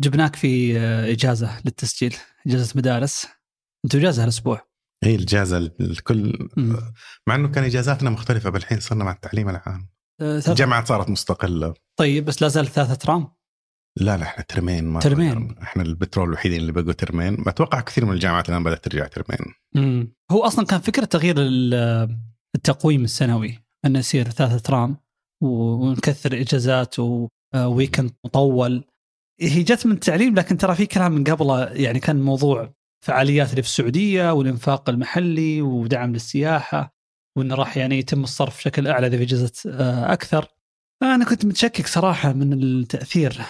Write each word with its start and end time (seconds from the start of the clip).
جبناك 0.00 0.36
في 0.36 0.78
آه، 0.78 1.12
إجازة 1.12 1.60
للتسجيل 1.64 2.14
إجازة 2.46 2.72
مدارس. 2.76 3.26
أنتم 3.84 3.98
إجازة 3.98 4.22
هالأسبوع. 4.22 4.68
هي 5.04 5.14
الإجازة 5.14 5.56
الكل. 5.80 6.48
مع 7.28 7.34
إنه 7.34 7.48
كان 7.48 7.64
إجازاتنا 7.64 8.10
مختلفة 8.10 8.50
بالحين 8.50 8.80
صرنا 8.80 9.04
مع 9.04 9.12
التعليم 9.12 9.48
العام. 9.48 9.88
آه، 10.20 10.40
ثلاث- 10.40 10.48
الجامعات 10.48 10.88
صارت 10.88 11.10
مستقلة. 11.10 11.74
طيب 11.98 12.24
بس 12.24 12.42
لا 12.42 12.48
زال 12.48 12.66
ثلاثة 12.66 12.94
ترام؟ 12.94 13.28
لا 14.00 14.16
لا 14.16 14.22
إحنا 14.22 14.44
ترمين 14.48 14.84
ما 14.84 15.00
ترمين. 15.00 15.58
إحنا 15.62 15.82
البترول 15.82 16.28
الوحيدين 16.28 16.60
اللي 16.60 16.72
بقوا 16.72 16.92
ترمين. 16.92 17.36
بتوقع 17.36 17.80
كثير 17.80 18.04
من 18.04 18.12
الجامعات 18.12 18.48
الآن 18.48 18.64
بدأت 18.64 18.84
ترجع 18.84 19.06
ترمين. 19.06 19.54
مم. 19.74 20.14
هو 20.30 20.44
أصلا 20.46 20.66
كان 20.66 20.80
فكرة 20.80 21.04
تغيير 21.04 21.34
ال- 21.38 22.18
التقويم 22.54 23.04
السنوي 23.04 23.58
إنه 23.84 23.98
يصير 23.98 24.28
ثلاثة 24.30 24.58
ترام 24.58 24.96
ونكثر 25.42 26.40
إجازات 26.40 26.94
وويكند 26.98 28.12
مطول 28.24 28.84
هي 29.40 29.62
جت 29.62 29.86
من 29.86 29.92
التعليم 29.92 30.34
لكن 30.34 30.56
ترى 30.56 30.74
في 30.74 30.86
كلام 30.86 31.12
من 31.12 31.24
قبل 31.24 31.78
يعني 31.80 32.00
كان 32.00 32.20
موضوع 32.20 32.74
فعاليات 33.04 33.50
اللي 33.50 33.62
في 33.62 33.68
السعودية 33.68 34.32
والإنفاق 34.32 34.90
المحلي 34.90 35.62
ودعم 35.62 36.12
للسياحة 36.12 36.94
وإنه 37.36 37.54
راح 37.54 37.76
يعني 37.76 37.98
يتم 37.98 38.24
الصرف 38.24 38.56
بشكل 38.58 38.86
أعلى 38.86 39.06
إذا 39.06 39.16
في 39.16 39.22
اجازه 39.22 39.52
آه، 39.66 40.12
أكثر. 40.12 40.48
فانا 41.00 41.24
كنت 41.24 41.44
متشكك 41.44 41.86
صراحة 41.86 42.32
من 42.32 42.52
التأثير 42.52 43.42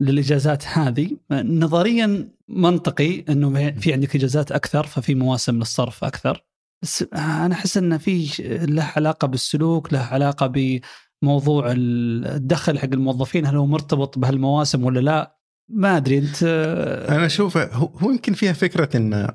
للإجازات 0.00 0.66
هذه. 0.66 1.16
نظريا 1.32 2.28
منطقي 2.48 3.24
إنه 3.28 3.70
في 3.70 3.92
عندك 3.92 4.16
إجازات 4.16 4.52
أكثر 4.52 4.86
ففي 4.86 5.14
مواسم 5.14 5.58
للصرف 5.58 6.04
أكثر. 6.04 6.44
بس 6.82 7.04
أنا 7.14 7.54
أحس 7.54 7.76
انه 7.76 7.98
في 7.98 8.30
له 8.66 8.92
علاقة 8.96 9.28
بالسلوك 9.28 9.92
له 9.92 10.00
علاقة 10.00 10.46
بموضوع 11.22 11.64
الدخل 11.76 12.78
حق 12.78 12.84
الموظفين 12.92 13.46
هل 13.46 13.56
هو 13.56 13.66
مرتبط 13.66 14.18
بهالمواسم 14.18 14.84
ولا 14.84 15.00
لا؟ 15.00 15.36
ما 15.70 15.96
أدري 15.96 16.18
أنت 16.18 16.42
أنا 17.08 17.26
أشوف 17.26 17.56
هو 17.56 18.10
يمكن 18.10 18.32
فيها 18.32 18.52
فكرة 18.52 18.96
إن 18.96 19.28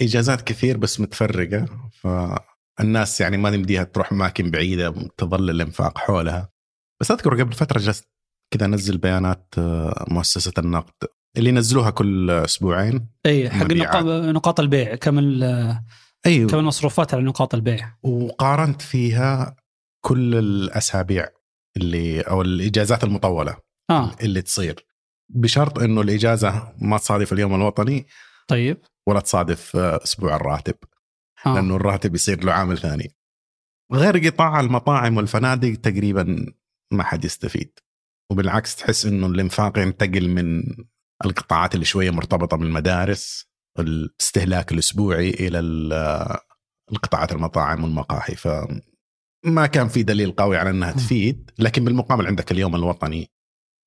اجازات 0.00 0.42
كثير 0.42 0.76
بس 0.76 1.00
متفرقة 1.00 1.66
فالناس 1.90 3.20
يعني 3.20 3.36
ما 3.36 3.48
يمديها 3.48 3.82
تروح 3.84 4.12
أماكن 4.12 4.50
بعيدة 4.50 4.94
تظل 5.16 5.50
الإنفاق 5.50 5.98
حولها. 5.98 6.52
بس 7.00 7.10
أذكر 7.10 7.42
قبل 7.42 7.52
فترة 7.52 7.78
جلست 7.78 8.08
كذا 8.54 8.66
أنزل 8.66 8.98
بيانات 8.98 9.54
آه، 9.58 10.04
مؤسسة 10.10 10.52
النقد 10.58 10.92
اللي 11.36 11.48
ينزلوها 11.48 11.90
كل 11.90 12.30
أسبوعين 12.30 13.08
إي 13.26 13.50
حق 13.50 13.66
نقاط 14.06 14.60
البيع 14.60 14.94
كم 14.94 15.18
ال- 15.18 15.80
أيوه 16.26 16.50
كم 16.50 16.58
المصروفات 16.58 17.14
على 17.14 17.22
نقاط 17.22 17.54
البيع؟ 17.54 17.94
وقارنت 18.02 18.82
فيها 18.82 19.56
كل 20.04 20.34
الأسابيع 20.34 21.28
اللي 21.76 22.20
أو 22.20 22.42
الإجازات 22.42 23.04
المطولة 23.04 23.56
آه. 23.90 24.16
اللي 24.20 24.42
تصير. 24.42 24.86
بشرط 25.28 25.78
إنه 25.78 26.00
الإجازة 26.00 26.72
ما 26.78 26.98
تصادف 26.98 27.32
اليوم 27.32 27.54
الوطني 27.54 28.06
طيب. 28.48 28.78
ولا 29.08 29.20
تصادف 29.20 29.76
آه، 29.76 30.00
أسبوع 30.04 30.36
الراتب 30.36 30.74
آه. 31.46 31.54
لأنه 31.54 31.76
الراتب 31.76 32.14
يصير 32.14 32.44
له 32.44 32.52
عامل 32.52 32.78
ثاني. 32.78 33.16
غير 33.92 34.18
قطاع 34.28 34.60
المطاعم 34.60 35.16
والفنادق 35.16 35.74
تقريبا 35.74 36.52
ما 36.92 37.02
حد 37.04 37.24
يستفيد. 37.24 37.78
وبالعكس 38.30 38.76
تحس 38.76 39.06
إنه 39.06 39.26
الإنفاق 39.26 39.78
ينتقل 39.78 40.28
من 40.28 40.62
القطاعات 41.24 41.74
اللي 41.74 41.84
شوية 41.84 42.10
مرتبطة 42.10 42.56
بالمدارس 42.56 43.46
الاستهلاك 43.78 44.72
الأسبوعي 44.72 45.30
إلى 45.30 45.58
ال- 45.58 46.36
القطاعات 46.92 47.32
المطاعم 47.32 47.84
والمقاهي. 47.84 48.36
فما 49.44 49.66
كان 49.66 49.88
في 49.88 50.02
دليل 50.02 50.32
قوي 50.32 50.56
على 50.56 50.70
إنها 50.70 50.92
تفيد 50.92 51.50
لكن 51.58 51.84
بالمقابل 51.84 52.26
عندك 52.26 52.52
اليوم 52.52 52.74
الوطني 52.74 53.30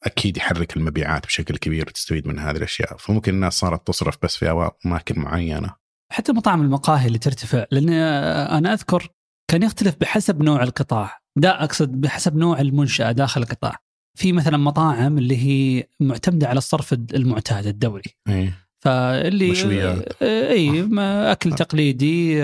أكيد 0.04 0.38
يحرك 0.38 0.78
المبيعات 0.78 1.26
بشكل 1.26 1.58
كبير 1.58 1.86
وتستفيد 1.88 2.28
من 2.28 2.40
هذه 2.40 2.58
الأشياء. 2.58 2.98
فممكن 2.98 3.34
الناس 3.34 3.54
صارت 3.54 3.88
تصرف 3.88 4.18
بس 4.24 4.36
في 4.36 4.72
أماكن 4.86 5.20
معينة. 5.20 5.76
حتى 6.12 6.32
مطاعم 6.34 6.62
المقاهي 6.62 7.08
اللي 7.08 7.18
ترتفع 7.18 7.66
لأن 7.72 7.90
أنا 7.90 8.74
أذكر 8.74 9.10
كان 9.52 9.64
يختلف 9.64 9.96
بحسب 10.02 10.42
نوع 10.42 10.64
القطاع. 10.64 11.20
ده 11.38 11.64
أقصد 11.64 11.92
بحسب 11.92 12.36
نوع 12.36 12.62
المنشأة 12.62 13.12
داخل 13.12 13.42
القطاع. 13.42 13.78
في 14.18 14.34
مثلا 14.34 14.58
مطاعم 14.58 15.18
اللي 15.18 15.38
هي 15.38 15.88
معتمدة 16.00 16.48
على 16.48 16.58
الصرف 16.58 16.94
المعتاد 16.94 17.68
الدوري 17.68 18.16
إيه. 18.30 18.65
فاللي 18.86 19.52
مشويات. 19.52 20.24
إي 20.24 20.82
ما 20.82 21.32
أكل 21.32 21.54
تقليدي 21.54 22.38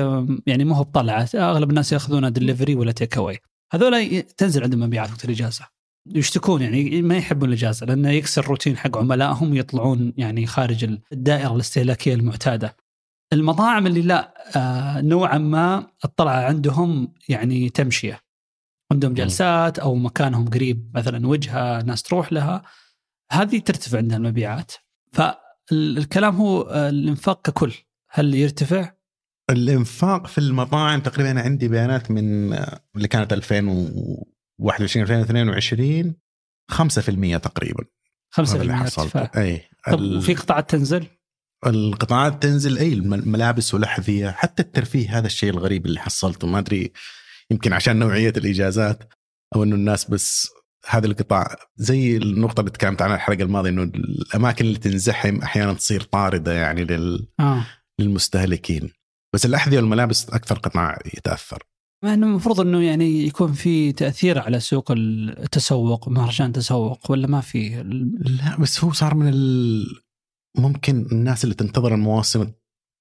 يعني 0.47 0.63
ما 0.63 0.75
هو 0.75 0.83
بطلعة 0.83 1.29
أغلب 1.35 1.69
الناس 1.69 1.93
ياخذونه 1.93 2.29
دليفري 2.29 2.75
ولا 2.75 2.91
take 2.91 3.17
away 3.17 3.39
هذول 3.73 4.21
تنزل 4.21 4.63
عندهم 4.63 4.79
مبيعات 4.79 5.09
وقت 5.11 5.25
الإجازة 5.25 5.67
يشتكون 6.05 6.61
يعني 6.61 7.01
ما 7.01 7.17
يحبون 7.17 7.49
الإجازة 7.49 7.85
لأنه 7.85 8.09
يكسر 8.09 8.41
الروتين 8.41 8.77
حق 8.77 8.97
عملائهم 8.97 9.55
يطلعون 9.55 10.13
يعني 10.17 10.45
خارج 10.45 10.97
الدائرة 11.11 11.55
الاستهلاكية 11.55 12.13
المعتادة. 12.13 12.75
المطاعم 13.33 13.87
اللي 13.87 14.01
لا 14.01 14.33
آه 14.55 15.01
نوعا 15.01 15.37
ما 15.37 15.87
الطلعة 16.05 16.43
عندهم 16.43 17.13
يعني 17.29 17.69
تمشية. 17.69 18.19
عندهم 18.91 19.13
جلسات 19.13 19.79
أو 19.79 19.95
مكانهم 19.95 20.49
قريب 20.49 20.91
مثلا 20.93 21.27
وجهة 21.27 21.81
ناس 21.81 22.03
تروح 22.03 22.33
لها 22.33 22.61
هذه 23.31 23.59
ترتفع 23.59 23.97
عندها 23.97 24.17
المبيعات. 24.17 24.71
فالكلام 25.71 26.35
هو 26.35 26.61
آه، 26.61 26.89
الإنفاق 26.89 27.41
ككل 27.49 27.73
هل 28.09 28.35
يرتفع؟ 28.35 28.93
الإنفاق 29.49 30.27
في 30.27 30.37
المطاعم 30.37 30.99
تقريبا 31.01 31.31
أنا 31.31 31.41
عندي 31.41 31.67
بيانات 31.67 32.11
من 32.11 32.53
آه، 32.53 32.79
اللي 32.95 33.07
كانت 33.07 33.33
2021 33.33 35.03
2022 35.05 36.15
5% 36.71 37.37
تقريبا 37.37 37.83
5% 38.35 38.39
هذا 38.39 38.61
اللي 38.61 38.73
ارتفاع. 38.73 39.31
اي 39.37 39.61
طب 39.91 39.99
ال- 39.99 40.17
وفي 40.17 40.33
قطاعات 40.33 40.69
تنزل؟ 40.71 41.05
القطاعات 41.67 42.43
تنزل 42.43 42.77
اي 42.77 42.93
الم- 42.93 43.13
الملابس 43.13 43.73
والأحذية 43.73 44.29
حتى 44.29 44.63
الترفيه 44.63 45.17
هذا 45.17 45.27
الشيء 45.27 45.49
الغريب 45.49 45.85
اللي 45.85 45.99
حصلته 45.99 46.47
ما 46.47 46.59
أدري 46.59 46.91
يمكن 47.51 47.73
عشان 47.73 47.99
نوعية 47.99 48.33
الإجازات 48.37 49.13
أو 49.55 49.63
إنه 49.63 49.75
الناس 49.75 50.09
بس 50.09 50.47
هذا 50.89 51.07
القطاع 51.07 51.55
زي 51.75 52.17
النقطة 52.17 52.59
اللي 52.59 52.71
تكلمت 52.71 53.01
عنها 53.01 53.15
الحلقة 53.15 53.43
الماضية 53.43 53.69
إنه 53.69 53.83
الأماكن 53.83 54.65
اللي 54.65 54.79
تنزحم 54.79 55.41
أحيانا 55.41 55.73
تصير 55.73 56.01
طاردة 56.01 56.53
يعني 56.53 56.83
لل... 56.85 57.27
آه. 57.39 57.65
للمستهلكين. 57.99 58.89
بس 59.35 59.45
الأحذية 59.45 59.77
والملابس 59.77 60.29
أكثر 60.29 60.57
قطاع 60.57 60.99
يتأثر. 61.17 61.63
مع 62.03 62.13
إنه 62.13 62.27
المفروض 62.27 62.59
إنه 62.59 62.83
يعني 62.83 63.27
يكون 63.27 63.53
في 63.53 63.91
تأثير 63.91 64.39
على 64.39 64.59
سوق 64.59 64.91
التسوق 64.91 66.09
مهرجان 66.09 66.53
تسوق 66.53 67.11
ولا 67.11 67.27
ما 67.27 67.41
في؟ 67.41 67.83
لا 68.19 68.57
بس 68.59 68.83
هو 68.83 68.91
صار 68.91 69.15
من 69.15 69.27
ال... 69.27 69.85
ممكن 70.57 71.07
الناس 71.11 71.43
اللي 71.43 71.55
تنتظر 71.55 71.95
المواسم 71.95 72.51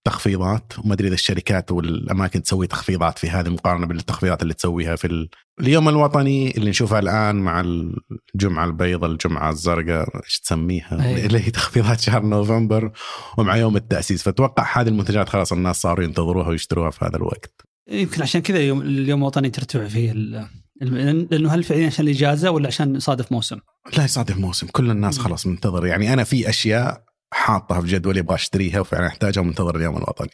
التخفيضات 0.07 0.73
وما 0.85 0.95
أدري 0.95 1.07
إذا 1.07 1.15
الشركات 1.15 1.71
والأماكن 1.73 2.43
تسوي 2.43 2.67
تخفيضات 2.67 3.19
في 3.19 3.31
هذه 3.31 3.49
مقارنه 3.49 3.87
بالتخفيضات 3.87 4.43
اللي 4.43 4.55
تسويها 4.55 4.97
في 4.97 5.07
ال... 5.07 5.29
اليوم 5.61 5.89
الوطني 5.89 6.57
اللي 6.57 6.71
نشوفها 6.71 6.99
الآن 6.99 7.37
مع 7.37 7.61
الجمعة 7.61 8.65
البيضاء 8.65 9.11
الجمعة 9.11 9.51
الزرقاء 9.51 10.17
إيش 10.25 10.41
تسميها 10.41 11.07
أي. 11.07 11.27
اللي 11.27 11.39
هي 11.39 11.51
تخفيضات 11.51 12.01
شهر 12.01 12.23
نوفمبر 12.23 12.93
ومع 13.39 13.57
يوم 13.57 13.77
التأسيس 13.77 14.23
فتوقع 14.23 14.81
هذه 14.81 14.89
المنتجات 14.89 15.29
خلاص 15.29 15.53
الناس 15.53 15.81
صاروا 15.81 16.05
ينتظروها 16.05 16.49
ويشتروها 16.49 16.91
في 16.91 17.05
هذا 17.05 17.17
الوقت 17.17 17.61
يمكن 17.91 18.23
عشان 18.23 18.41
كذا 18.43 18.59
اليوم 18.59 18.81
اليوم 18.83 19.21
الوطني 19.21 19.51
ترتفع 19.51 19.89
فيه 19.89 20.13
ال- 20.13 20.47
لأنه 20.81 21.55
هل 21.55 21.63
فعليا 21.65 21.87
عشان 21.87 22.05
الإجازة 22.05 22.51
ولا 22.51 22.67
عشان 22.67 22.97
يصادف 22.97 23.33
موسم؟ 23.33 23.59
لا 23.99 24.05
يصادف 24.05 24.37
موسم 24.37 24.67
كل 24.67 24.91
الناس. 24.91 25.19
خلاص 25.19 25.47
منتظر 25.47 25.87
يعني 25.87 26.13
أنا 26.13 26.25
في 26.25 26.49
أشياء 26.49 27.03
حاطها 27.33 27.81
في 27.81 27.87
جدولي 27.87 28.21
أبغى 28.21 28.35
أشتريها 28.35 28.81
وفعلا 28.81 29.07
أحتاجها 29.07 29.41
ومنتظر 29.41 29.77
اليوم 29.77 29.97
الوطني. 29.97 30.31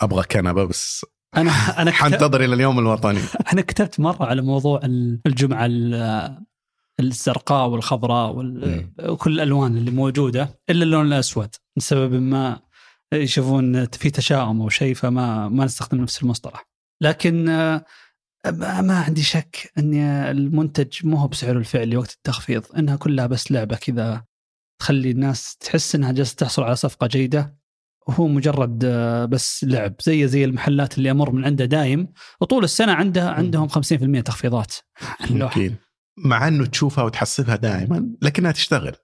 أبغى 0.00 0.22
كنبة 0.24 0.64
بس 0.64 1.06
أنا 1.36 1.50
أنا 1.82 1.90
حنتظر 2.02 2.44
إلى 2.44 2.54
اليوم 2.54 2.78
الوطني 2.78 3.20
أنا 3.52 3.60
كتبت 3.62 4.00
مرة 4.00 4.24
على 4.26 4.42
موضوع 4.42 4.80
ال- 4.84 5.20
الجمعة 5.26 5.66
ال- 5.66 6.38
الزرقاء 7.00 7.68
والخضراء 7.68 8.32
وال- 8.32 8.90
وكل 9.02 9.32
الألوان 9.32 9.76
اللي 9.76 9.90
موجودة 9.90 10.60
إلا 10.70 10.82
اللون 10.84 11.06
الأسود 11.06 11.48
لسبب 11.78 12.12
ما 12.14 12.60
يشوفون 13.14 13.86
في 13.86 14.10
تشاؤم 14.10 14.60
أو 14.60 14.68
شيء 14.68 14.94
فما 14.94 15.48
ما 15.48 15.64
نستخدم 15.64 16.00
نفس 16.00 16.22
المصطلح. 16.22 16.68
لكن 17.02 17.48
آه، 17.48 17.84
ما 18.46 18.80
ما 18.80 18.98
عندي 19.00 19.22
شك 19.22 19.72
إن 19.78 19.94
المنتج 20.04 21.06
مو 21.06 21.16
هو 21.16 21.28
بسعره 21.28 21.58
الفعلي 21.58 21.96
وقت 21.96 22.12
التخفيض 22.12 22.64
إنها 22.78 22.96
كلها 22.96 23.26
بس 23.26 23.52
لعبة 23.52 23.76
كذا 23.76 24.24
تخلي 24.84 25.10
الناس 25.10 25.56
تحس 25.56 25.94
إنها 25.94 26.12
جالسة 26.12 26.36
تحصل 26.36 26.62
على 26.62 26.76
صفقة 26.76 27.06
جيدة 27.06 27.56
وهو 28.06 28.28
مجرد 28.28 28.82
آه، 28.84 29.24
بس 29.24 29.64
لعب 29.64 29.94
زي 30.02 30.28
زي 30.28 30.44
المحلات 30.44 30.98
اللي 30.98 31.10
أمر 31.10 31.30
من 31.30 31.44
عنده 31.44 31.64
دايم 31.64 32.08
وطول 32.40 32.64
السنة 32.64 32.92
عنده 32.92 33.30
عندهم 33.30 33.68
50% 33.68 34.22
تخفيضات 34.24 34.74
ممكن. 35.30 35.74
مع 36.16 36.48
إنه 36.48 36.66
تشوفها 36.66 37.04
وتحسبها 37.04 37.56
دائما 37.56 38.08
لكنها 38.22 38.52
تشتغل. 38.52 38.96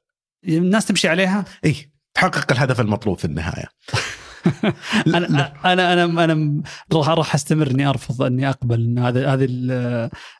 الناس 0.48 0.86
تمشي 0.86 1.08
عليها؟ 1.08 1.44
اي 1.64 1.92
تحقق 2.14 2.52
الهدف 2.52 2.80
المطلوب 2.80 3.18
في 3.18 3.24
النهاية. 3.24 3.68
أنا 5.06 5.52
أنا 5.64 5.92
أنا 5.92 6.24
أنا 6.24 6.62
راح 6.92 7.08
راح 7.08 7.34
استمر 7.34 7.70
اني 7.70 7.86
أرفض 7.86 8.22
أني 8.22 8.50
أقبل 8.50 8.80
إن 8.84 8.98
هذا 8.98 9.34
هذه 9.34 9.44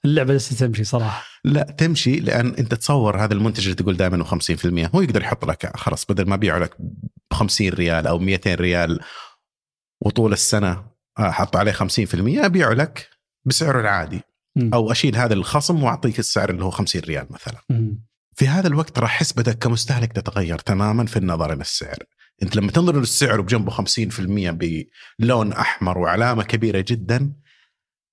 اللعبة 0.04 0.34
لسه 0.34 0.66
تمشي 0.66 0.84
صراحة. 0.84 1.24
لا 1.44 1.62
تمشي 1.62 2.16
لأن 2.20 2.54
أنت 2.54 2.74
تصور 2.74 3.24
هذا 3.24 3.34
المنتج 3.34 3.62
اللي 3.64 3.74
تقول 3.74 3.96
دائما 3.96 4.24
50% 4.24 4.94
هو 4.94 5.00
يقدر 5.00 5.22
يحط 5.22 5.44
لك 5.44 5.76
خلاص 5.76 6.04
بدل 6.04 6.28
ما 6.28 6.36
بيعه 6.36 6.58
لك 6.58 6.76
ب 7.30 7.34
50 7.34 7.68
ريال 7.68 8.06
أو 8.06 8.18
200 8.18 8.54
ريال 8.54 9.00
وطول 10.00 10.32
السنة 10.32 10.84
أحط 11.18 11.56
عليه 11.56 11.72
50% 11.72 11.84
ابيعه 12.44 12.72
لك 12.72 13.08
بسعره 13.46 13.80
العادي. 13.80 14.20
أو 14.74 14.92
أشيل 14.92 15.16
هذا 15.16 15.34
الخصم 15.34 15.82
وأعطيك 15.82 16.18
السعر 16.18 16.50
اللي 16.50 16.64
هو 16.64 16.70
50 16.70 17.02
ريال 17.02 17.26
مثلا. 17.30 17.60
في 18.34 18.48
هذا 18.48 18.68
الوقت 18.68 18.98
راح 18.98 19.10
حسبتك 19.10 19.58
كمستهلك 19.58 20.12
تتغير 20.12 20.58
تماما 20.58 21.06
في 21.06 21.16
النظر 21.16 21.52
إلى 21.52 21.60
السعر. 21.60 21.98
انت 22.42 22.56
لما 22.56 22.70
تنظر 22.70 22.98
للسعر 22.98 23.40
وبجنبه 23.40 23.70
50% 23.72 24.58
بلون 25.18 25.52
أحمر 25.52 25.98
وعلامة 25.98 26.42
كبيرة 26.42 26.84
جدا 26.88 27.32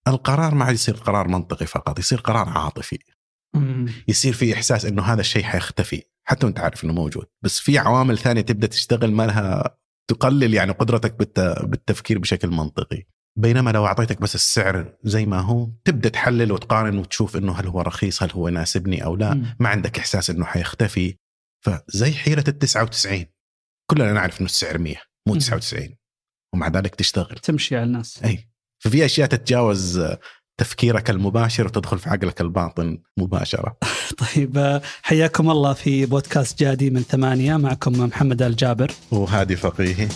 القرار 0.07 0.55
ما 0.55 0.65
عاد 0.65 0.75
يصير 0.75 0.95
قرار 0.95 1.27
منطقي 1.27 1.65
فقط 1.65 1.99
يصير 1.99 2.19
قرار 2.19 2.49
عاطفي. 2.49 2.99
يصير 4.07 4.33
في 4.33 4.53
إحساس 4.53 4.85
إنه 4.85 5.01
هذا 5.01 5.21
الشيء 5.21 5.43
حيختفي 5.43 6.03
حتى 6.23 6.45
وأنت 6.45 6.59
عارف 6.59 6.83
إنه 6.83 6.93
موجود. 6.93 7.25
بس 7.43 7.59
في 7.59 7.77
عوامل 7.77 8.17
ثانية 8.17 8.41
تبدأ 8.41 8.67
تشتغل 8.67 9.11
ما 9.11 9.27
لها 9.27 9.77
تقلل 10.07 10.53
يعني 10.53 10.71
قدرتك 10.71 11.15
بالتفكير 11.63 12.19
بشكل 12.19 12.47
منطقي. 12.47 13.03
بينما 13.37 13.69
لو 13.69 13.85
أعطيتك 13.85 14.21
بس 14.21 14.35
السعر 14.35 14.97
زي 15.03 15.25
ما 15.25 15.39
هو 15.39 15.69
تبدأ 15.85 16.09
تحلل 16.09 16.51
وتقارن 16.51 16.97
وتشوف 16.97 17.37
إنه 17.37 17.53
هل 17.53 17.67
هو 17.67 17.81
رخيص 17.81 18.23
هل 18.23 18.31
هو 18.31 18.47
يناسبني 18.47 19.03
أو 19.03 19.15
لا. 19.15 19.55
ما 19.59 19.69
عندك 19.69 19.99
إحساس 19.99 20.29
إنه 20.29 20.45
حيختفي. 20.45 21.17
فزي 21.65 22.13
حيره 22.13 22.43
ال 22.47 22.59
99 22.59 23.25
كلنا 23.91 24.13
نعرف 24.13 24.39
إنه 24.39 24.45
السعر 24.45 24.77
100 24.77 24.95
مو 25.27 25.35
99 25.35 25.95
ومع 26.53 26.67
ذلك 26.67 26.95
تشتغل. 26.95 27.35
تمشي 27.35 27.75
على 27.75 27.85
الناس. 27.85 28.23
إي. 28.23 28.49
ففي 28.79 29.05
أشياء 29.05 29.27
تتجاوز 29.27 30.01
تفكيرك 30.57 31.09
المباشر 31.09 31.65
وتدخل 31.65 31.99
في 31.99 32.09
عقلك 32.09 32.41
الباطن 32.41 32.97
مباشرة. 33.17 33.77
طيب 34.35 34.81
حياكم 35.01 35.49
الله 35.49 35.73
في 35.73 36.05
بودكاست 36.05 36.59
جادي 36.59 36.89
من 36.89 37.01
ثمانية. 37.01 37.57
معكم 37.57 37.91
محمد 37.99 38.41
الجابر. 38.41 38.91
وهادي 39.11 39.55
فقيهي. 39.55 40.07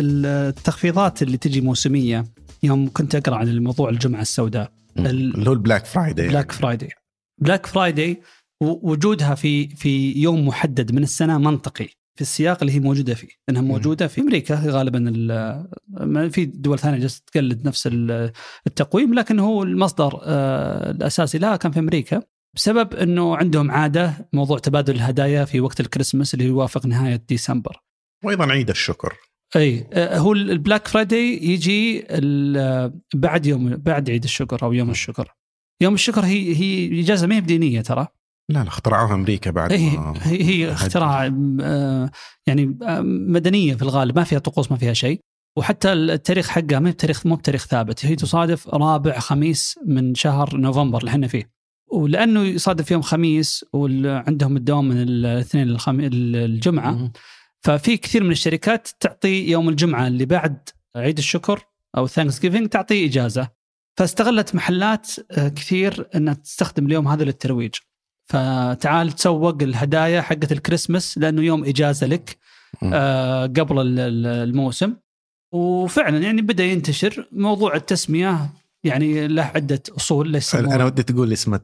التخفيضات 0.00 1.22
اللي 1.22 1.36
تجي 1.36 1.60
موسمية 1.60 2.24
يوم 2.62 2.90
كنت 2.92 3.14
أقرأ 3.14 3.36
عن 3.36 3.48
الموضوع 3.48 3.88
الجمعة 3.88 4.20
السوداء. 4.20 4.72
اللي 4.98 5.48
هو 5.48 5.52
ال 5.52 5.57
Black 5.57 5.84
Friday 5.86 6.28
Black 6.28 6.52
Friday 6.52 6.90
Black 7.38 7.66
Friday 7.66 8.22
وجودها 8.62 9.34
في 9.34 9.68
في 9.68 10.12
يوم 10.12 10.48
محدد 10.48 10.92
من 10.92 11.02
السنة 11.02 11.38
منطقي 11.38 11.88
في 12.16 12.22
السياق 12.22 12.58
اللي 12.60 12.72
هي 12.74 12.80
موجودة 12.80 13.14
فيه 13.14 13.28
انها 13.48 13.62
موجودة 13.62 14.06
في 14.06 14.20
أمريكا 14.20 14.54
غالبا 14.54 15.10
في 16.28 16.44
دول 16.44 16.78
ثانية 16.78 16.98
جالسة 16.98 17.22
تقلد 17.26 17.66
نفس 17.66 17.88
التقويم 18.66 19.14
لكن 19.14 19.38
هو 19.38 19.62
المصدر 19.62 20.20
آه، 20.22 20.90
الأساسي 20.90 21.38
لها 21.38 21.56
كان 21.56 21.72
في 21.72 21.78
أمريكا 21.78 22.22
بسبب 22.56 22.94
إنه 22.94 23.36
عندهم 23.36 23.70
عادة 23.70 24.28
موضوع 24.32 24.58
تبادل 24.58 24.94
الهدايا 24.94 25.44
في 25.44 25.60
وقت 25.60 25.80
الكريسماس 25.80 26.34
اللي 26.34 26.44
يوافق 26.44 26.86
نهاية 26.86 27.24
ديسمبر. 27.28 27.82
وأيضا 28.24 28.52
عيد 28.52 28.70
الشكر. 28.70 29.14
أي 29.56 29.86
آه، 29.92 30.18
هو 30.18 30.32
ال 30.32 30.41
Black 30.41 30.88
Friday 30.88 31.38
يجي 31.42 32.06
بعد 33.14 33.46
يوم 33.46 33.76
بعد 33.76 34.10
عيد 34.10 34.24
الشكر 34.24 34.62
أو 34.62 34.72
يوم 34.72 34.90
الشكر. 34.90 35.34
يوم 35.80 35.94
الشكر 35.94 36.24
هي 36.24 36.56
هي 36.56 37.00
إجازة 37.00 37.26
ما 37.26 37.36
هي 37.36 37.40
بدينية 37.40 37.80
ترى. 37.80 38.06
لا 38.48 38.58
لا 38.58 38.68
اخترعوها 38.68 39.14
أمريكا 39.14 39.50
بعد 39.50 39.72
هي 39.72 39.98
هي, 40.22 40.44
هي 40.44 40.72
اختراع 40.72 41.26
آه، 41.60 42.10
يعني 42.46 42.78
آه، 42.82 43.00
مدنية 43.00 43.74
في 43.74 43.82
الغالب 43.82 44.18
ما 44.18 44.24
فيها 44.24 44.38
طقوس 44.38 44.70
ما 44.70 44.76
فيها 44.76 44.92
شيء. 44.92 45.20
وحتى 45.56 45.92
التاريخ 45.92 46.48
حقها 46.48 46.78
ما 46.78 46.90
بتاريخ 46.90 47.26
مو 47.26 47.34
بتاريخ 47.34 47.66
ثابت. 47.66 48.06
هي 48.06 48.16
تصادف 48.16 48.68
رابع 48.68 49.18
خميس 49.18 49.78
من 49.86 50.14
شهر 50.14 50.56
نوفمبر 50.56 50.98
اللي 50.98 51.10
إحنا 51.10 51.26
فيه. 51.26 51.50
ولأنه 51.92 52.42
يصادف 52.42 52.90
يوم 52.90 53.02
خميس 53.02 53.64
وعندهم 53.72 54.56
الدوام 54.56 54.88
من 54.88 55.02
الاثنين 55.02 55.66
للخم... 55.66 56.00
الجمعة. 56.00 57.12
ففي 57.60 57.96
كثير 57.96 58.24
من 58.24 58.30
الشركات 58.30 58.88
تعطي 59.00 59.50
يوم 59.50 59.68
الجمعة 59.68 60.06
اللي 60.06 60.24
بعد 60.24 60.68
عيد 60.96 61.18
الشكر 61.18 61.60
أو 61.96 62.06
Thanksgiving 62.06 62.68
تعطي 62.68 63.06
إجازة. 63.06 63.55
فاستغلت 63.96 64.54
محلات 64.54 65.10
آه، 65.30 65.48
كثير 65.48 66.08
إنها 66.14 66.34
تستخدم 66.34 66.86
اليوم 66.86 67.08
هذا 67.08 67.24
للترويج. 67.24 67.74
فتعال 68.28 69.12
تسوق 69.12 69.62
الهدايا 69.62 70.20
حقت 70.22 70.52
الكريسماس 70.52 71.18
لأنه 71.18 71.42
يوم 71.42 71.64
إجازة 71.64 72.06
لك 72.06 72.38
آه 72.82 73.46
قبل 73.46 73.98
الموسم. 73.98 74.94
وفعلا 75.54 76.18
يعني 76.18 76.42
بدأ 76.42 76.64
ينتشر 76.64 77.28
موضوع 77.32 77.74
التسمية 77.76 78.50
يعني 78.84 79.28
له 79.28 79.42
عدة 79.42 79.82
أصول 79.96 80.30
ليس 80.30 80.54
أنا 80.54 80.84
ودي 80.84 81.02
تقول 81.02 81.32
اسم 81.32 81.58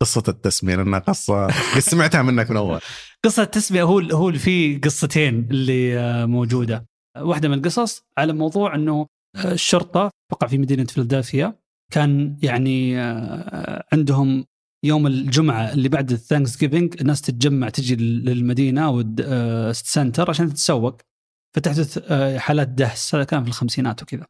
قصة 0.00 0.22
التسمية 0.28 0.76
لأنها 0.76 0.98
قصة 0.98 1.48
سمعتها 1.78 2.22
منك 2.22 2.50
من 2.50 2.56
أول. 2.56 2.80
قصة 3.24 3.42
التسمية 3.42 3.82
هو 3.82 3.98
هو 4.00 4.32
في 4.32 4.78
قصتين 4.78 5.48
اللي 5.50 5.98
آه، 5.98 6.26
موجودة. 6.26 6.86
واحدة 7.18 7.48
من 7.48 7.58
القصص 7.58 8.02
على 8.18 8.32
موضوع 8.32 8.74
إنه 8.74 9.06
آه، 9.36 9.52
الشرطة 9.52 10.10
وقع 10.32 10.46
في 10.46 10.58
مدينة 10.58 10.84
فيلادلفيا. 10.84 11.58
كان 11.92 12.36
يعني 12.42 13.00
آه، 13.00 13.84
عندهم 13.92 14.44
يوم 14.84 15.06
الجمعة 15.06 15.72
اللي 15.72 15.88
بعد 15.88 16.12
ال 16.12 16.58
Thanksgiving 16.58 16.94
الناس 17.00 17.22
تتجمع 17.22 17.68
تجي 17.68 17.96
للمدينة 17.96 18.86
أو 18.86 19.00
ال 19.20 19.36
center 19.36 20.30
عشان 20.30 20.48
تتسوق. 20.48 21.00
فتحدث 21.54 22.12
حالات 22.36 22.68
دهس 22.68 23.14
هذا 23.14 23.24
كان 23.24 23.42
في 23.42 23.48
الخمسينات 23.48 24.02
وكذا. 24.02 24.26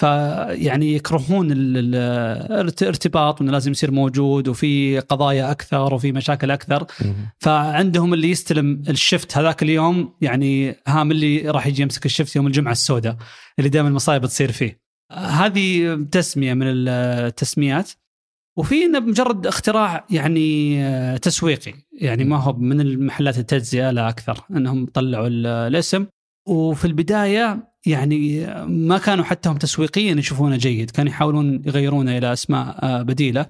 فيعني 0.00 0.94
يكرهون 0.94 1.48
الارتباط 1.52 3.40
وإنه 3.40 3.52
لازم 3.52 3.70
يصير 3.70 3.90
موجود 3.90 4.48
وفي 4.48 4.98
قضايا 4.98 5.50
أكثر 5.50 5.94
وفي 5.94 6.12
مشاكل 6.12 6.50
أكثر. 6.50 6.86
فعندهم 7.38 8.14
اللي 8.14 8.30
يستلم 8.30 8.82
الشفت 8.88 9.36
هذاك 9.36 9.62
اليوم 9.62 10.14
يعني 10.20 10.76
هام 10.86 11.10
اللي 11.10 11.50
راح 11.50 11.66
يجي 11.66 11.82
يمسك 11.82 12.06
الشفت 12.06 12.36
يوم 12.36 12.46
الجمعة 12.46 12.72
السوداء 12.72 13.16
اللي 13.58 13.70
دائما 13.70 13.88
المصايب 13.88 14.26
تصير 14.26 14.52
فيه. 14.52 14.87
هذه 15.12 15.94
تسمية 16.10 16.54
من 16.54 16.66
التسميات. 16.66 17.90
وفي 18.58 18.84
إنه 18.84 19.00
مجرد 19.00 19.46
اختراع 19.46 20.06
يعني 20.10 21.18
تسويقي. 21.18 21.74
يعني 21.92 22.24
ما 22.24 22.36
هو 22.36 22.52
من 22.52 22.80
المحلات 22.80 23.38
التجزئة 23.38 23.90
لا 23.90 24.08
أكثر 24.08 24.44
إنهم 24.50 24.86
طلعوا 24.86 25.28
الاسم. 25.28 26.06
وفي 26.48 26.84
البداية 26.84 27.72
يعني 27.86 28.46
ما 28.66 28.98
كانوا 28.98 29.24
حتى 29.24 29.48
هم 29.48 29.56
تسويقيا 29.56 30.14
يشوفونه 30.14 30.56
جيد. 30.56 30.90
كانوا 30.90 31.12
يحاولون 31.12 31.62
يغيرونه 31.66 32.18
إلى 32.18 32.32
أسماء 32.32 32.84
آه، 32.84 33.02
بديلة. 33.02 33.46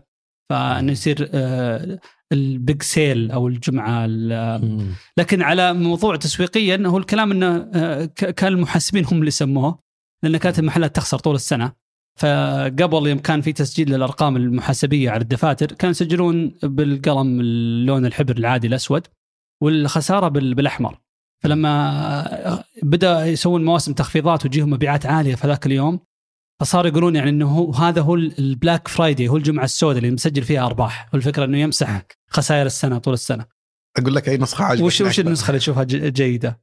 فإنه 0.50 0.92
يصير 0.92 1.30
آه، 1.34 1.98
ال 2.32 2.45
big 2.45 2.82
sale 2.82 3.30
أو 3.30 3.48
الجمعة 3.48 4.06
لكن 5.16 5.42
على 5.42 5.74
موضوع 5.74 6.16
تسويقيا 6.16 6.82
هو 6.86 6.98
الكلام 6.98 7.30
إنه 7.30 7.70
آه، 7.74 8.04
كان 8.04 8.52
المحاسبين 8.52 9.04
هم 9.04 9.18
اللي 9.20 9.30
سموه. 9.30 9.87
لأن 10.22 10.36
كانت 10.36 10.58
المحلات 10.58 10.96
تخسر 10.96 11.18
طول 11.18 11.34
السنة. 11.34 11.72
فقبل 12.18 13.06
يوم 13.06 13.18
كان 13.18 13.40
في 13.40 13.52
تسجيل 13.52 13.90
للأرقام 13.90 14.36
المحاسبية 14.36 15.10
على 15.10 15.22
الدفاتر 15.22 15.66
كانوا 15.66 15.90
يسجلون 15.90 16.54
بالقلم 16.62 17.40
اللون 17.40 18.06
الحبر 18.06 18.36
العادي 18.36 18.66
الأسود 18.66 19.06
والخسارة 19.62 20.28
بالأحمر. 20.28 20.98
فلما 21.42 22.64
بدأ 22.82 23.26
يسوون 23.26 23.64
مواسم 23.64 23.92
تخفيضات 23.92 24.46
وتجيهم 24.46 24.70
مبيعات 24.70 25.06
عالية 25.06 25.34
في 25.34 25.46
ذاك 25.46 25.66
اليوم 25.66 26.00
فصار 26.60 26.86
يقولون 26.86 27.16
يعني 27.16 27.30
إنه 27.30 27.48
هو 27.48 27.72
هذا 27.72 28.00
هو 28.00 28.14
ال 28.14 28.27
Black 28.27 28.88
Friday 28.88 29.28
هو 29.28 29.36
الجمعة 29.36 29.64
السوداء 29.64 29.98
اللي 29.98 30.10
مسجل 30.10 30.42
فيها 30.42 30.66
أرباح. 30.66 31.08
والفكرة 31.12 31.44
إنه 31.44 31.58
يمسح 31.58 32.06
خسائر 32.30 32.66
السنة 32.66 32.98
طول 32.98 33.14
السنة. 33.14 33.46
أقول 33.98 34.14
لك 34.14 34.28
أي 34.28 34.36
نسخة 34.36 34.64
عجبتك 34.64 34.84
وش 34.86 35.00
وش 35.00 35.20
النسخة 35.20 35.48
اللي 35.48 35.58
تشوفها 35.58 35.84
جيدة؟ 35.84 36.60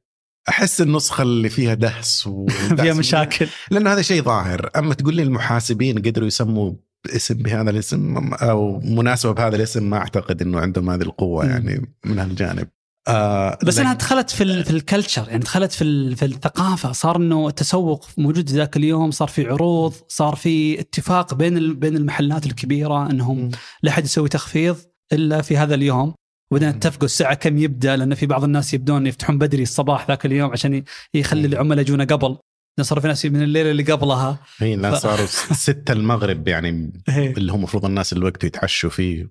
أحس 0.48 0.80
النسخة 0.80 1.22
اللي 1.22 1.48
فيها 1.48 1.74
دهس 1.74 2.28
فيها 2.80 2.94
مشاكل. 2.94 3.46
لأنه 3.70 3.92
هذا 3.92 4.02
شيء 4.02 4.22
ظاهر. 4.22 4.70
أما 4.76 4.94
تقول 4.94 5.14
لي 5.14 5.22
المحاسبين 5.22 5.98
قدروا 5.98 6.26
يسموا 6.26 6.72
اسم 7.06 7.34
بهذا 7.34 7.70
الاسم 7.70 8.34
أو 8.34 8.80
مناسبة 8.80 9.32
بهذا 9.32 9.56
الاسم 9.56 9.90
ما 9.90 9.96
أعتقد 9.96 10.42
إنه 10.42 10.60
عندهم 10.60 10.90
هذه 10.90 11.02
القوة 11.02 11.46
يعني 11.46 11.94
من 12.04 12.18
هالجانب. 12.18 12.68
آه 13.08 13.58
بس 13.64 13.78
أنها 13.78 13.94
دخلت 13.94 14.30
في 14.30 14.64
في 14.64 14.70
ال 14.70 14.77
culture 14.77 15.28
يعني 15.28 15.38
دخلت 15.38 15.72
في 15.72 16.16
في 16.16 16.24
الثقافة. 16.24 16.92
صار 16.92 17.16
إنه 17.16 17.48
التسوق 17.48 18.06
موجود 18.18 18.50
ذاك 18.50 18.76
اليوم 18.76 19.10
صار 19.10 19.28
في 19.28 19.48
عروض 19.48 19.94
صار 20.08 20.36
في 20.36 20.80
اتفاق 20.80 21.34
بين 21.34 21.78
بين 21.78 21.96
المحلات 21.96 22.46
الكبيرة 22.46 23.10
إنهم 23.10 23.50
لا 23.82 23.90
أحد 23.90 24.04
يسوي 24.04 24.28
تخفيض 24.28 24.76
إلا 25.12 25.42
في 25.42 25.56
هذا 25.56 25.74
اليوم. 25.74 26.14
وبعدين 26.50 26.68
اتفقوا 26.68 27.04
الساعة 27.04 27.34
كم 27.34 27.58
يبدأ 27.58 27.96
لأن 27.96 28.14
في 28.14 28.26
بعض 28.26 28.44
الناس 28.44 28.74
يبدون 28.74 29.06
يفتحون 29.06 29.38
بدري 29.38 29.62
الصباح 29.62 30.08
ذاك 30.08 30.26
اليوم 30.26 30.50
عشان 30.50 30.84
يخلي 31.14 31.46
العملاء 31.46 31.80
يجونا 31.80 32.04
قبل. 32.04 32.38
صار 32.80 33.00
في 33.00 33.06
ناس 33.08 33.26
من 33.26 33.42
الليلة 33.42 33.70
اللي 33.70 33.82
قبلها 33.82 34.38
إي 34.62 34.74
الناس 34.74 34.94
ف... 34.94 35.02
صاروا 35.02 35.26
6 35.26 35.92
المغرب 35.92 36.48
يعني 36.48 36.92
اللي 37.08 37.52
هو 37.52 37.56
المفروض 37.56 37.84
الناس 37.84 38.12
الوقت 38.12 38.44
يتعشوا 38.44 38.90
فيه 38.90 39.30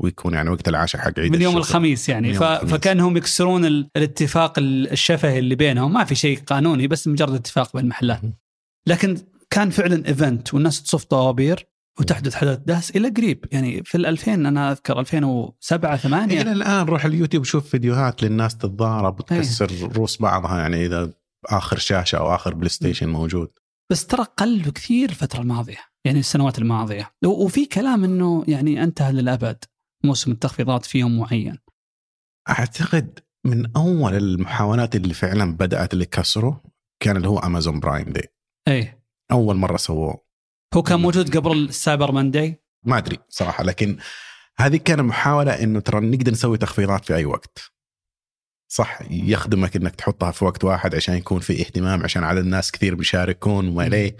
ويكون 0.00 0.34
يعني 0.34 0.50
وقت 0.50 0.68
العشاء 0.68 1.00
حق 1.00 1.20
عيد 1.20 1.32
من 1.32 1.42
يوم 1.42 1.58
الشكر. 1.58 1.68
الخميس 1.68 2.08
يعني. 2.08 2.34
ف... 2.34 2.42
الخميس. 2.42 2.72
فكأنهم 2.72 3.16
يكسرون 3.16 3.64
ال... 3.64 3.88
الاتفاق 3.96 4.54
الشفهي 4.58 5.38
اللي 5.38 5.54
بينهم. 5.54 5.92
ما 5.92 6.04
في 6.04 6.14
شيء 6.14 6.38
قانوني 6.46 6.88
بس 6.88 7.08
مجرد 7.08 7.34
اتفاق 7.34 7.72
بين 7.72 7.84
المحلات. 7.84 8.20
لكن 8.86 9.16
كان 9.50 9.70
فعلا 9.70 10.08
event 10.08 10.54
والناس 10.54 10.82
تصف 10.82 11.04
طوابير. 11.04 11.71
وتحدث 12.00 12.34
حدث 12.34 12.58
دهس 12.58 12.90
إلى 12.90 13.08
قريب. 13.08 13.44
يعني 13.52 13.82
في 13.84 13.94
ال 13.94 14.06
2000 14.06 14.34
أنا 14.34 14.72
أذكر 14.72 15.00
2007 15.00 15.96
8 15.96 16.40
إلى 16.42 16.52
الآن 16.52 16.86
روح 16.86 17.04
اليوتيوب 17.04 17.44
شوف 17.44 17.68
فيديوهات 17.68 18.22
للناس 18.22 18.56
تتضارب 18.56 19.20
وتكسر 19.20 19.72
رؤوس 19.96 20.22
بعضها 20.22 20.58
يعني 20.60 20.86
إذا 20.86 21.12
آخر 21.46 21.78
شاشة 21.78 22.18
أو 22.18 22.34
آخر 22.34 22.54
PlayStation 22.54 23.08
موجود. 23.08 23.48
بس 23.90 24.06
ترى 24.06 24.26
قل 24.36 24.70
كثير 24.70 25.08
الفترة 25.08 25.40
الماضية 25.40 25.78
يعني 26.04 26.18
السنوات 26.18 26.58
الماضية. 26.58 27.10
وفي 27.24 27.66
كلام 27.66 28.04
إنه 28.04 28.44
يعني 28.48 28.82
انتهى 28.82 29.12
للأبد 29.12 29.64
موسم 30.04 30.32
التخفيضات 30.32 30.84
في 30.84 30.98
يوم 30.98 31.18
معين. 31.18 31.58
أعتقد 32.48 33.18
من 33.46 33.76
أول 33.76 34.14
المحاولات 34.14 34.96
اللي 34.96 35.14
فعلا 35.14 35.56
بدأت 35.56 35.92
اللي 35.92 36.04
كسروا 36.04 36.54
كان 37.02 37.16
اللي 37.16 37.28
هو 37.28 37.38
Amazon 37.38 37.80
Prime 37.80 38.12
Day 38.12 39.02
أول 39.32 39.56
مرة 39.56 39.76
سووه. 39.76 40.31
هو 40.74 40.82
كان 40.82 41.00
موجود 41.00 41.36
قبل 41.36 41.52
ال 41.52 41.62
Cyber 41.62 42.12
Monday 42.12 42.56
ما 42.84 42.98
أدري 42.98 43.18
صراحة 43.28 43.64
لكن 43.64 43.96
هذه 44.56 44.76
كان 44.76 45.04
محاولة 45.04 45.62
إنه 45.62 45.80
ترى 45.80 46.00
نقدر 46.00 46.32
نسوي 46.32 46.58
تخفيضات 46.58 47.04
في 47.04 47.14
أي 47.14 47.24
وقت. 47.24 47.72
صح 48.68 48.98
يخدمك 49.10 49.76
إنك 49.76 49.94
تحطها 49.94 50.30
في 50.30 50.44
وقت 50.44 50.64
واحد 50.64 50.94
عشان 50.94 51.14
يكون 51.14 51.40
في 51.40 51.60
اهتمام 51.60 52.02
عشان 52.02 52.24
عدد 52.24 52.44
ناس 52.44 52.72
كثير 52.72 52.94
بيشاركون 52.94 53.68
وما 53.68 53.86
إليه. 53.86 54.16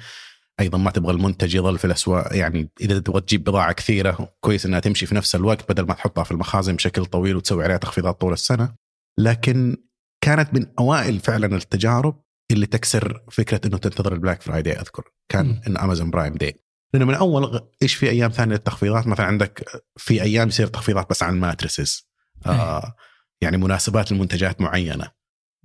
أيضا 0.61 0.79
ما 0.79 0.91
تبغى 0.91 1.13
المنتج 1.13 1.55
يظل 1.55 1.79
في 1.79 1.85
الأسواق 1.85 2.37
يعني 2.37 2.71
إذا 2.81 2.99
تبغى 2.99 3.21
تجيب 3.21 3.45
بضاعة 3.45 3.73
كثيرة 3.73 4.29
كويس 4.41 4.67
إنها 4.67 4.81
تمشي 4.81 5.07
في 5.07 5.15
نفس 5.15 5.35
الوقت 5.35 5.73
بدل 5.73 5.87
ما 5.87 5.95
تحطها 5.95 6.25
في 6.25 6.31
المخازن 6.31 6.77
بشكل 6.77 7.07
طويل 7.07 7.37
وتسوي 7.37 7.65
عليها 7.65 7.77
تخفيضات 7.77 8.21
طول 8.21 8.33
السنة. 8.33 8.75
لكن 9.19 9.77
كانت 10.21 10.55
من 10.55 10.67
أوائل 10.79 11.19
فعلا 11.19 11.57
التجارب 11.57 12.23
اللي 12.53 12.67
تكسر 12.67 13.23
فكرة 13.31 13.61
إنه 13.67 13.79
تنتظر 13.79 14.13
ال 14.13 14.18
Black 14.18 14.43
Friday 14.43 14.81
أذكر. 14.81 15.05
كان. 15.29 15.61
إن 15.67 15.77
Amazon 15.77 16.11
Prime 16.11 16.35
Day 16.35 16.63
لأنه 16.95 17.05
من 17.05 17.15
أول 17.15 17.61
إيش 17.83 17.95
في 17.95 18.11
أيام 18.11 18.31
ثانية 18.31 18.53
للتخفيضات؟ 18.55 19.07
مثلا 19.07 19.27
عندك 19.27 19.83
في 19.97 20.23
أيام 20.23 20.49
يصير 20.49 20.67
تخفيضات 20.67 21.11
بس 21.11 21.23
عن 21.23 21.41
mattresses 21.41 22.09
آه 22.47 22.95
يعني 23.41 23.57
مناسبات 23.57 24.13
لمنتجات 24.13 24.61
معينة. 24.61 25.09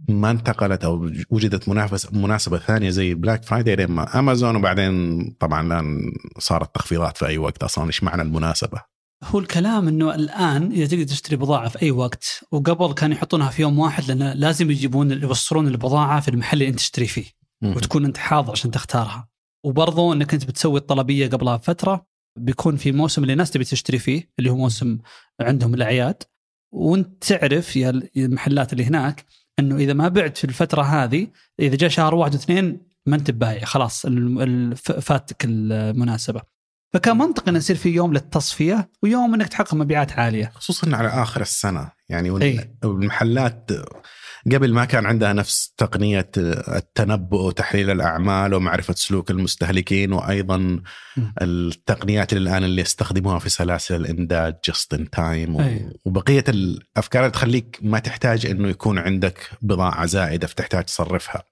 ما 0.10 0.32
انتقلت 0.32 0.84
أو 0.84 1.12
وجدت 1.30 1.70
منافس 1.70 2.14
مناسبة 2.14 2.58
ثانية 2.58 2.90
زي 2.90 3.14
Black 3.14 3.44
Friday 3.44 3.76
لين 3.76 3.92
ما 3.92 4.20
امازون 4.20 4.56
وبعدين 4.56 5.24
طبعا 5.40 5.68
الان 5.68 6.14
صارت 6.40 6.76
تخفيضات 6.76 7.18
في 7.18 7.26
أي 7.26 7.38
وقت 7.38 7.64
أصلا. 7.64 7.88
إيش 7.88 8.04
معنى 8.04 8.22
المناسبة؟ 8.22 8.82
هو 9.24 9.40
الكلام 9.40 9.88
إنه 9.88 10.16
الآن 10.16 10.72
إذا 10.72 10.86
تقدر 10.86 11.04
تشتري 11.04 11.36
بضاعة 11.36 11.70
في 11.70 11.82
أي 11.82 11.92
وقت 11.92 12.44
وقبل 12.52 12.94
كانوا 12.94 13.16
يحطونها 13.16 13.50
في 13.50 13.62
يوم 13.62 13.80
واحد 13.80 14.12
لأن 14.12 14.40
لازم 14.40 14.72
يجيبون 14.72 15.12
يوصلون 15.12 15.68
البضاعة 15.68 16.20
في 16.20 16.28
المحل 16.28 16.58
اللي 16.58 16.70
أنت 16.70 16.78
تشتري 16.78 17.08
فيه. 17.08 17.26
وتكون 17.76 18.06
أنت 18.06 18.18
حاضر 18.18 18.52
عشان 18.52 18.72
تختارها. 18.72 19.30
وبرضو 19.66 20.14
إنك 20.14 20.34
أنت 20.34 20.46
بتسوي 20.46 20.80
الطلبية 20.80 21.28
قبلها 21.28 21.56
بفترة 21.56 22.06
بيكون 22.40 22.76
في 22.78 22.92
موسم 22.92 23.22
اللي 23.22 23.34
الناس 23.34 23.52
تبي 23.52 23.64
تشتري 23.64 24.00
فيه 24.00 24.30
اللي 24.40 24.50
هو 24.50 24.58
موسم 24.58 24.98
عندهم 25.42 25.74
الأعياد. 25.74 26.24
وأنت 26.74 27.24
تعرف 27.24 27.76
يا 27.76 28.02
المحلات 28.18 28.74
اللي 28.74 28.86
هناك 28.86 29.26
إنه 29.60 29.76
إذا 29.76 29.94
ما 29.94 30.08
بعت 30.08 30.38
في 30.38 30.44
الفترة 30.44 30.82
هذه 30.82 31.28
إذا 31.60 31.76
جاء 31.76 31.90
شهر 31.90 32.16
واحد 32.16 32.34
واثنين 32.34 32.80
ما 33.06 33.16
أنت 33.16 33.32
بايع 33.32 33.66
خلاص 33.66 34.06
فاتك 35.02 35.46
المناسبة. 35.46 36.57
فكان 36.94 37.18
منطقي 37.18 37.50
إنه 37.50 37.58
يصير 37.58 37.76
في 37.76 37.90
يوم 37.90 38.14
للتصفية 38.14 38.90
ويوم 39.04 39.34
إنك 39.34 39.48
تحقق 39.48 39.74
مبيعات 39.74 40.12
عالية 40.12 40.52
خصوصا 40.56 40.96
على 40.96 41.08
آخر 41.08 41.42
السنة 41.42 41.92
يعني. 42.10 42.30
والمحلات 42.84 43.72
قبل 44.52 44.74
ما 44.74 44.86
كان 44.86 45.06
عندها 45.06 45.34
نفس 45.34 45.74
تقنية 45.78 46.30
التنبؤ 46.38 47.48
وتحليل 47.48 47.90
الأعمال 47.90 48.54
ومعرفة 48.54 48.94
سلوك 48.94 49.32
المستهلكين 49.32 50.14
وأيضا 50.14 50.82
التقنيات 51.42 52.34
اللي 52.34 52.50
الآن 52.50 52.64
اللي 52.64 52.82
يستخدموها 52.82 53.40
في 53.40 53.50
سلاسل 53.50 53.96
الامداد 53.96 54.58
جست 54.66 54.94
ان 54.94 55.10
تايم. 55.10 55.58
وبقية 56.06 56.44
الأفكار 56.50 57.22
اللي 57.22 57.32
تخليك 57.32 57.80
ما 57.82 58.00
تحتاج 58.00 58.46
إنه 58.46 58.68
يكون 58.68 58.98
عندك 58.98 59.50
بضاعة 59.62 60.06
زائدة 60.06 60.48
فتحتاج 60.48 60.84
تصرفها. 60.84 61.44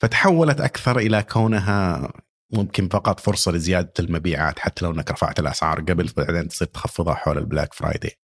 فتحولت 0.00 0.60
أكثر 0.60 0.98
إلى 0.98 1.22
كونها 1.22 2.12
ممكن 2.52 2.88
فقط 2.88 3.20
فرصة 3.20 3.52
لزيادة 3.52 3.92
المبيعات 4.00 4.58
حتى 4.58 4.84
لو 4.84 4.90
انك 4.90 5.10
رفعت 5.10 5.40
الأسعار 5.40 5.80
قبل 5.80 6.10
بعدين 6.16 6.48
تصير 6.48 6.68
تخفضها 6.68 7.14
حول 7.14 7.38
ال 7.38 7.44
Black 7.44 7.74
Friday 7.74 8.18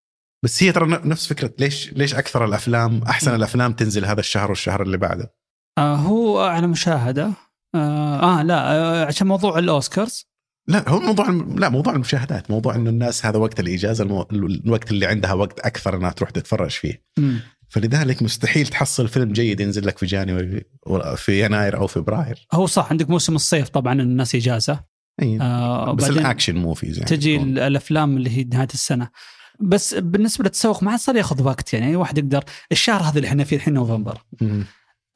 بس 0.45 0.63
هي 0.63 0.73
ترى 0.73 0.87
نفس 0.87 1.27
فكرة 1.27 1.55
ليش 1.59 1.93
ليش 1.93 2.15
أكثر 2.15 2.45
الأفلام 2.45 3.03
أحسن 3.03 3.35
الأفلام 3.35 3.73
تنزل 3.73 4.05
هذا 4.05 4.21
الشهر 4.21 4.51
والشهر 4.51 4.83
اللي 4.83 4.97
بعده؟ 4.97 5.35
آه 5.79 5.95
هو 5.95 6.41
على 6.41 6.67
مشاهدة. 6.67 7.33
آه, 7.75 8.41
آه 8.41 8.43
لا 8.43 8.73
آه 8.73 9.07
عشان 9.07 9.27
موضوع 9.27 9.59
الأوسكارز. 9.59 10.27
لا 10.69 10.89
هو 10.89 11.01
موضوع 11.01 11.29
لا 11.57 11.69
موضوع 11.69 11.93
المشاهدات 11.95 12.51
موضوع 12.51 12.75
إنه 12.75 12.91
الناس 12.91 13.27
هذا 13.27 13.39
وقت 13.39 13.61
الإجازة 13.61 14.05
المو... 14.05 14.29
الوقت 14.33 14.91
اللي 14.91 15.07
عندها 15.07 15.33
وقت 15.33 15.61
أكثر 15.61 15.97
إنها 15.97 16.11
تروح 16.11 16.31
تتفرج 16.31 16.71
فيه. 16.71 17.03
مم. 17.19 17.41
فلذلك 17.73 18.23
مستحيل 18.23 18.67
تحصل 18.67 19.09
فيلم 19.09 19.33
جيد 19.33 19.61
ينزل 19.61 19.87
لك 19.87 19.99
في 19.99 20.07
January 20.07 20.65
ولا 20.87 21.15
في 21.15 21.45
يناير 21.45 21.77
أو 21.77 21.87
فبراير. 21.87 22.47
هو 22.53 22.67
صح 22.67 22.91
عندك 22.91 23.11
موسم 23.11 23.35
الصيف 23.35 23.69
طبعا 23.69 24.03
الناس 24.03 24.35
إجازة. 24.35 24.85
أي. 25.23 25.39
آه 25.41 25.93
بس 25.93 26.09
ال 26.09 26.16
action 26.16 26.57
movies 26.57 26.99
يعني 26.99 27.11
تجي. 27.11 27.37
ال- 27.37 27.59
الأفلام 27.59 28.17
اللي 28.17 28.31
هي 28.31 28.45
نهاية 28.45 28.69
السنة. 28.75 29.09
بس 29.61 29.95
بالنسبة 29.95 30.45
للتسوق 30.45 30.83
ما 30.83 30.91
عاد 30.91 31.01
صار 31.01 31.17
ياخذ 31.17 31.43
وقت 31.43 31.75
يعني 31.75 31.87
أي 31.87 31.97
واحد 31.97 32.19
يقدر. 32.19 32.45
الشهر 32.73 33.03
هذا 33.03 33.17
اللي 33.17 33.29
إحنا 33.29 33.45
فيه 33.45 33.57
الحين 33.57 33.75
نوفمبر. 33.75 34.19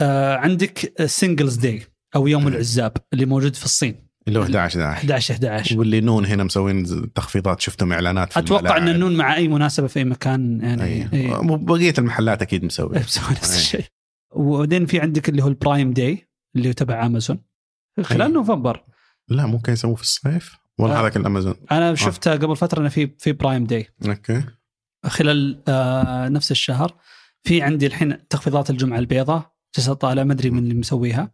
آه 0.00 0.36
عندك 0.36 1.02
Singles' 1.06 1.56
Day 1.56 1.82
أو 2.16 2.26
يوم 2.26 2.48
العزاب 2.48 2.92
اللي 3.12 3.26
موجود 3.26 3.56
في 3.56 3.64
الصين. 3.64 4.05
اللي 4.28 4.38
هو 4.38 4.42
11 4.42 4.80
11 4.82 5.34
11 5.34 5.34
11 5.34 5.78
واللي 5.78 6.00
نون 6.00 6.26
هنا 6.26 6.44
مسوين 6.44 7.12
تخفيضات 7.12 7.60
شفتهم 7.60 7.92
إعلانات 7.92 8.32
في 8.32 8.38
أتوقع 8.38 8.60
إن 8.60 8.66
الملاعب. 8.76 8.94
النون 8.94 9.16
مع 9.16 9.36
أي 9.36 9.48
مناسبة 9.48 9.86
في 9.86 9.98
أي 9.98 10.04
مكان 10.04 10.60
يعني 10.62 10.82
أي. 10.84 11.08
إيه. 11.12 11.40
بقية 11.56 11.94
المحلات 11.98 12.42
أكيد 12.42 12.64
مسوي 12.64 12.88
بيسوي 12.88 13.30
نفس. 13.36 13.56
الشيء. 13.56 13.84
وبعدين 14.34 14.86
في 14.86 15.00
عندك 15.00 15.28
اللي 15.28 15.42
هو 15.44 15.48
ال 15.48 15.56
Prime 15.56 15.92
Day 15.92 16.28
اللي 16.56 16.72
تبع 16.72 17.06
امازون 17.06 17.38
خلال 18.02 18.22
أي. 18.22 18.32
نوفمبر. 18.32 18.84
لا 19.28 19.46
ممكن 19.46 19.72
يسووه 19.72 19.94
في 19.94 20.02
الصيف؟ 20.02 20.56
ولا 20.78 20.96
آه. 20.96 21.00
هذاك 21.00 21.16
الأمازون. 21.16 21.54
أنا 21.72 21.94
شفتها 21.94 22.34
قبل 22.36 22.56
فترة 22.56 22.80
إنه 22.80 22.88
في 22.88 23.10
في 23.18 23.32
Prime 23.32 23.64
Day 23.64 23.86
okay. 24.08 24.42
خلال 25.06 25.62
آه 25.68 26.28
نفس 26.28 26.50
الشهر. 26.50 26.94
في 27.44 27.62
عندي 27.62 27.86
الحين 27.86 28.28
تخفيضات 28.28 28.70
الجمعة 28.70 28.98
البيضاء 28.98 29.52
جالس 29.76 29.90
طالع 29.90 30.24
ما 30.24 30.32
ادري 30.32 30.50
من 30.50 30.58
اللي 30.58 30.74
مسويها. 30.74 31.30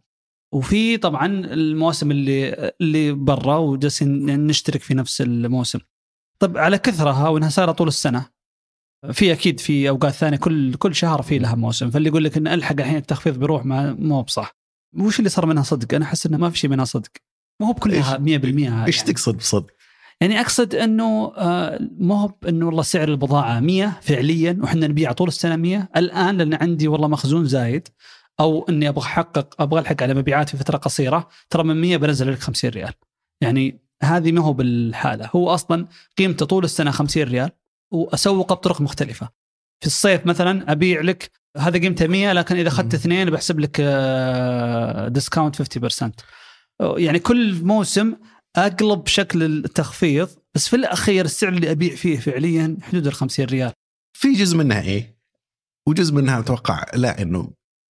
وفي 0.53 0.97
طبعا 0.97 1.25
المواسم 1.27 2.11
اللي 2.11 2.71
اللي 2.81 3.11
برا 3.11 3.57
وجالسين 3.57 4.47
نشترك 4.47 4.81
في 4.81 4.93
نفس 4.93 5.21
الموسم. 5.21 5.79
طب 6.39 6.57
على 6.57 6.77
كثرها 6.77 7.29
وإنها 7.29 7.49
صايرة 7.49 7.71
طول 7.71 7.87
السنة 7.87 8.25
في 9.11 9.31
أكيد 9.31 9.59
في 9.59 9.89
أوقات 9.89 10.13
ثانية 10.13 10.37
كل 10.37 10.73
كل 10.73 10.95
شهر 10.95 11.21
في 11.21 11.39
لها 11.39 11.55
موسم. 11.55 11.89
فاللي 11.89 12.09
يقول 12.09 12.23
لك 12.23 12.37
إن 12.37 12.47
ألحق 12.47 12.79
الحين 12.79 12.95
التخفيض 12.95 13.39
بيروح 13.39 13.65
ما 13.65 13.93
مو 13.93 14.21
بصح. 14.21 14.55
وش 14.99 15.19
اللي 15.19 15.29
صار 15.29 15.45
منها 15.45 15.63
صدق؟ 15.63 15.95
أنا 15.95 16.05
أحس 16.05 16.25
إنه 16.25 16.37
ما 16.37 16.49
في 16.49 16.57
شيء 16.57 16.69
منها 16.69 16.85
صدق. 16.85 17.11
ما 17.59 17.67
هو 17.67 17.73
بكلها 17.73 18.17
100% 18.17 18.21
هذا 18.21 18.85
إيش 18.85 18.97
يعني. 18.97 19.13
تقصد 19.13 19.37
بصدق؟ 19.37 19.71
يعني 20.21 20.41
أقصد 20.41 20.75
إنه 20.75 21.33
آه، 21.37 21.79
ما 21.97 22.21
هو 22.21 22.33
إنه 22.47 22.65
والله 22.65 22.81
سعر 22.81 23.07
البضاعة 23.07 23.59
100 23.59 23.99
فعليا 24.01 24.57
وإحنا 24.61 24.87
نبيع 24.87 25.11
طول 25.11 25.27
السنة 25.27 25.55
100 25.55 25.89
الآن 25.97 26.37
لأن 26.37 26.53
عندي 26.53 26.87
والله 26.87 27.07
مخزون 27.07 27.45
زايد 27.45 27.87
أو 28.39 28.65
إني 28.69 28.89
أبغى 28.89 29.05
أحقق 29.05 29.61
أبغى 29.61 29.79
ألحق 29.79 30.03
على 30.03 30.13
مبيعات 30.13 30.49
في 30.49 30.57
فترة 30.57 30.77
قصيرة 30.77 31.29
ترى 31.49 31.63
من 31.63 31.81
100 31.81 31.97
بنزل 31.97 32.31
لك 32.31 32.39
50 32.39 32.69
ريال. 32.69 32.93
يعني 33.41 33.79
هذه 34.03 34.31
ما 34.31 34.41
هو 34.41 34.53
بالحالة. 34.53 35.29
هو 35.35 35.49
أصلا 35.49 35.87
قيمته 36.17 36.45
طول 36.45 36.63
السنة 36.63 36.91
50 36.91 37.23
ريال 37.23 37.51
واسوقه 37.91 38.55
بطرق 38.55 38.81
مختلفة. 38.81 39.29
في 39.79 39.87
الصيف 39.87 40.25
مثلا 40.25 40.71
أبيع 40.71 41.01
لك 41.01 41.31
هذا 41.57 41.79
قيمته 41.79 42.07
100 42.07 42.33
لكن 42.33 42.55
إذا 42.55 42.67
أخذت. 42.67 42.93
اثنين 42.93 43.29
بحسب 43.29 43.59
لك 43.59 43.77
آه، 43.79 45.07
ديسكاونت 45.07 45.55
50% 45.55 46.11
يعني 46.81 47.19
كل 47.19 47.63
موسم 47.63 48.15
أقلب 48.55 49.07
شكل 49.07 49.43
التخفيض 49.43 50.29
بس 50.55 50.69
في 50.69 50.75
الأخير 50.75 51.25
السعر 51.25 51.53
اللي 51.53 51.71
أبيع 51.71 51.95
فيه 51.95 52.19
فعليا 52.19 52.77
حدود 52.81 53.07
ال 53.07 53.13
50 53.13 53.45
ريال. 53.45 53.71
في 54.17 54.33
جزء 54.33 54.57
منها 54.57 54.81
إيه؟ 54.81 55.17
وجزء 55.87 56.13
منها 56.13 56.39
أتوقع 56.39 56.85
لا 56.93 57.21
إنه 57.21 57.49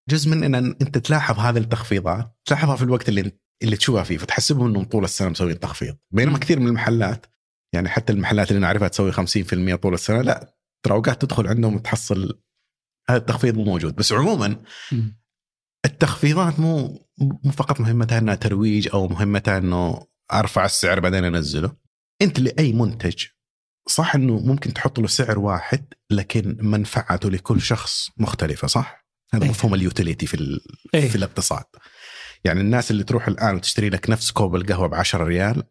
جزء 0.09 0.29
من 0.29 0.43
إن 0.43 0.55
أنت 0.55 0.97
تلاحظ 0.97 1.39
هذه 1.39 1.57
التخفيضات 1.57 2.37
تلاحظها 2.45 2.75
في 2.75 2.83
الوقت 2.83 3.09
اللي 3.09 3.31
اللي 3.63 3.77
تشوفها 3.77 4.03
فيه 4.03 4.17
فتحسبهم 4.17 4.67
إنهم 4.67 4.83
طول 4.83 5.03
السنة 5.03 5.29
مسوين 5.29 5.59
تخفيض 5.59 5.97
بينما. 6.11 6.37
كثير 6.37 6.59
من 6.59 6.67
المحلات 6.67 7.25
يعني 7.73 7.89
حتى 7.89 8.13
المحلات 8.13 8.49
اللي 8.51 8.61
نعرفها 8.61 8.87
تسوي 8.87 9.11
50% 9.11 9.75
طول 9.75 9.93
السنة 9.93 10.21
لا 10.21 10.55
ترى 10.85 10.93
أوقات 10.93 11.21
تدخل 11.21 11.47
عندهم 11.47 11.75
وتحصل 11.75 12.39
هذا 13.09 13.17
التخفيض 13.17 13.55
مو 13.55 13.63
موجود 13.63 13.95
بس 13.95 14.13
عموما 14.13 14.63
التخفيضات 15.85 16.59
مو 16.59 17.05
مو 17.43 17.51
فقط 17.51 17.79
مهمتها 17.79 18.17
إنها 18.17 18.35
ترويج 18.35 18.89
أو 18.93 19.07
مهمتها 19.07 19.57
إنه 19.57 20.07
أرفع 20.33 20.65
السعر 20.65 20.99
بعدين 20.99 21.25
أنزله 21.25 21.75
أنت 22.21 22.39
لأي 22.39 22.73
منتج 22.73 23.25
صح 23.89 24.15
إنه 24.15 24.39
ممكن 24.39 24.73
تحط 24.73 24.99
له 24.99 25.07
سعر 25.07 25.39
واحد 25.39 25.93
لكن 26.11 26.57
منفعته 26.61 27.29
لكل 27.29 27.61
شخص 27.61 28.09
مختلفة 28.17 28.67
صح؟ 28.67 29.02
هذا 29.33 29.43
إيه. 29.43 29.49
مفهوم 29.49 29.73
ال 29.73 29.80
utility 29.80 30.27
في. 30.27 30.59
إيه. 30.93 31.09
في 31.09 31.15
الاقتصاد. 31.15 31.63
يعني 32.43 32.61
الناس 32.61 32.91
اللي 32.91 33.03
تروح 33.03 33.27
الآن 33.27 33.55
وتشتري 33.55 33.89
لك 33.89 34.09
نفس 34.09 34.31
كوب 34.31 34.55
القهوة 34.55 34.87
ب 34.87 34.93
10 34.93 35.23
ريال. 35.23 35.63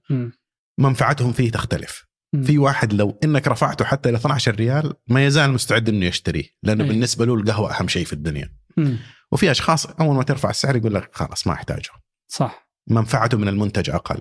منفعتهم 0.78 1.32
فيه 1.32 1.50
تختلف. 1.50 2.06
في 2.44 2.58
واحد 2.58 2.92
لو 2.92 3.18
إنك 3.24 3.48
رفعته 3.48 3.84
حتى 3.84 4.10
ل 4.10 4.14
12 4.14 4.54
ريال 4.54 4.94
ما 5.08 5.26
يزال 5.26 5.50
مستعد 5.50 5.88
إنه 5.88 6.06
يشتريه 6.06 6.44
لأنه 6.62 6.84
إيه. 6.84 6.90
بالنسبة 6.90 7.26
له 7.26 7.34
القهوة 7.34 7.80
أهم 7.80 7.88
شيء 7.88 8.04
في 8.04 8.12
الدنيا. 8.12 8.54
وفي 9.32 9.50
أشخاص 9.50 9.86
أول 9.86 10.16
ما 10.16 10.22
ترفع 10.22 10.50
السعر 10.50 10.76
يقول 10.76 10.94
لك 10.94 11.10
خلاص 11.12 11.46
ما 11.46 11.52
أحتاجه. 11.52 11.90
صح 12.28 12.68
منفعته 12.90 13.38
من 13.38 13.48
المنتج 13.48 13.90
أقل. 13.90 14.20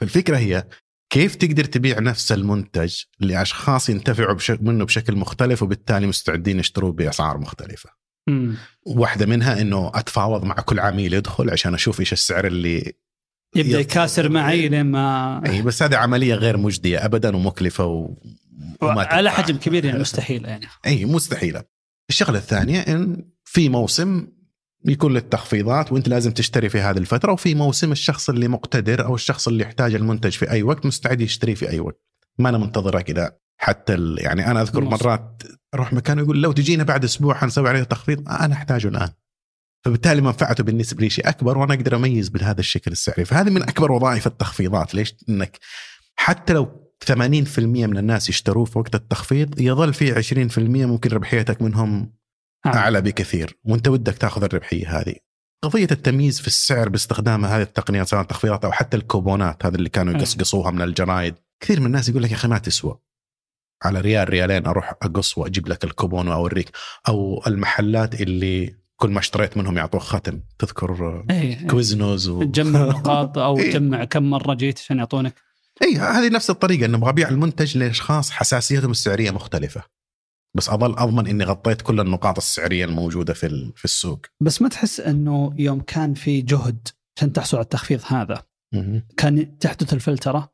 فالفكرة 0.00 0.36
هي 0.36 0.68
كيف 1.12 1.34
تقدر 1.34 1.64
تبيع 1.64 1.98
نفس 1.98 2.32
المنتج 2.32 3.02
لأشخاص 3.20 3.88
ينتفعوا 3.88 4.34
بش... 4.34 4.50
منه 4.50 4.84
بشكل 4.84 5.16
مختلف 5.16 5.62
وبالتالي 5.62 6.06
مستعدين 6.06 6.58
يشتروه 6.58 6.92
بأسعار 6.92 7.38
مختلفة. 7.38 7.90
مم. 8.28 8.56
واحدة 8.86 9.26
منها 9.26 9.60
إنه 9.60 9.90
أتفاوض 9.94 10.44
مع 10.44 10.54
كل 10.54 10.80
عميل 10.80 11.14
يدخل 11.14 11.50
عشان 11.50 11.74
أشوف 11.74 12.00
إيش 12.00 12.12
السعر 12.12 12.46
اللي 12.46 12.92
يبدأ 13.56 13.80
يكاسر 13.80 14.28
معي 14.28 14.68
لين 14.68 14.86
ما 14.86 15.42
اي 15.46 15.62
بس 15.62 15.82
هذه 15.82 15.96
عملية 15.96 16.34
غير 16.34 16.56
مجدية 16.56 17.04
ابدا 17.04 17.36
ومكلفة 17.36 17.86
و... 17.86 18.14
وما 18.82 19.02
على. 19.02 19.30
حجم 19.30 19.56
كبير 19.56 19.84
يعني 19.84 19.98
مستحيل 20.08 20.44
يعني 20.44 20.66
اي 20.86 21.04
مستحيلة. 21.04 21.64
الشغلة 22.10 22.38
الثانية 22.38 22.80
إن 22.80 23.24
في 23.44 23.68
موسم 23.68 24.28
يكون 24.84 25.14
للتخفيضات 25.14 25.92
وإنت 25.92 26.08
لازم 26.08 26.30
تشتري 26.30 26.68
في 26.68 26.80
هذه 26.80 26.98
الفترة 26.98 27.32
وفي 27.32 27.54
موسم 27.54 27.92
الشخص 27.92 28.30
اللي 28.30 28.48
مقتدر 28.48 29.04
أو 29.04 29.14
الشخص 29.14 29.48
اللي 29.48 29.64
يحتاج 29.64 29.94
المنتج 29.94 30.30
في 30.30 30.50
أي 30.50 30.62
وقت 30.62 30.86
مستعد 30.86 31.20
يشتريه 31.20 31.54
في 31.54 31.70
أي 31.70 31.80
وقت. 31.80 32.02
ما 32.38 32.48
أنا 32.48 32.58
منتظره 32.58 33.00
كذا 33.00 33.36
حتى 33.60 33.94
ال... 33.94 34.18
يعني 34.20 34.46
أنا 34.46 34.62
أذكر. 34.62 34.80
مرات 34.80 35.42
أروح 35.74 35.92
مكان 35.92 36.18
يقول 36.18 36.42
لو 36.42 36.52
تجينا 36.52 36.84
بعد 36.84 37.04
أسبوع 37.04 37.34
حنسوي 37.34 37.68
عليه 37.68 37.82
تخفيض 37.82 38.28
أنا 38.28 38.54
أحتاجه 38.54 38.88
الآن. 38.88 39.08
فبالتالي 39.84 40.20
منفعته 40.20 40.64
بالنسبة 40.64 41.00
لي 41.00 41.10
شيء 41.10 41.28
أكبر 41.28 41.58
وأنا 41.58 41.74
أقدر 41.74 41.96
أميز 41.96 42.28
بهذا 42.28 42.60
الشكل 42.60 42.92
السعري، 42.92 43.24
فهذه 43.24 43.50
من 43.50 43.62
أكبر 43.62 43.92
وظائف 43.92 44.26
التخفيضات، 44.26 44.94
ليش؟ 44.94 45.14
إنك 45.28 45.58
حتى 46.16 46.52
لو 46.52 46.82
80% 47.04 47.58
من 47.58 47.98
الناس 47.98 48.28
يشتروه 48.28 48.64
في 48.64 48.78
وقت 48.78 48.94
التخفيض 48.94 49.60
يظل 49.60 49.94
في 49.94 50.22
20% 50.54 50.58
ممكن 50.58 51.10
ربحيتك 51.10 51.62
منهم 51.62 52.12
آه. 52.66 52.68
أعلى 52.68 53.00
بكثير 53.00 53.58
وأنت 53.64 53.88
ودك 53.88 54.18
تأخذ 54.18 54.44
الربحية 54.44 55.00
هذه. 55.00 55.14
قضية 55.62 55.88
التمييز 55.90 56.40
في 56.40 56.46
السعر 56.46 56.88
باستخدام 56.88 57.44
هذه 57.44 57.62
التقنيات 57.62 58.08
سواء 58.08 58.22
التخفيضات 58.22 58.64
أو 58.64 58.72
حتى 58.72 58.96
الكوبونات 58.96 59.66
هذه 59.66 59.74
اللي 59.74 59.88
كانوا 59.88 60.14
أي. 60.14 60.18
يقصقصوها 60.18 60.70
من 60.70 60.82
الجرايد، 60.82 61.34
كثير 61.62 61.80
من 61.80 61.86
الناس 61.86 62.08
يقول 62.08 62.22
لك 62.22 62.30
يا 62.30 62.36
أخي 62.36 62.48
ما 62.48 62.58
تسوى. 62.58 62.98
على 63.84 64.00
ريال 64.00 64.28
ريالين 64.28 64.66
أروح 64.66 64.94
أقص 65.02 65.38
وأجيب 65.38 65.68
لك 65.68 65.84
الكوبون 65.84 66.28
وأوريك 66.28 66.70
أو 67.08 67.42
المحلات 67.46 68.20
اللي 68.20 68.82
كل 68.96 69.10
ما 69.10 69.18
اشتريت 69.18 69.56
منهم 69.56 69.76
يعطوك 69.76 70.00
ختم 70.00 70.40
تذكر 70.58 71.24
اي 71.30 71.54
Quiznos 71.54 72.28
و... 72.28 72.42
تجمع 72.42 72.84
نقاط 72.92 73.38
أو 73.38 73.58
إيه. 73.58 73.70
تجمع 73.70 74.04
كم 74.04 74.30
مرة 74.30 74.54
جيت 74.54 74.78
عشان 74.78 74.98
يعطونك. 74.98 75.34
اي 75.82 75.96
هذه 75.96 76.28
نفس 76.28 76.50
الطريقة 76.50 76.86
إنه 76.86 76.98
أبغى 76.98 77.10
ابيع 77.10 77.28
المنتج 77.28 77.78
لأشخاص 77.78 78.30
حساسيتهم 78.30 78.90
السعرية 78.90 79.30
مختلفة. 79.30 79.82
بس 80.56 80.68
أظل 80.68 80.98
أضمن 80.98 81.26
إني 81.26 81.44
غطيت 81.44 81.82
كل 81.82 82.00
النقاط 82.00 82.36
السعرية 82.36 82.84
الموجودة 82.84 83.34
في 83.34 83.72
في 83.76 83.84
السوق. 83.84 84.26
بس 84.40 84.62
ما 84.62 84.68
تحس 84.68 85.00
إنه 85.00 85.54
يوم 85.58 85.80
كان 85.80 86.14
في 86.14 86.40
جهد 86.42 86.88
عشان 87.16 87.32
تحصل 87.32 87.56
على 87.56 87.64
التخفيض 87.64 88.00
هذا؟ 88.06 88.42
كانت 89.16 89.58
تحدث 89.58 89.92
الفلترة؟ 89.92 90.51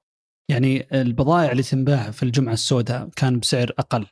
يعني 0.50 0.88
البضائع 0.92 1.52
اللي 1.52 1.62
تنباع 1.62 2.10
في 2.10 2.22
الجمعة 2.22 2.52
السوداء 2.52 3.08
كان 3.16 3.38
بسعر 3.38 3.72
أقل. 3.78 4.06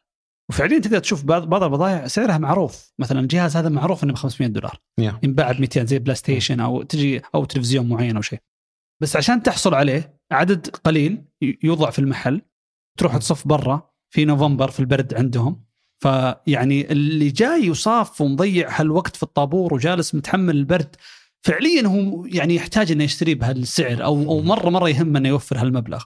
وفعليا 0.51 0.79
تقدر 0.79 0.99
تشوف 0.99 1.25
بعض 1.25 1.49
بعض 1.49 1.63
البضائع 1.63 2.07
سعرها 2.07 2.39
معروف. 2.39 2.93
مثلا 2.99 3.21
الجهاز 3.21 3.57
هذا 3.57 3.69
معروف 3.69 4.05
إنه 4.05 4.13
ب 4.13 4.17
500 4.17 4.51
دولار. 4.51 4.79
يا. 4.99 5.19
ينباع 5.23 5.53
ب 5.53 5.61
200 5.61 5.85
زي 5.85 5.99
PlayStation 5.99 6.61
أو 6.61 6.83
تجي 6.83 7.23
أو 7.35 7.45
تلفزيون 7.45 7.89
معين 7.89 8.17
أو 8.17 8.23
شيء. 8.23 8.39
بس 9.03 9.17
عشان 9.17 9.43
تحصل 9.43 9.75
عليه 9.75 10.21
عدد 10.33 10.69
قليل 10.69 11.25
يوضع 11.63 11.91
في 11.91 11.99
المحل. 11.99 12.43
تروح 12.99 13.17
تصف 13.17 13.49
برا. 13.49 13.91
في 14.11 14.25
نوفمبر 14.25 14.71
في 14.71 14.81
البرد 14.81 15.15
عندهم. 15.15 15.67
فيعني 15.99 16.93
اللي 16.93 17.31
جاي 17.31 17.71
وصاف 17.71 18.21
ومضيع 18.21 18.81
هالوقت 18.81 19.17
في 19.17 19.23
الطابور 19.23 19.75
وجالس 19.75 20.15
متحمل 20.15 20.57
البرد 20.57 20.97
فعليا 21.43 21.87
هو 21.87 22.27
يعني 22.27 22.55
يحتاج 22.55 22.93
إنه 22.93 23.05
يشتري 23.05 23.35
بهالسعر 23.35 24.05
أو 24.05 24.15
أو 24.15 24.43
مره 24.43 24.71
مرة 24.71 24.89
يهم 24.89 25.17
إنه 25.17 25.29
يوفر 25.29 25.59
هالمبلغ. 25.59 26.05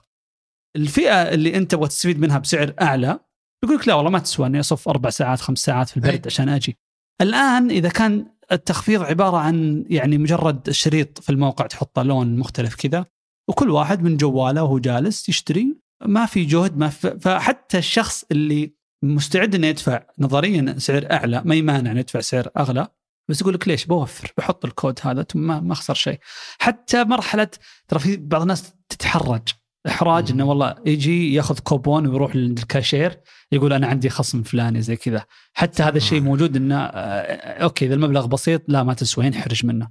الفئة 0.75 1.33
اللي 1.33 1.57
أنت 1.57 1.71
تبغى 1.71 1.87
تستفيد 1.87 2.19
منها 2.19 2.37
بسعر 2.37 2.73
أعلى 2.81 3.19
يقول 3.63 3.77
لك 3.77 3.87
لا 3.87 3.93
والله 3.93 4.09
ما 4.09 4.19
تسوى 4.19 4.47
إني 4.47 4.59
أصف 4.59 4.89
أربع 4.89 5.09
ساعات 5.09 5.39
خمس 5.39 5.59
ساعات 5.59 5.89
في 5.89 5.97
البرد 5.97 6.13
أي. 6.13 6.21
عشان 6.25 6.49
أجي. 6.49 6.77
الآن 7.21 7.71
إذا 7.71 7.89
كان 7.89 8.25
التخفيض 8.51 9.01
عبارة 9.01 9.37
عن 9.37 9.85
يعني 9.89 10.17
مجرد 10.17 10.69
شريط 10.69 11.19
في 11.19 11.29
الموقع 11.29 11.67
تحطه 11.67 12.03
لون 12.03 12.39
مختلف 12.39 12.75
كذا 12.75 13.05
وكل 13.49 13.69
واحد 13.69 14.03
من 14.03 14.17
جواله 14.17 14.63
وهو 14.63 14.79
جالس 14.79 15.29
يشتري 15.29 15.77
ما 16.05 16.25
في 16.25 16.45
جهد 16.45 16.77
ما 16.77 16.89
في 16.89 17.19
فحتى 17.19 17.77
الشخص 17.77 18.25
اللي 18.31 18.75
مستعد 19.03 19.55
إنه 19.55 19.67
يدفع 19.67 20.03
نظريا 20.19 20.75
سعر 20.77 21.07
أعلى 21.11 21.41
ما 21.45 21.55
يمانع 21.55 21.91
إنه 21.91 21.99
يدفع 21.99 22.19
سعر 22.19 22.49
أغلى 22.57 22.87
بس 23.29 23.41
يقول 23.41 23.53
لك 23.53 23.67
ليش 23.67 23.85
بوفر 23.85 24.33
بحط 24.37 24.65
الكود 24.65 24.99
هذا 25.03 25.23
ثم 25.23 25.67
ما 25.67 25.73
أخسر 25.73 25.93
شيء 25.93 26.19
حتى 26.59 27.03
مرحلة 27.03 27.47
ترى 27.87 27.99
في 27.99 28.17
بعض 28.17 28.41
الناس 28.41 28.73
تتحرج 28.89 29.41
إحراج 29.87 30.31
إنه 30.31 30.43
والله 30.43 30.75
يجي 30.85 31.33
ياخذ 31.33 31.59
كوبون 31.59 32.07
ويروح 32.07 32.35
للكاشير 32.35 33.19
يقول 33.51 33.73
أنا 33.73 33.87
عندي 33.87 34.09
خصم 34.09 34.43
فلاني 34.43 34.81
زي 34.81 34.95
كذا. 34.95 35.25
حتى 35.53 35.83
هذا 35.83 35.97
الشيء 35.97 36.21
موجود 36.21 36.55
إنه 36.55 36.75
آه، 36.83 37.63
أوكي 37.63 37.85
إذا 37.85 37.93
المبلغ 37.93 38.25
بسيط 38.25 38.61
لا 38.67 38.83
ما 38.83 38.93
تسوى 38.93 39.25
ينحرج 39.25 39.65
منه. 39.65 39.87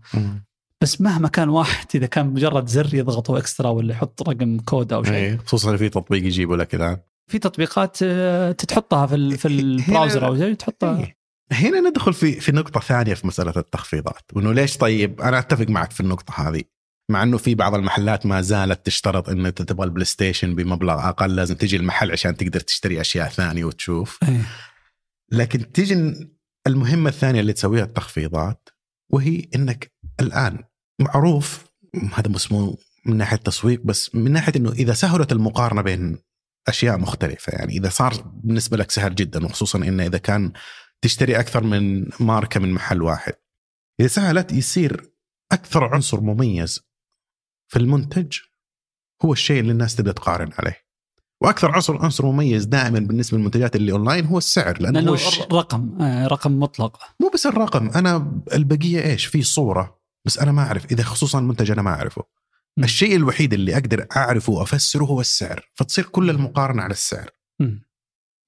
بس 0.81 1.00
مهما 1.00 1.29
كان 1.29 1.48
واحد 1.48 1.87
إذا 1.94 2.07
كان 2.07 2.26
مجرد 2.26 2.66
زر 2.66 2.94
يضغطه 2.94 3.38
extra 3.38 3.68
ولا 3.68 3.92
يحط 3.92 4.29
رقم 4.29 4.59
كود 4.59 4.92
أو 4.92 5.05
شيء. 5.05 5.14
اي 5.14 5.38
خصوصا 5.38 5.76
في 5.76 5.88
تطبيق 5.88 6.24
يجيبه 6.26 6.57
لك 6.57 6.74
الآن. 6.74 6.96
في 7.31 7.38
تطبيقات 7.38 7.98
آه، 8.03 8.53
تتحطها 8.53 9.07
في 9.07 9.14
ال- 9.14 9.38
في 9.38 9.48
ال 9.49 9.58
browser 9.58 10.27
أو 10.26 10.37
زي 10.37 10.55
تحطها. 10.55 10.98
إيه. 10.98 11.16
هنا 11.53 11.81
ندخل 11.81 12.12
في 12.12 12.33
في 12.33 12.53
نقطة 12.53 12.81
ثانية 12.81 13.14
في 13.14 13.26
مسألة 13.26 13.53
التخفيضات، 13.57 14.22
وانه 14.35 14.53
ليش 14.53 14.76
طيب؟ 14.76 15.20
أنا 15.20 15.38
أتفق 15.38 15.68
معك 15.68 15.90
في 15.90 16.00
النقطة 16.00 16.48
هذه، 16.48 16.62
مع 17.11 17.23
إنه 17.23 17.38
في 17.38 17.55
بعض 17.55 17.75
المحلات 17.75 18.27
ما 18.27 18.40
زالت 18.40 18.87
تشترط 18.87 19.29
إن 19.29 19.46
أنت 19.46 19.62
تبغى 19.62 19.87
ال 19.87 20.05
PlayStation 20.05 20.55
بمبلغ 20.55 21.09
أقل 21.09 21.37
لازم 21.37 21.55
تجي 21.55 21.77
المحل 21.77 22.12
عشان 22.12 22.37
تقدر 22.37 22.61
تشتري 22.61 23.01
أشياء 23.01 23.29
ثانية 23.29 23.64
وتشوف، 23.64 24.18
إيه. 24.29 24.42
لكن 25.33 25.73
تيجي 25.73 26.14
المهمة 26.66 27.09
الثانية 27.09 27.40
اللي 27.40 27.53
تسويها 27.53 27.85
التخفيضات 27.85 28.68
وهي 29.11 29.49
إنك 29.55 29.92
الآن 30.20 30.59
معروف 31.01 31.64
هذا 32.14 32.29
مش 32.29 32.53
مو 32.53 32.79
من 33.07 33.16
ناحية 33.16 33.37
تسويق 33.37 33.81
بس 33.85 34.14
من 34.14 34.33
ناحية 34.33 34.53
إنه 34.57 34.73
إذا 34.73 34.92
سهلت 34.92 35.33
المقارنة 35.33 35.83
بين 35.83 36.18
أشياء 36.68 36.99
مختلفة 36.99 37.53
يعني 37.53 37.73
إذا 37.73 37.88
صار 37.88 38.14
بالنسبة 38.35 38.77
لك 38.77 38.90
سهل 38.90 39.14
جدا 39.14 39.44
وخصوصا 39.44 39.79
انه 39.79 40.07
إذا 40.07 40.18
كان 40.18 40.53
تشتري 41.03 41.40
أكثر 41.40 41.64
من 41.64 42.07
ماركة 42.20 42.61
من 42.61 42.73
محل 42.73 43.03
واحد 43.03 43.33
إذا 44.01 44.09
سهلت 44.09 44.53
يصير 44.53 45.11
أكثر 45.53 45.85
عنصر 45.85 46.20
مميز 46.20 46.89
في 47.70 47.78
المنتج 47.78 48.38
هو 49.24 49.33
الشيء 49.33 49.61
اللي 49.61 49.72
الناس 49.72 49.96
تبدا 49.96 50.12
تقارن 50.12 50.50
عليه. 50.59 50.76
وأكثر 51.42 51.70
عنصر 51.70 52.02
عنصر 52.02 52.26
مميز 52.26 52.64
دائما 52.64 52.98
بالنسبة 52.98 53.38
للمنتجات 53.38 53.76
اللي 53.76 53.92
أونلاين 53.92 54.26
هو 54.26 54.38
السعر 54.38 54.83
لأنه, 54.83 55.00
لأنه 55.00 55.11
هو 55.11 55.14
الش... 55.14 55.40
رقم 55.40 56.02
آه، 56.02 56.26
رقم 56.26 56.61
مطلق. 56.61 56.98
مو 57.20 57.30
بس 57.35 57.46
الرقم 57.46 57.90
أنا 57.90 58.42
البقية 58.52 59.02
إيش؟ 59.02 59.26
في 59.26 59.42
صورة 59.42 60.00
بس 60.26 60.38
أنا 60.38 60.52
ما 60.52 60.62
أعرف 60.62 60.92
إذا 60.92 61.02
خصوصا 61.02 61.38
المنتج 61.38 61.70
أنا 61.70 61.83
ما 61.83 61.90
أعرفه. 61.90 62.24
مم. 62.76 62.85
الشيء 62.85 63.16
الوحيد 63.16 63.52
اللي 63.52 63.74
أقدر 63.74 64.06
أعرفه 64.16 64.52
وأفسره 64.52 65.04
هو 65.04 65.20
السعر 65.20 65.68
فتصير 65.74 66.04
كل 66.04 66.30
المقارنة 66.30 66.83
على 66.83 66.92
السعر. 66.92 67.30
مم. 67.61 67.83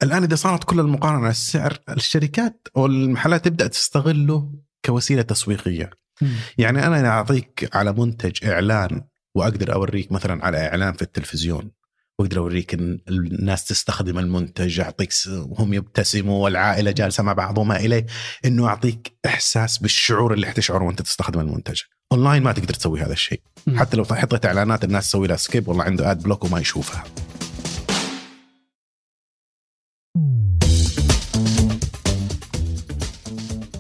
الآن 0.03 0.23
إذا 0.23 0.37
صارت 0.37 0.65
كل 0.65 0.81
المقارنة 0.81 1.23
على 1.23 1.31
السعر 1.31 1.79
الشركات 1.89 2.69
أو 2.77 2.87
المحلات 2.87 3.45
تبدأ 3.45 3.67
تستغله 3.67 4.53
كوسيلة 4.85 5.23
تسويقية. 5.23 5.91
مم. 6.23 6.35
يعني 6.59 6.87
أنا 6.87 7.09
أعطيك 7.09 7.71
على 7.73 7.93
منتج 7.93 8.47
إعلان 8.47 9.05
وأقدر 9.35 9.73
أوريك 9.73 10.13
مثلا 10.13 10.45
على 10.45 10.67
إعلان 10.67 10.93
في 10.93 11.03
التلفزيون 11.03 11.71
وأقدر 12.19 12.39
أوريك 12.39 12.75
إن 12.75 13.01
الناس 13.09 13.65
تستخدم 13.65 14.19
المنتج 14.19 14.81
أعطيك 14.81 15.13
وهم 15.27 15.75
يبتسموا 15.75 16.45
والعائلة 16.45 16.91
جالسة 16.91 17.23
مع 17.23 17.33
بعض 17.33 17.59
وما 17.59 17.77
إليه 17.77 18.07
إنه 18.45 18.67
أعطيك 18.67 19.13
إحساس 19.27 19.79
بالشعور 19.79 20.35
اللي 20.35 20.47
حتشعره 20.47 20.85
وأنت 20.85 21.03
تستخدم 21.03 21.41
المنتج. 21.41 21.81
أونلاين 22.13 22.43
ما 22.43 22.53
تقدر 22.53 22.75
تسوي 22.75 23.01
هذا 23.01 23.13
الشيء. 23.13 23.41
حتى 23.75 23.97
لو 23.97 24.05
حطيت 24.05 24.47
إعلانات 24.47 24.85
الناس 24.85 25.09
تسوي 25.09 25.27
لها 25.29 25.37
skip 25.37 25.69
والله 25.69 25.85
عنده 25.85 26.11
ad 26.11 26.23
block 26.23 26.45
وما 26.45 26.61
يشوفها. 26.61 27.05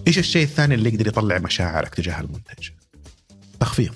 إيش 0.06 0.18
الشيء 0.18 0.42
الثاني 0.42 0.74
اللي 0.74 0.88
يقدر 0.88 1.06
يطلع 1.06 1.38
مشاعرك 1.38 1.94
تجاه 1.94 2.20
المنتج؟ 2.20 2.70
تخفيض 3.60 3.94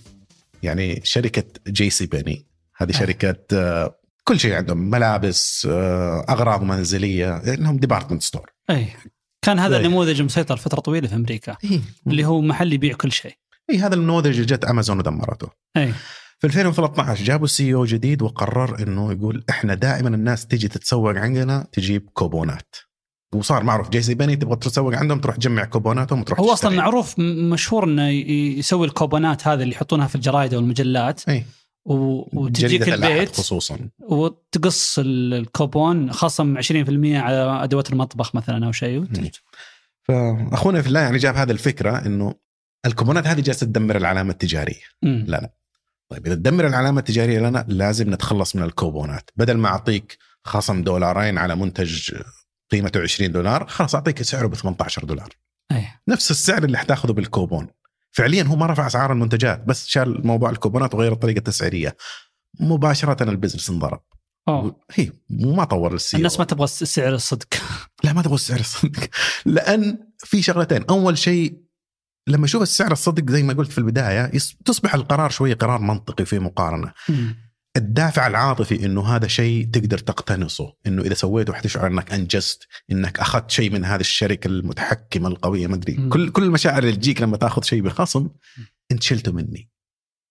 يعني 0.66 1.00
شركة 1.04 1.44
JCPenney 1.68 2.46
هذه 2.76 2.90
آه. 2.90 2.98
شركة 2.98 3.36
آه، 3.52 4.00
كل 4.24 4.40
شيء 4.40 4.54
عندهم 4.54 4.90
ملابس 4.90 5.68
آه، 5.70 6.26
أغراض 6.28 6.62
منزلية 6.62 7.42
لأنهم 7.44 7.76
department 7.76 8.22
store 8.22 8.50
إي. 8.70 8.88
كان 9.42 9.58
هذا. 9.58 9.76
النموذج 9.76 10.22
مسيطر 10.22 10.56
فترة 10.56 10.80
طويلة 10.80 11.08
في 11.08 11.14
أمريكا 11.14 11.56
اللي 12.06 12.24
هو 12.24 12.40
محل 12.40 12.72
يبيع 12.72 12.94
كل 12.94 13.12
شيء. 13.12 13.32
إي 13.70 13.78
هذا 13.78 13.94
النموذج 13.94 14.40
جت 14.40 14.64
امازون 14.64 14.98
ودمرته. 14.98 15.48
إي. 15.76 15.92
في 16.38 16.46
2013 16.46 17.24
جابوا 17.24 17.46
CEO 17.46 17.84
جديد 17.84 18.22
وقرر 18.22 18.82
إنه 18.82 19.12
يقول 19.12 19.44
إحنا 19.50 19.74
دائما 19.74 20.08
الناس 20.08 20.46
تجي 20.46 20.68
تتسوق 20.68 21.16
عندنا 21.16 21.66
تجيب 21.72 22.10
كوبونات. 22.14 22.76
وصار 23.38 23.64
معروف 23.64 23.88
JCPenney 23.90 24.36
تبغى 24.36 24.56
تسوق 24.56 24.94
عندهم 24.94 25.20
تروح 25.20 25.36
تجمع 25.36 25.64
كوبوناتهم 25.64 26.20
وتروح 26.20 26.40
هو 26.40 26.52
أصلا. 26.52 26.76
معروف 26.76 27.18
مشهور 27.18 27.84
إنه 27.84 28.08
يسوي 28.58 28.86
الكوبونات 28.86 29.48
هذه 29.48 29.62
اللي 29.62 29.74
يحطونها 29.74 30.06
في 30.06 30.14
الجرايد 30.14 30.54
أو 30.54 30.60
المجلات 30.60 31.28
إي 31.28 31.44
و- 31.84 32.40
وتجيك 32.40 32.88
البيت 32.88 33.36
خصوصا 33.36 33.78
وتقص 33.98 34.98
ال- 34.98 35.34
الكوبون 35.34 36.12
خصم 36.12 36.58
20% 36.58 36.62
على 37.16 37.64
أدوات 37.64 37.92
المطبخ 37.92 38.34
مثلا 38.34 38.66
أو 38.66 38.72
شيء 38.72 38.98
وت-. 39.00 39.40
فأخونا 40.02 40.82
في 40.82 40.88
الله 40.88 41.00
يعني 41.00 41.18
جاب 41.18 41.34
هذه 41.36 41.50
الفكرة 41.50 42.06
إنه 42.06 42.34
الكوبونات 42.86 43.26
هذه 43.26 43.40
جالسة 43.40 43.66
تدمر 43.66 43.96
العلامة 43.96 44.30
التجارية 44.30 44.82
مم. 45.02 45.24
لا. 45.28 45.52
طيب 46.10 46.26
إذا 46.26 46.34
تدمر 46.34 46.66
العلامة 46.66 46.98
التجارية 46.98 47.38
لنا 47.38 47.64
لازم 47.68 48.14
نتخلص 48.14 48.56
من 48.56 48.62
الكوبونات 48.62 49.30
بدل 49.36 49.56
ما 49.56 49.68
أعطيك 49.68 50.18
خصم 50.44 50.82
دولارين 50.82 51.38
على 51.38 51.56
منتج 51.56 52.14
قيمته 52.72 53.00
20 53.02 53.32
دولار 53.32 53.66
خلاص 53.66 53.94
أعطيك 53.94 54.22
سعره 54.22 54.46
ب 54.46 54.54
18 54.54 55.04
دولار. 55.04 55.28
أي. 55.72 55.86
نفس 56.08 56.30
السعر 56.30 56.64
اللي 56.64 56.78
حتاخذه 56.78 57.12
بالكوبون. 57.12 57.68
فعليا 58.12 58.42
هو 58.42 58.56
ما 58.56 58.66
رفع 58.66 58.86
أسعار 58.86 59.12
المنتجات 59.12 59.64
بس 59.64 59.86
شال 59.86 60.26
موضوع 60.26 60.50
الكوبونات 60.50 60.94
وغير 60.94 61.12
الطريقة 61.12 61.38
التسعيرية. 61.38 61.96
مباشرة 62.60 63.22
البزنس 63.30 63.70
انضرب. 63.70 64.00
أوه. 64.48 64.80
هي 64.92 65.12
وما 65.44 65.64
طور 65.64 65.94
السي 65.94 66.16
الناس 66.16 66.38
ما 66.38 66.44
تبغى 66.44 66.64
الس- 66.64 66.84
سعر 66.84 67.14
الصدق. 67.14 67.46
لا 68.04 68.12
ما 68.12 68.22
تبغى 68.22 68.34
السعر 68.34 68.60
الصدق. 68.60 69.08
لأن 69.46 69.98
في 70.18 70.42
شغلتين. 70.42 70.84
أول 70.90 71.18
شيء 71.18 71.58
لما 72.28 72.44
أشوف 72.44 72.62
السعر 72.62 72.92
الصدق 72.92 73.30
زي 73.30 73.42
ما 73.42 73.52
قلت 73.52 73.70
في 73.72 73.78
البداية 73.78 74.32
تصبح 74.64 74.94
القرار 74.94 75.30
شوية 75.30 75.54
قرار 75.54 75.80
منطقي 75.80 76.24
في 76.24 76.38
مقارنة. 76.38 76.92
مم. 77.08 77.45
الدافع 77.76 78.26
العاطفي 78.26 78.86
إنه 78.86 79.16
هذا 79.16 79.26
شيء 79.26 79.70
تقدر 79.70 79.98
تقتنصه 79.98 80.74
إنه 80.86 81.02
إذا 81.02 81.14
سويته 81.14 81.52
حتشعر 81.52 81.86
إنك 81.86 82.12
أنجزت 82.12 82.66
إنك 82.90 83.20
أخذت 83.20 83.50
شيء 83.50 83.70
من 83.70 83.84
هذه 83.84 84.00
الشركة 84.00 84.48
المتحكمة 84.48 85.28
القوية 85.28 85.66
ما 85.66 85.74
أدري. 85.74 86.08
كل 86.08 86.30
كل 86.30 86.42
المشاعر 86.42 86.82
اللي 86.82 86.96
تجيك 86.96 87.22
لما 87.22 87.36
تأخذ 87.36 87.62
شيء 87.62 87.82
بخصم 87.82 88.28
إنت 88.92 89.02
شلته 89.02 89.32
مني. 89.32 89.70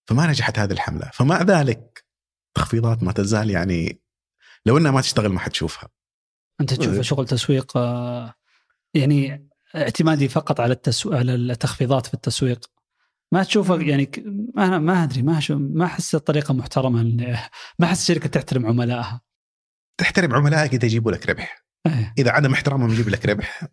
فما 0.07 0.27
نجحت 0.27 0.59
هذه 0.59 0.71
الحملة. 0.71 1.11
فمع 1.13 1.41
ذلك 1.41 2.05
تخفيضات 2.55 3.03
ما 3.03 3.11
تزال 3.11 3.49
يعني 3.49 4.01
لو 4.65 4.77
إنها 4.77 4.91
ما 4.91 5.01
تشتغل 5.01 5.29
ما 5.29 5.39
حتشوفها. 5.39 5.89
أنت 6.61 6.73
تشوف 6.73 6.93
إيه. 6.93 7.01
شغل 7.01 7.25
تسويق 7.25 7.77
آه، 7.77 8.33
يعني 8.93 9.49
اعتمادي 9.75 10.27
فقط 10.27 10.59
على 10.59 10.73
التسو... 10.73 11.13
على 11.13 11.35
التخفيضات 11.35 12.07
في 12.07 12.13
التسويق؟ 12.13 12.74
ما 13.33 13.43
تشوفه 13.43 13.79
يعني 13.81 14.05
ك- 14.05 14.23
ما 14.55 14.79
ما 14.79 15.03
أدري 15.03 15.21
ما 15.21 15.41
ما 15.49 15.85
أحس 15.85 16.15
الطريقة 16.15 16.53
محترمة 16.53 17.03
ما 17.79 17.85
أحس 17.85 18.01
الشركة 18.01 18.29
تحترم 18.29 18.65
عملائها. 18.65 19.21
تحترم 19.99 20.33
عملائك 20.35 20.73
إذا 20.73 20.85
يجيبوا 20.85 21.11
لك 21.11 21.29
ربح. 21.29 21.65
إيه. 21.87 22.13
إذا 22.17 22.31
عدم 22.31 22.53
احترامهم 22.53 22.89
يجيب 22.91 23.09
لك 23.09 23.25
ربح 23.25 23.67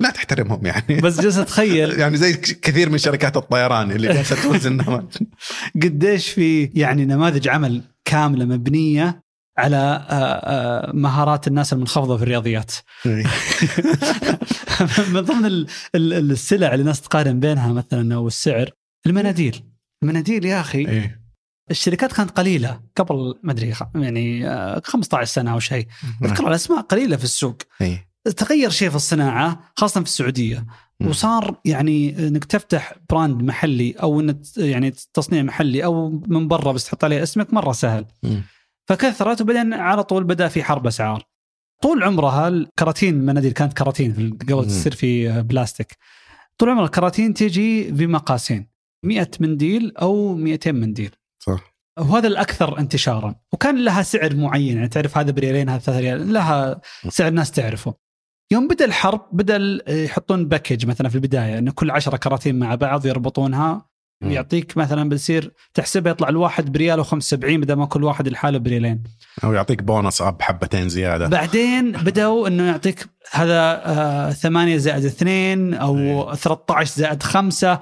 لا 0.00 0.10
تحترمهم 0.10 0.66
يعني. 0.66 1.00
بس 1.04 1.20
جالس 1.20 1.36
اتخيل 1.38 1.90
يعني 2.00 2.16
زي 2.16 2.32
كثير 2.36 2.90
من 2.90 2.98
شركات 2.98 3.36
الطيران 3.36 3.90
اللي 3.90 4.08
جالسة 4.08 4.42
توزن 4.42 5.06
قديش 5.82 6.30
في 6.30 6.64
يعني 6.64 7.04
نماذج 7.04 7.48
عمل 7.48 7.82
كاملة 8.04 8.44
مبنية 8.44 9.23
على 9.58 9.76
آه، 9.76 10.14
آه، 10.14 10.92
مهارات 10.92 11.46
الناس 11.48 11.72
المنخفضة 11.72 12.16
في 12.16 12.22
الرياضيات 12.22 12.72
من 15.14 15.20
ضمن 15.20 15.46
ال- 15.46 15.66
ال- 15.94 16.30
السلع 16.30 16.72
اللي 16.72 16.80
الناس 16.80 17.00
تقارن 17.00 17.40
بينها 17.40 17.72
مثلا 17.72 18.14
أو 18.14 18.26
السعر 18.26 18.70
المناديل 19.06 19.62
المناديل 20.02 20.44
يا 20.44 20.60
أخي 20.60 20.78
إيه. 20.78 21.20
الشركات 21.70 22.12
كانت 22.12 22.30
قليلة 22.30 22.80
قبل 22.96 23.34
ما 23.42 23.52
أدري 23.52 23.74
يعني 23.94 24.48
آه، 24.48 24.82
15 24.84 25.24
سنة 25.32 25.52
أو 25.52 25.60
شيء 25.60 25.86
أذكر 26.24 26.48
الأسماء 26.48 26.80
قليلة 26.80 27.16
في 27.16 27.24
السوق 27.24 27.56
إيه. 27.80 28.08
تغير 28.36 28.70
شيء 28.70 28.90
في 28.90 28.96
الصناعة 28.96 29.60
خاصة 29.76 30.00
في 30.00 30.06
السعودية. 30.06 30.66
وصار 31.00 31.60
يعني 31.64 32.28
إنك 32.28 32.44
تفتح 32.44 32.92
براند 33.10 33.42
محلي 33.42 33.92
أو 33.92 34.20
إنك 34.20 34.36
يعني 34.56 34.94
تصنيع 35.14 35.42
محلي 35.42 35.84
أو 35.84 36.22
من 36.28 36.48
برا 36.48 36.72
بس 36.72 36.84
تحط 36.84 37.04
عليه 37.04 37.22
اسمك 37.22 37.54
مرة 37.54 37.72
سهل. 37.72 38.04
فكثرت 38.88 39.40
وبعدين 39.40 39.74
على 39.74 40.04
طول 40.04 40.24
بدأ 40.24 40.48
في 40.48 40.62
حرب 40.62 40.86
أسعار. 40.86 41.26
طول 41.82 42.02
عمرها 42.02 42.48
الكراتين 42.48 43.14
المناديل 43.14 43.52
كانت 43.52 43.72
كراتين 43.72 44.38
قبل. 44.42 44.66
تصير 44.66 44.94
في 44.94 45.42
بلاستيك. 45.42 45.96
طول 46.58 46.70
عمر 46.70 46.84
الكراتين 46.84 47.34
تيجي 47.34 47.90
بمقاسين 47.90 48.68
100 49.04 49.30
منديل 49.40 49.96
أو 49.96 50.34
200 50.34 50.72
منديل. 50.72 51.10
صح. 51.38 51.74
وهذا 51.98 52.28
الأكثر 52.28 52.78
انتشارا. 52.78 53.34
وكان 53.52 53.84
لها 53.84 54.02
سعر 54.02 54.36
معين 54.36 54.76
يعني 54.76 54.88
تعرف 54.88 55.18
هذا 55.18 55.30
بريالين 55.30 55.68
هذا 55.68 55.78
ثلاثة 55.78 56.00
ريال 56.00 56.32
لها 56.32 56.80
سعر 57.08 57.28
الناس 57.28 57.50
تعرفه. 57.50 57.94
يوم 58.52 58.68
بدأ 58.68 58.84
الحرب 58.84 59.28
بدأ 59.32 59.80
يحطون 60.04 60.48
package 60.48 60.86
مثلا 60.86 61.08
في 61.08 61.14
البداية 61.14 61.58
انه 61.58 61.72
كل 61.72 61.90
عشرة 61.90 62.16
كراتين 62.16 62.58
مع 62.58 62.74
بعض 62.74 63.06
يربطونها. 63.06 63.88
يعطيك 64.22 64.76
مثلا 64.76 65.08
بتصير 65.08 65.52
تحسبها 65.74 66.12
يطلع 66.12 66.28
الواحد 66.28 66.72
بريال 66.72 67.04
و75 67.04 67.34
بدل 67.34 67.74
ما 67.74 67.86
كل 67.86 68.04
واحد 68.04 68.28
لحاله 68.28 68.58
بريالين 68.58 69.02
أو 69.44 69.52
يعطيك 69.52 69.82
بونص 69.82 70.22
أو 70.22 70.42
حبتين 70.42 70.88
زيادة 70.88 71.28
بعدين 71.28 71.92
بدأوا 71.92 72.48
إنه 72.48 72.62
يعطيك 72.66 73.06
هذا 73.30 73.82
آه 73.86 74.30
8 74.30 74.76
زائد 74.76 75.04
2 75.04 75.74
أو 75.74 75.96
إيه. 75.98 76.34
13 76.34 76.94
زائد 76.96 77.22
5 77.22 77.80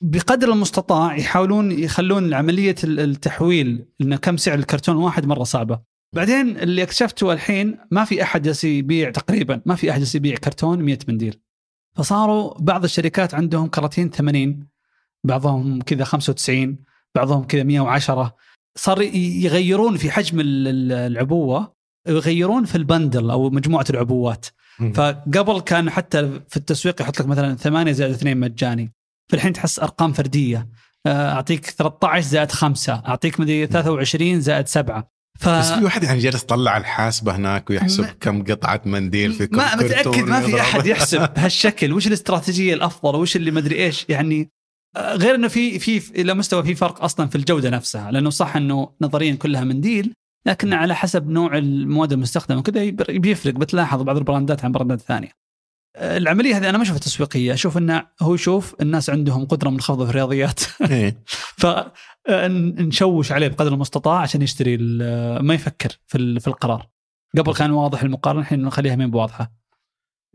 بقدر 0.00 0.52
المستطاع 0.52 1.16
يحاولون 1.16 1.72
يخلون 1.72 2.34
عمليه 2.34 2.74
ال- 2.84 3.00
التحويل 3.00 3.86
إنه 4.00 4.16
كم 4.16 4.36
سعر 4.36 4.58
الكرتون 4.58 4.96
واحد 4.96 5.26
مرة 5.26 5.44
صعبة. 5.44 5.80
بعدين 6.14 6.56
اللي 6.56 6.82
اكتشفته 6.82 7.32
الحين 7.32 7.78
ما 7.90 8.04
في 8.04 8.22
أحد 8.22 8.64
يبيع 8.64 9.10
تقريبا 9.10 9.60
ما 9.66 9.74
في 9.74 9.90
أحد 9.90 10.04
يبيع 10.14 10.36
كرتون 10.36 10.82
100 10.82 10.98
منديل. 11.08 11.40
فصاروا 11.96 12.54
بعض 12.58 12.84
الشركات 12.84 13.34
عندهم 13.34 13.66
كراتين 13.66 14.10
80 14.10 14.66
بعضهم 15.24 15.82
كذا 15.82 16.04
95 16.04 16.76
بعضهم 17.14 17.44
كذا 17.44 17.62
110 17.62 18.34
صار 18.78 19.02
يغيرون 19.02 19.96
في 19.96 20.10
حجم 20.10 20.40
ال- 20.40 20.68
ال- 20.68 20.92
العبوة 20.92 21.76
يغيرون 22.08 22.64
في 22.64 22.74
البندل 22.74 23.30
أو 23.30 23.50
مجموعة 23.50 23.84
العبوات. 23.90 24.46
فقبل 24.94 25.60
كان 25.60 25.90
حتى 25.90 26.40
في 26.48 26.56
التسويق 26.56 27.02
يحط 27.02 27.20
لك 27.20 27.26
مثلا 27.26 27.54
8 27.56 27.92
زائد 27.92 28.12
2 28.14 28.36
مجاني. 28.40 28.92
فالحين 29.30 29.52
تحس 29.52 29.78
أرقام 29.78 30.12
فردية. 30.12 30.68
آه، 31.06 31.32
أعطيك 31.32 31.66
13 31.66 32.26
زائد 32.26 32.50
5 32.52 32.94
أعطيك 33.08 33.40
مدري 33.40 33.66
23 33.66 34.40
زائد 34.40 34.68
7 34.68 35.10
ف 35.40 35.48
بس 35.48 35.72
في 35.72 35.84
واحد 35.84 36.02
يعني 36.02 36.18
جالس 36.18 36.42
يطلع 36.42 36.76
الحاسبة 36.76 37.36
هناك 37.36 37.70
ويحسب 37.70 38.00
ما- 38.04 38.10
كم 38.20 38.44
قطعة 38.44 38.80
منديل 38.84 39.32
في 39.32 39.46
كل 39.46 39.56
ما 39.56 39.76
متأكد 39.76 40.18
ما 40.28 40.40
في. 40.40 40.60
أحد 40.60 40.86
يحسب 40.86 41.20
بهالشكل. 41.36 41.92
وش 41.92 42.06
الاستراتيجية 42.06 42.74
الأفضل؟ 42.74 43.16
وش 43.18 43.36
اللي 43.36 43.50
مدري 43.50 43.84
إيش؟ 43.84 44.06
يعني 44.08 44.50
غير 44.96 45.34
إنه 45.34 45.48
في 45.48 45.78
في 45.78 46.20
إلى 46.20 46.34
مستوى 46.34 46.62
في 46.62 46.74
فرق 46.74 47.04
أصلا 47.04 47.26
في 47.26 47.36
الجودة 47.36 47.70
نفسها 47.70 48.10
لأنه 48.10 48.30
صح 48.30 48.56
إنه 48.56 48.92
نظريا 49.00 49.34
كلها 49.34 49.64
منديل 49.64 50.12
لكن 50.46 50.72
على 50.72 50.94
حسب 50.94 51.28
نوع 51.28 51.58
المواد 51.58 52.12
المستخدمة 52.12 52.58
وكذا 52.58 52.90
بيفرق 53.08 53.54
بتلاحظ 53.54 54.02
بعض 54.02 54.16
البراندات 54.16 54.64
عن 54.64 54.72
براندات 54.72 55.00
ثانية. 55.00 55.30
آه، 55.96 56.16
العملية 56.16 56.56
هذه 56.56 56.68
أنا 56.68 56.78
ما 56.78 56.84
اشوفها 56.84 57.00
تسويقية، 57.00 57.54
أشوف 57.54 57.78
إنه 57.78 58.06
هو 58.22 58.34
يشوف 58.34 58.74
الناس 58.80 59.10
عندهم 59.10 59.44
قدرة 59.44 59.70
منخفضه 59.70 60.04
في 60.04 60.10
الرياضيات 60.10 60.60
إيه. 60.90 61.22
فنشوش 62.26 63.32
عليه 63.32 63.48
بقدر 63.48 63.72
المستطاع 63.74 64.20
عشان 64.20 64.42
يشتري 64.42 64.76
ما 65.40 65.54
يفكر 65.54 65.88
في 66.06 66.18
ال- 66.18 66.40
في 66.40 66.48
القرار. 66.48 66.88
قبل 67.38 67.54
كان 67.54 67.70
واضح 67.70 68.02
المقارنة 68.02 68.40
الحين 68.40 68.62
نخليها 68.62 68.96
مين 68.96 69.10
بواضحة. 69.10 69.52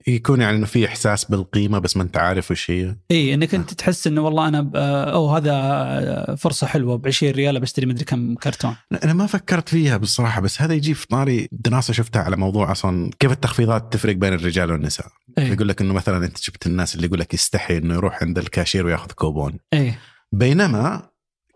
يكون 0.07 0.41
يعني 0.41 0.57
إنه 0.57 0.65
في 0.65 0.87
إحساس 0.87 1.25
بالقيمة 1.25 1.79
بس 1.79 1.97
ما 1.97 2.03
أنت 2.03 2.17
عارف 2.17 2.51
وش 2.51 2.71
هي. 2.71 2.95
إي 3.11 3.33
إنك 3.33 3.55
أنت 3.55 3.73
تحس 3.73 4.07
إنه 4.07 4.21
والله 4.21 4.47
أنا 4.47 4.71
أو 5.11 5.29
هذا 5.35 6.35
فرصة 6.35 6.67
حلوة 6.67 6.95
ب 6.95 7.07
20 7.07 7.33
ريال 7.33 7.59
بشتري 7.59 7.85
مدري 7.85 8.05
كم 8.05 8.35
كرتون. 8.35 8.75
أنا 9.03 9.13
ما 9.13 9.25
فكرت 9.25 9.69
فيها 9.69 9.97
بالصراحة 9.97 10.41
بس 10.41 10.61
هذا 10.61 10.73
يجي 10.73 10.93
في 10.93 11.07
طاري 11.07 11.47
دراسة 11.51 11.93
شفتها 11.93 12.21
على 12.21 12.35
موضوع 12.35 12.71
أصلا 12.71 13.11
كيف 13.19 13.31
التخفيضات 13.31 13.93
تفرق 13.93 14.15
بين 14.15 14.33
الرجال 14.33 14.71
والنساء. 14.71 15.07
إي. 15.37 15.51
يقول 15.51 15.67
لك 15.67 15.81
إنه 15.81 15.93
مثلا 15.93 16.25
أنت 16.25 16.37
شفت 16.37 16.67
الناس 16.67 16.95
اللي 16.95 17.07
يقول 17.07 17.19
لك 17.19 17.33
يستحي 17.33 17.77
إنه 17.77 17.93
يروح 17.93 18.23
عند 18.23 18.37
الكاشير 18.37 18.85
وياخذ 18.85 19.11
كوبون. 19.11 19.59
إي. 19.73 19.93
بينما 20.31 21.09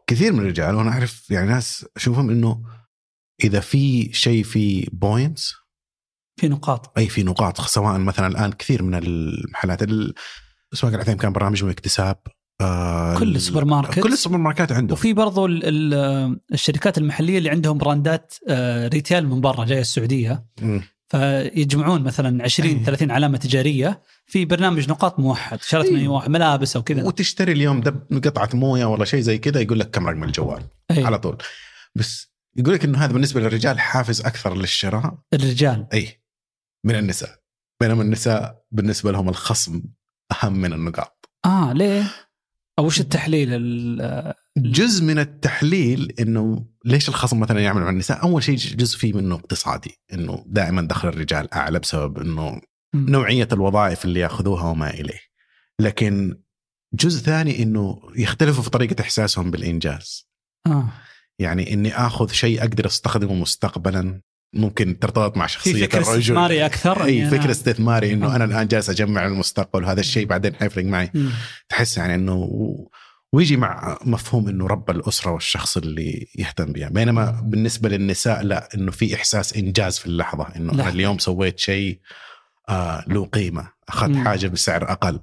كثير 0.08 0.34
من 0.34 0.40
الرجال 0.40 0.76
وأنا 0.76 0.92
أعرف 0.92 1.32
يعني 1.32 1.50
ناس 1.50 1.86
أشوفهم 1.98 2.30
إنه 2.30 2.64
إذا 3.44 3.60
في 3.60 4.14
شيء 4.14 4.44
في 4.44 4.90
points 4.92 5.54
في 6.38 6.48
نقاط. 6.48 6.98
أي 6.98 7.08
في 7.10 7.24
نقاط 7.24 7.62
سواء 7.62 7.98
مثلا 7.98 8.28
الآن 8.28 8.52
كثير 8.52 8.84
من 8.84 8.96
المحلات 8.96 9.84
ال- 9.84 10.14
أسواق 10.74 10.94
العثيم 10.94 11.18
كان 11.18 11.32
برامجهم 11.34 11.70
اكتساب 11.70 12.18
آه 12.62 13.18
كل 13.20 13.36
السوبر 13.36 13.66
ماركت 13.66 14.00
كل 14.00 14.14
السوبر 14.14 14.38
ماركات 14.38 14.72
عندهم 14.72 14.94
وفي 14.98 15.14
برضو 15.14 15.46
ال- 15.46 15.62
ال- 15.64 16.40
الشركات 16.54 16.98
المحلية 16.98 17.38
اللي 17.38 17.50
عندهم 17.50 17.78
براندات 17.78 18.34
آه، 18.50 18.88
retail 18.88 19.28
من 19.28 19.42
برا 19.42 19.66
جاية 19.66 19.82
السعودية 19.82 20.46
مم. 20.62 20.82
فيجمعون 21.08 22.04
مثلا 22.04 22.44
20 22.44 22.70
أي. 22.70 22.84
30 22.84 23.12
علامة 23.12 23.38
تجارية 23.38 24.02
في 24.26 24.46
برنامج 24.46 24.90
نقاط 24.90 25.20
موحد 25.20 25.62
شريت 25.62 25.92
من 25.92 26.00
أي. 26.00 26.08
واحد 26.08 26.30
ملابس 26.30 26.76
أو 26.76 26.84
كذا 26.84 27.04
وتشتري 27.04 27.52
اليوم 27.52 27.82
دب 27.82 28.26
قطعة 28.26 28.50
موية 28.54 28.86
ولا 28.86 29.06
شيء 29.06 29.20
زي 29.22 29.38
كذا 29.38 29.62
يقول 29.62 29.80
لك 29.80 29.90
كم 29.90 30.08
رقم 30.08 30.24
الجوال 30.24 30.64
أي. 30.92 31.04
على 31.04 31.20
طول 31.20 31.38
بس 31.96 32.32
يقول 32.58 32.74
لك 32.74 32.84
إنه 32.86 32.98
هذا 32.98 33.14
بالنسبة 33.14 33.42
للرجال 33.42 33.80
حافز 33.80 34.22
أكثر 34.22 34.56
للشراء 34.58 35.18
الرجال 35.34 35.88
أي 35.94 36.22
من 36.86 36.96
النساء. 36.96 37.40
بينما 37.82 38.02
النساء 38.02 38.64
بالنسبة 38.72 39.12
لهم 39.12 39.30
الخصم 39.30 39.84
أهم 40.32 40.54
من 40.54 40.74
النقاط. 40.74 41.30
آه 41.46 41.74
ليه؟ 41.74 42.04
أو 42.80 42.86
وش 42.86 43.00
التحليل 43.00 43.50
ال- 43.52 44.34
جزء 44.58 45.04
من 45.04 45.20
التحليل 45.20 46.14
إنه 46.20 46.66
ليش 46.86 47.10
الخصم 47.10 47.40
مثلا 47.40 47.60
يعمل 47.60 47.82
مع 47.82 47.90
النساء؟ 47.90 48.24
أول 48.24 48.44
شيء 48.44 48.56
جزء 48.56 48.98
فيه 48.98 49.14
منه 49.14 49.36
اقتصادي 49.36 50.00
إنه 50.14 50.44
دائما 50.48 50.82
دخل 50.82 51.08
الرجال 51.08 51.54
أعلى 51.54 51.80
بسبب 51.80 52.18
إنه 52.18 52.62
مم. 52.94 53.10
نوعية 53.10 53.48
الوظائف 53.54 54.06
اللي 54.06 54.20
يأخذوها 54.20 54.64
وما 54.64 54.90
إليه. 54.90 55.20
لكن 55.80 56.42
جزء 56.94 57.22
ثاني 57.24 57.64
إنه 57.64 58.02
يختلفوا 58.16 58.64
في 58.64 58.70
طريقة 58.70 59.02
إحساسهم 59.02 59.52
بالإنجاز. 59.52 60.30
آه. 60.68 60.90
يعني 61.40 61.74
إني 61.74 61.96
آخذ 61.96 62.32
شيء 62.32 62.62
أقدر 62.62 62.86
أستخدمه 62.86 63.34
مستقبلا. 63.34 64.22
ممكن 64.56 65.00
ترتبط 65.00 65.38
مع 65.38 65.48
في 65.48 65.54
شخصية 65.54 65.86
فكر 65.86 65.98
الرجل. 65.98 66.20
استثماري 66.20 66.66
أكثر؟ 66.66 67.04
إي 67.04 67.22
إني 67.22 67.30
فكر 67.30 67.52
استثماري 67.52 68.14
إنه 68.14 68.34
آه. 68.34 68.36
أنا 68.36 68.46
الآن 68.46 68.68
جالس 68.68 68.90
أجمع 68.90 69.26
المستقبل 69.26 69.84
وهذا 69.84 70.00
الشيء 70.00 70.26
بعدين 70.26 70.56
حيفرق 70.56 70.86
معي. 70.86 71.12
تحس 71.70 71.98
يعني 71.98 72.16
إنه 72.16 72.50
ويجي 73.34 73.58
مع 73.58 73.98
مفهوم 74.06 74.48
إنه 74.48 74.68
رب 74.68 74.90
الأسرة 74.92 75.32
والشخص 75.32 75.78
اللي 75.78 76.28
يهتم 76.36 76.74
بها 76.74 76.90
بينما 76.90 77.42
بالنسبة 77.44 77.90
للنساء 77.90 78.44
لا 78.44 78.70
إنه 78.76 78.92
في 78.92 79.16
إحساس 79.16 79.58
إنجاز 79.58 79.98
في 79.98 80.06
اللحظة. 80.06 80.48
إنه 80.56 80.74
أنا. 80.74 80.90
اليوم 80.90 81.18
سويت 81.18 81.60
شيء 81.60 82.00
آه 82.70 83.06
له 83.08 83.26
قيمة 83.26 83.70
أخذت. 83.90 84.16
حاجة 84.16 84.48
بسعر 84.48 84.92
أقل. 84.92 85.20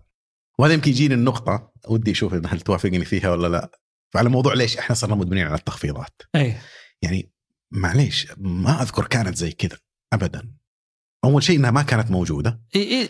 وهذا 0.59 0.75
يمكن 0.75 0.91
يجيني 0.91 1.15
النقطة 1.15 1.73
ودي 1.89 2.11
أشوف 2.11 2.35
هل 2.35 2.61
توافقني 2.61 3.05
فيها 3.05 3.31
ولا 3.31 3.49
لا. 3.49 3.71
فعلى 4.11 4.29
موضوع 4.29 4.55
ليش 4.55 4.79
إحنا 4.79 4.95
صرنا 4.95 5.15
مدمنين 5.15 5.47
على 5.47 5.59
التخفيضات. 5.59 6.23
اي 6.37 6.55
يعني 7.03 7.32
معليش 7.73 8.27
ما 8.39 8.83
أذكر 8.83 9.07
كانت 9.07 9.37
زي 9.37 9.53
كذا 9.53 9.77
ابدا 10.13 10.53
أول 11.25 11.43
شيء 11.43 11.59
إنها 11.59 11.71
ما 11.71 11.83
كانت 11.83 12.11
موجودة 12.11 12.61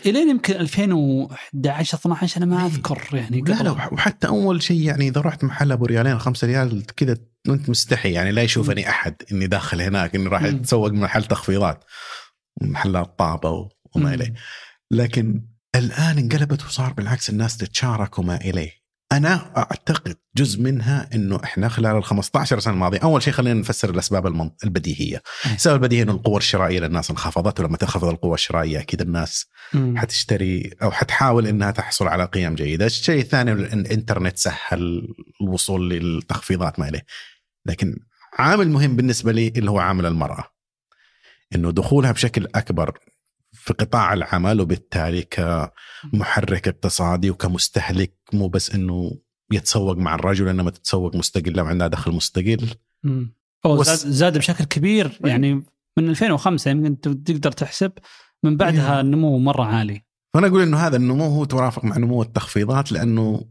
الين 0.05 0.29
يمكن 0.29 0.53
2011 0.53 1.97
12 1.97 2.37
أنا 2.37 2.45
ما. 2.45 2.65
أذكر 2.65 3.07
يعني 3.13 3.41
لا 3.41 3.55
قبل. 3.55 3.65
لا 3.65 3.71
وح- 3.71 3.93
وحتى 3.93 4.27
أول 4.27 4.61
شيء 4.63 4.81
يعني 4.81 5.07
إذا 5.07 5.21
رحت 5.21 5.43
محل 5.43 5.71
أبو 5.71 5.85
ريالين 5.85 6.19
خمسة 6.19 6.47
ريال 6.47 6.85
كذا 6.85 7.17
وانت 7.47 7.69
مستحي 7.69 8.11
يعني 8.11 8.31
لا 8.31 8.41
يشوفني 8.43 8.89
أحد 8.89 9.15
إني 9.31 9.47
داخل 9.47 9.81
هناك 9.81 10.15
إني 10.15 10.27
راح. 10.27 10.43
أتسوق 10.43 10.91
من 10.91 10.99
محل 10.99 11.23
تخفيضات 11.23 11.83
محلات 12.61 13.19
طابه 13.19 13.69
وما. 13.95 14.13
إليه 14.13 14.33
لكن 14.91 15.45
الآن 15.75 16.17
انقلبت 16.17 16.65
وصار 16.65 16.93
بالعكس 16.93 17.29
الناس 17.29 17.57
تتشارك 17.57 18.19
وما 18.19 18.35
إليه 18.41 18.82
أنا 19.17 19.51
أعتقد 19.57 20.15
جزء 20.37 20.61
منها 20.61 21.09
إنه 21.15 21.39
إحنا 21.43 21.69
خلال 21.69 21.97
ال 21.97 22.03
15 22.03 22.59
سنة 22.59 22.73
الماضية 22.73 22.99
أول 22.99 23.23
شيء 23.23 23.33
خلينا 23.33 23.59
نفسر 23.59 23.89
الأسباب 23.89 24.27
المن- 24.27 24.51
البديهية. 24.63 25.21
السبب 25.45 25.75
البديهي 25.75 26.01
إنه 26.01 26.11
القوة 26.11 26.37
الشرائية 26.37 26.79
للناس 26.79 27.09
انخفضت 27.11 27.59
ولما 27.59 27.77
تنخفض 27.77 28.07
القوة 28.07 28.33
الشرائية 28.33 28.79
أكيد 28.79 29.01
الناس 29.01 29.45
مم. 29.73 29.97
حتشتري 29.97 30.71
أو 30.83 30.91
حتحاول 30.91 31.47
إنها 31.47 31.71
تحصل 31.71 32.07
على 32.07 32.25
قيم 32.25 32.55
جيدة، 32.55 32.85
الشيء 32.85 33.21
الثاني 33.21 33.51
الانترنت 33.51 34.37
سهل 34.37 35.07
الوصول 35.41 35.89
للتخفيضات 35.89 36.79
ما 36.79 36.89
إليه. 36.89 37.05
لكن 37.65 37.97
عامل 38.39 38.69
مهم 38.69 38.95
بالنسبة 38.95 39.31
لي 39.31 39.47
اللي 39.47 39.71
هو 39.71 39.79
عامل 39.79 40.05
المرأة. 40.05 40.43
إنه 41.55 41.71
دخولها 41.71 42.11
بشكل 42.11 42.47
أكبر 42.55 42.97
في 43.63 43.73
قطاع 43.73 44.13
العمل 44.13 44.61
وبالتالي 44.61 45.21
كمحرك 46.11 46.67
اقتصادي 46.67 47.29
وكمستهلك 47.29 48.13
مو 48.33 48.47
بس 48.47 48.71
إنه 48.71 49.11
يتسوق 49.51 49.97
مع 49.97 50.15
الرجل 50.15 50.47
انما 50.47 50.71
تتسوق 50.71 51.15
مستقله 51.15 51.63
وعندها 51.63 51.87
دخل 51.87 52.11
مستقل. 52.11 52.69
أوه 53.05 53.79
وس- 53.79 53.87
زاد, 53.87 54.11
زاد 54.11 54.37
بشكل 54.37 54.63
كبير 54.63 55.19
يعني 55.25 55.53
من 55.97 56.09
2005 56.09 56.71
يمكن 56.71 57.01
تقدر 57.01 57.51
تحسب 57.51 57.91
من 58.43 58.57
بعدها 58.57 58.95
إيه. 58.95 59.01
النمو 59.01 59.37
مرة 59.39 59.63
عالي. 59.63 60.01
فأنا 60.33 60.47
أقول 60.47 60.61
إنه 60.61 60.77
هذا 60.77 60.95
النمو 60.97 61.25
هو 61.25 61.45
توافق 61.45 61.85
مع 61.85 61.97
نمو 61.97 62.21
التخفيضات 62.21 62.91
لأنه 62.91 63.45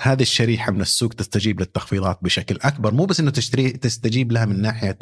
هذه 0.00 0.22
الشريحة 0.22 0.72
من 0.72 0.80
السوق 0.80 1.12
تستجيب 1.12 1.60
للتخفيضات 1.60 2.18
بشكل 2.22 2.58
أكبر 2.62 2.94
مو 2.94 3.04
بس 3.04 3.20
إنه 3.20 3.30
تشتري 3.30 3.70
تستجيب 3.70 4.32
لها 4.32 4.44
من 4.44 4.62
ناحية 4.62 4.98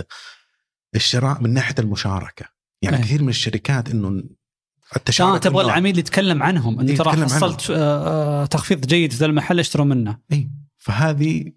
الشراء 0.94 1.40
من 1.42 1.52
ناحية 1.54 1.74
المشاركة. 1.78 2.44
يعني 2.82 2.96
أي. 2.96 3.02
كثير 3.02 3.22
من 3.22 3.28
الشركات 3.28 3.90
إنه 3.90 4.08
آه 4.08 4.96
التشارك 4.96 5.42
تبغى 5.42 5.62
إنه- 5.62 5.66
العميل 5.66 5.98
يتكلم 5.98 6.42
عنهم. 6.42 6.80
انه 6.80 6.94
ترى 6.96 7.08
يتكلم 7.10 7.24
حصلت 7.24 7.70
آه، 7.70 8.42
آه، 8.42 8.46
تخفيض 8.46 8.86
جيد 8.86 9.12
في 9.12 9.18
ذا 9.18 9.26
المحل 9.26 9.58
اشتروا 9.60 9.86
منه. 9.86 10.18
اي 10.32 10.50
فهذه 10.78 11.52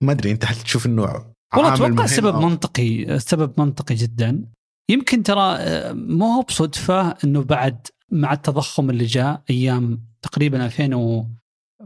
ما 0.00 0.12
أدري 0.12 0.30
أنت 0.30 0.44
هل 0.44 0.54
تشوف 0.54 0.86
إنه 0.86 1.02
والله 1.56 1.74
أتوقع 1.74 2.06
سبب 2.06 2.32
أو- 2.40 2.44
منطقي 2.44 3.18
سبب 3.18 3.60
منطقي 3.60 3.94
جدا. 3.94 4.44
يمكن 4.90 5.22
ترى 5.22 5.56
آه، 5.58 5.92
مو 5.92 6.26
هو 6.26 6.42
بصدفة 6.42 7.10
إنه 7.24 7.42
بعد 7.42 7.86
مع 8.10 8.32
التضخم 8.32 8.90
اللي 8.90 9.04
جاء 9.04 9.42
أيام 9.50 10.04
تقريبا 10.22 10.66
2000 10.66 10.94
و 10.94 11.26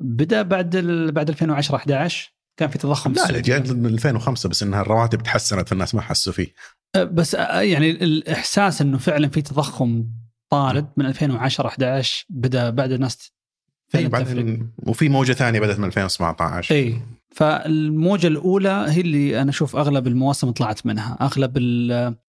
بدأ 0.00 0.42
بعد 0.42 0.76
ال... 0.76 1.12
بعد 1.12 1.28
2010 1.28 1.76
11 1.76 2.34
كان 2.56 2.68
في 2.68 2.78
تضخم 2.78 3.12
لا 3.12 3.20
لا 3.32 3.72
من 3.72 3.86
2005 3.86 4.48
بس 4.48 4.62
إنها 4.62 4.80
الرواتب 4.80 5.22
تحسنت 5.22 5.68
فالناس 5.68 5.94
ما 5.94 6.00
حسوا 6.00 6.32
فيه. 6.32 6.54
بس 6.96 7.34
آه، 7.34 7.60
يعني 7.60 7.90
الإحساس 7.90 8.82
إنه 8.82 8.98
فعلا 8.98 9.28
في 9.28 9.42
تضخم 9.42 10.04
طارد 10.50 10.86
من 10.96 11.06
2010 11.06 11.66
11 11.66 12.26
بدأ 12.30 12.70
بعد 12.70 12.92
الناس 12.92 13.32
إي. 13.94 14.08
بعدين 14.08 14.70
وفي 14.86 15.08
موجة 15.08 15.32
ثانية 15.32 15.60
بدأت 15.60 15.78
من 15.78 15.84
2017 15.84 16.74
إي 16.74 17.00
فالموجة 17.34 18.26
الأولى 18.26 18.86
هي 18.88 19.00
اللي 19.00 19.42
أنا 19.42 19.50
أشوف 19.50 19.76
أغلب 19.76 20.06
المواسم 20.06 20.50
طلعت 20.50 20.86
منها، 20.86 21.18
أغلب 21.20 21.58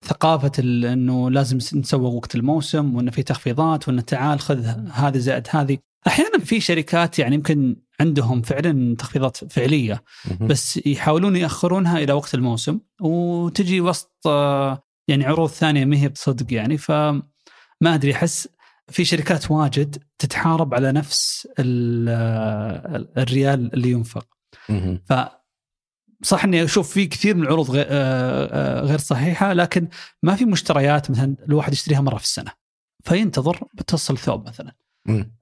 ثقافة 0.06 0.52
إنه 0.60 1.32
لازم 1.32 1.58
نسوق 1.58 2.14
وقت 2.14 2.36
الموسم 2.36 2.96
وإنه 2.96 3.12
في 3.12 3.24
تخفيضات 3.24 3.88
وإنه 3.88 4.02
تعال 4.02 4.40
خذ 4.40 4.66
هذه 4.92 5.18
زائد 5.18 5.48
هذه، 5.50 5.78
أحيانا 6.08 6.40
في 6.40 6.60
شركات 6.60 7.20
يعني 7.20 7.36
يمكن 7.36 7.76
عندهم 8.00 8.42
فعلا 8.42 8.96
تخفيضات 8.96 9.38
فعلية. 9.54 10.04
بس 10.42 10.80
يحاولون 10.86 11.36
يأخرونها 11.36 11.98
إلى 11.98 12.14
وقت 12.14 12.34
الموسم 12.36 12.80
وتجي 13.02 13.82
وسط 13.82 14.22
يعني 15.08 15.26
عروض 15.26 15.50
ثانية 15.50 15.86
ما 15.86 15.98
هي 15.98 16.10
بصدق 16.10 16.54
يعني. 16.54 16.78
فما 16.78 17.22
أدري 17.84 18.14
أحس 18.14 18.48
في 18.88 19.06
شركات 19.06 19.52
واجد 19.52 20.04
تتحارب 20.20 20.74
على 20.74 20.92
نفس 20.92 21.48
ال- 21.60 23.08
الريال 23.18 23.74
اللي 23.74 23.92
ينفق. 23.92 24.28
ف 25.06 25.14
صح 26.24 26.44
إني 26.44 26.64
أشوف 26.64 26.92
في 26.94 27.06
كثير 27.08 27.36
من 27.36 27.44
العروض 27.44 27.72
غير, 27.72 27.86
آه، 27.90 28.46
آه، 28.52 28.82
غير 28.82 28.98
صحيحة 28.98 29.54
لكن 29.54 29.88
ما 30.24 30.36
في 30.36 30.46
مشتريات 30.46 31.12
مثلا 31.12 31.36
الواحد 31.50 31.74
يشتريها 31.74 32.02
مرة 32.02 32.18
في 32.18 32.24
السنة. 32.24 32.52
فينتظر 33.04 33.64
بتصل 33.74 34.18
ثوب 34.18 34.48
مثلا. 34.48 34.76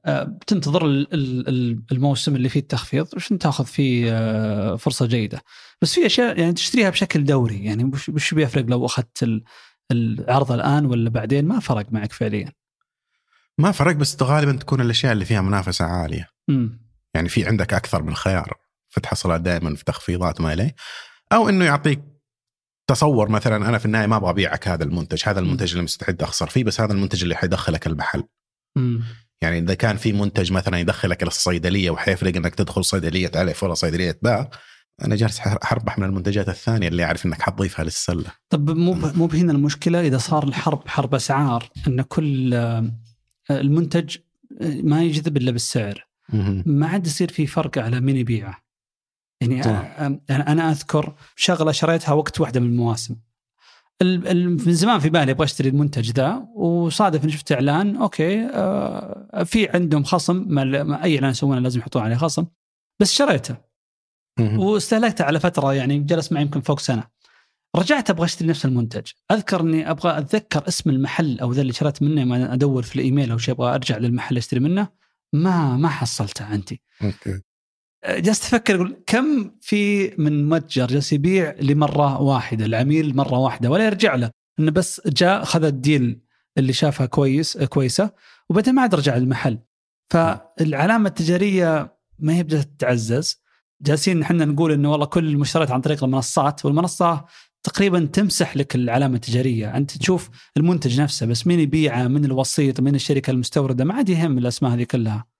بتنتظر 0.05 0.85
ال- 0.85 1.13
ال- 1.13 1.83
الموسم 1.91 2.35
اللي 2.35 2.49
فيه 2.49 2.59
التخفيض 2.59 3.07
عشان 3.15 3.37
تاخذ 3.39 3.65
فيه 3.65 4.07
آه، 4.11 4.75
فرصة 4.75 5.05
جيدة. 5.05 5.41
بس 5.81 5.93
في 5.93 6.05
أشياء 6.05 6.39
يعني 6.39 6.53
تشتريها 6.53 6.89
بشكل 6.89 7.23
دوري 7.23 7.65
يعني 7.65 7.91
وش 8.09 8.33
بيفرق 8.33 8.65
لو 8.65 8.85
أخذت 8.85 9.23
ال- 9.23 9.43
العرض 9.91 10.51
الآن 10.51 10.85
ولا 10.85 11.09
بعدين؟ 11.09 11.45
ما 11.45 11.59
فرق 11.59 11.85
معك 11.91 12.11
فعليا. 12.11 12.51
ما 13.57 13.71
فرق 13.71 13.95
بس 13.95 14.23
غالبا 14.23 14.51
تكون 14.51 14.81
الأشياء 14.81 15.13
اللي 15.13 15.25
فيها 15.25 15.41
منافسة 15.41 15.85
عالية. 15.85 16.29
امم 16.49 16.83
يعني 17.15 17.29
في 17.29 17.45
عندك 17.45 17.73
أكثر 17.73 18.03
من 18.03 18.15
خيار 18.15 18.53
فتحصل 18.89 19.39
دائما 19.39 19.75
في 19.75 19.83
تخفيضات 19.83 20.41
ما 20.41 20.53
إليه. 20.53 20.75
أو 21.33 21.49
إنه 21.49 21.65
يعطيك 21.65 22.03
تصور 22.87 23.29
مثلا 23.29 23.69
أنا 23.69 23.77
في 23.77 23.85
النهاية 23.85 24.07
ما 24.07 24.15
أبغى 24.15 24.29
أبيعك 24.29 24.67
هذا 24.67 24.83
المنتج 24.83 25.21
هذا 25.25 25.39
المنتج 25.39 25.71
اللي 25.71 25.83
مستعد 25.83 26.21
اخسر 26.21 26.47
فيه 26.47 26.63
بس 26.63 26.81
هذا 26.81 26.93
المنتج 26.93 27.23
اللي 27.23 27.35
حيدخلك 27.35 27.87
المحل 27.87 28.23
امم 28.77 29.03
يعني 29.43 29.59
إذا 29.59 29.73
كان 29.73 29.97
في 29.97 30.13
منتج 30.13 30.51
مثلا 30.51 30.79
يدخلك 30.79 31.23
إلى 31.23 31.27
الصيدليه 31.27 31.89
وحيفرق 31.89 32.35
إنك 32.35 32.55
تدخل 32.55 32.85
صيدلية 32.85 33.31
الف 33.35 33.63
ولا 33.63 33.73
صيدلية 33.73 34.19
باء 34.21 34.49
أنا 35.05 35.15
جالس 35.15 35.39
حربح 35.39 35.99
من 35.99 36.05
المنتجات 36.05 36.49
الثانية 36.49 36.87
اللي 36.87 37.03
أعرف 37.03 37.25
إنك 37.25 37.41
حتضيفها 37.41 37.85
للسلة. 37.85 38.25
طب 38.49 38.69
مو 38.71 38.93
مو 38.93 39.25
بهنا 39.27 39.51
المشكلة؟ 39.51 40.01
إذا 40.07 40.17
صار 40.17 40.43
الحرب 40.43 40.87
حرب 40.87 41.15
أسعار 41.15 41.69
إن 41.87 42.01
كل 42.01 42.53
آه، 42.53 42.91
المنتج 43.51 44.17
آه، 44.61 44.81
ما 44.83 45.03
يجذب 45.03 45.37
إلا 45.37 45.51
بالسعر. 45.51 46.07
ما 46.65 46.87
عاد 46.87 47.07
يصير 47.07 47.31
في 47.31 47.47
فرق 47.47 47.77
على 47.77 48.01
مين 48.01 48.17
يبيعه. 48.17 48.63
يعني. 49.41 49.61
أنا, 49.61 50.51
أنا 50.51 50.71
أذكر 50.71 51.15
شغلة 51.35 51.71
شريتها 51.71 52.13
وقت 52.13 52.41
واحدة 52.41 52.59
من 52.59 52.67
المواسم. 52.67 53.13
ال- 53.13 53.19
ال- 53.19 53.32
من 54.01 54.57
زمان 54.57 54.99
في 54.99 55.09
بالي 55.09 55.31
أبغى 55.31 55.43
أشتري 55.43 55.69
المنتج 55.69 56.11
ذا 56.11 56.47
وصادف 56.55 57.23
اني 57.23 57.31
شفت 57.31 57.51
إعلان 57.51 57.95
أوكي 57.95 58.45
آه 58.45 59.43
في 59.43 59.69
عندهم 59.69 60.03
خصم 60.03 60.45
ما 60.47 61.03
أي 61.03 61.15
إعلان 61.15 61.31
يسوونه 61.31 61.59
لازم 61.59 61.79
يحطون 61.79 62.01
عليه 62.01 62.15
خصم 62.15 62.45
بس 63.01 63.11
شريته. 63.11 63.55
واستهلكته 64.39 65.25
على 65.25 65.39
فترة 65.39 65.73
يعني 65.73 65.99
جلس 65.99 66.31
معي 66.31 66.43
يمكن 66.43 66.61
فوق 66.61 66.79
سنة. 66.79 67.03
رجعت 67.75 68.09
أبغى 68.09 68.25
أشتري 68.25 68.47
نفس 68.47 68.65
المنتج. 68.65 69.11
أذكر 69.31 69.61
إني 69.61 69.91
أبغى 69.91 70.17
أتذكر 70.17 70.67
اسم 70.67 70.89
المحل 70.89 71.39
أو 71.39 71.51
ذا 71.51 71.61
اللي 71.61 71.73
شريت 71.73 72.01
منه 72.03 72.23
ما 72.23 72.53
أدور 72.53 72.83
في 72.83 72.95
الإيميل 72.95 73.31
أو 73.31 73.37
شيء 73.37 73.53
أبغى 73.53 73.75
أرجع 73.75 73.97
للمحل 73.97 74.37
أشتري 74.37 74.59
منه. 74.59 74.87
ما 75.33 75.77
ما 75.77 75.87
حصلته 75.89 76.45
عندي. 76.45 76.81
جالس 78.09 78.45
أفكر 78.45 78.75
أقول 78.75 78.97
كم 79.07 79.51
في 79.61 80.13
من 80.17 80.49
متجر 80.49 80.87
جالس 80.87 81.13
يبيع 81.13 81.55
لمرة 81.61 82.21
واحدة 82.21 82.65
العميل 82.65 83.15
مرة 83.15 83.37
واحدة 83.37 83.69
ولا 83.69 83.85
يرجع 83.85 84.15
له؟ 84.15 84.31
إنه 84.59 84.71
بس 84.71 85.01
جاء 85.07 85.43
خذ 85.43 85.63
الديل 85.63 86.21
اللي 86.57 86.73
شافها 86.73 87.05
كويس 87.05 87.57
كويسة 87.57 88.11
وبعدين 88.49 88.75
ما 88.75 88.81
عاد 88.81 88.95
رجع 88.95 89.17
للمحل. 89.17 89.59
فالعلامة 90.09 91.09
التجارية 91.09 91.97
ما 92.19 92.35
هي 92.35 92.43
بدأت 92.43 92.69
تتعزز. 92.77 93.43
جالسين 93.81 94.21
إحنا 94.21 94.45
نقول 94.45 94.71
إنه 94.71 94.91
والله 94.91 95.05
كل 95.05 95.27
المشتريات 95.27 95.71
عن 95.71 95.81
طريق 95.81 96.03
المنصات 96.03 96.65
والمنصة 96.65 97.25
تقريبا 97.63 98.05
تمسح 98.05 98.57
لك 98.57 98.75
العلامة 98.75 99.15
التجارية، 99.15 99.77
أنت 99.77 99.97
تشوف 99.97 100.29
المنتج 100.57 101.01
نفسه 101.01 101.25
بس 101.25 101.47
مين 101.47 101.59
يبيعه، 101.59 102.07
من 102.07 102.25
الوسيط، 102.25 102.79
من 102.79 102.95
الشركة 102.95 103.31
المستوردة، 103.31 103.85
ما 103.85 103.93
عاد 103.93 104.09
يهم 104.09 104.37
الأسماء 104.37 104.73
هذه 104.73 104.83
كلها. 104.83 105.32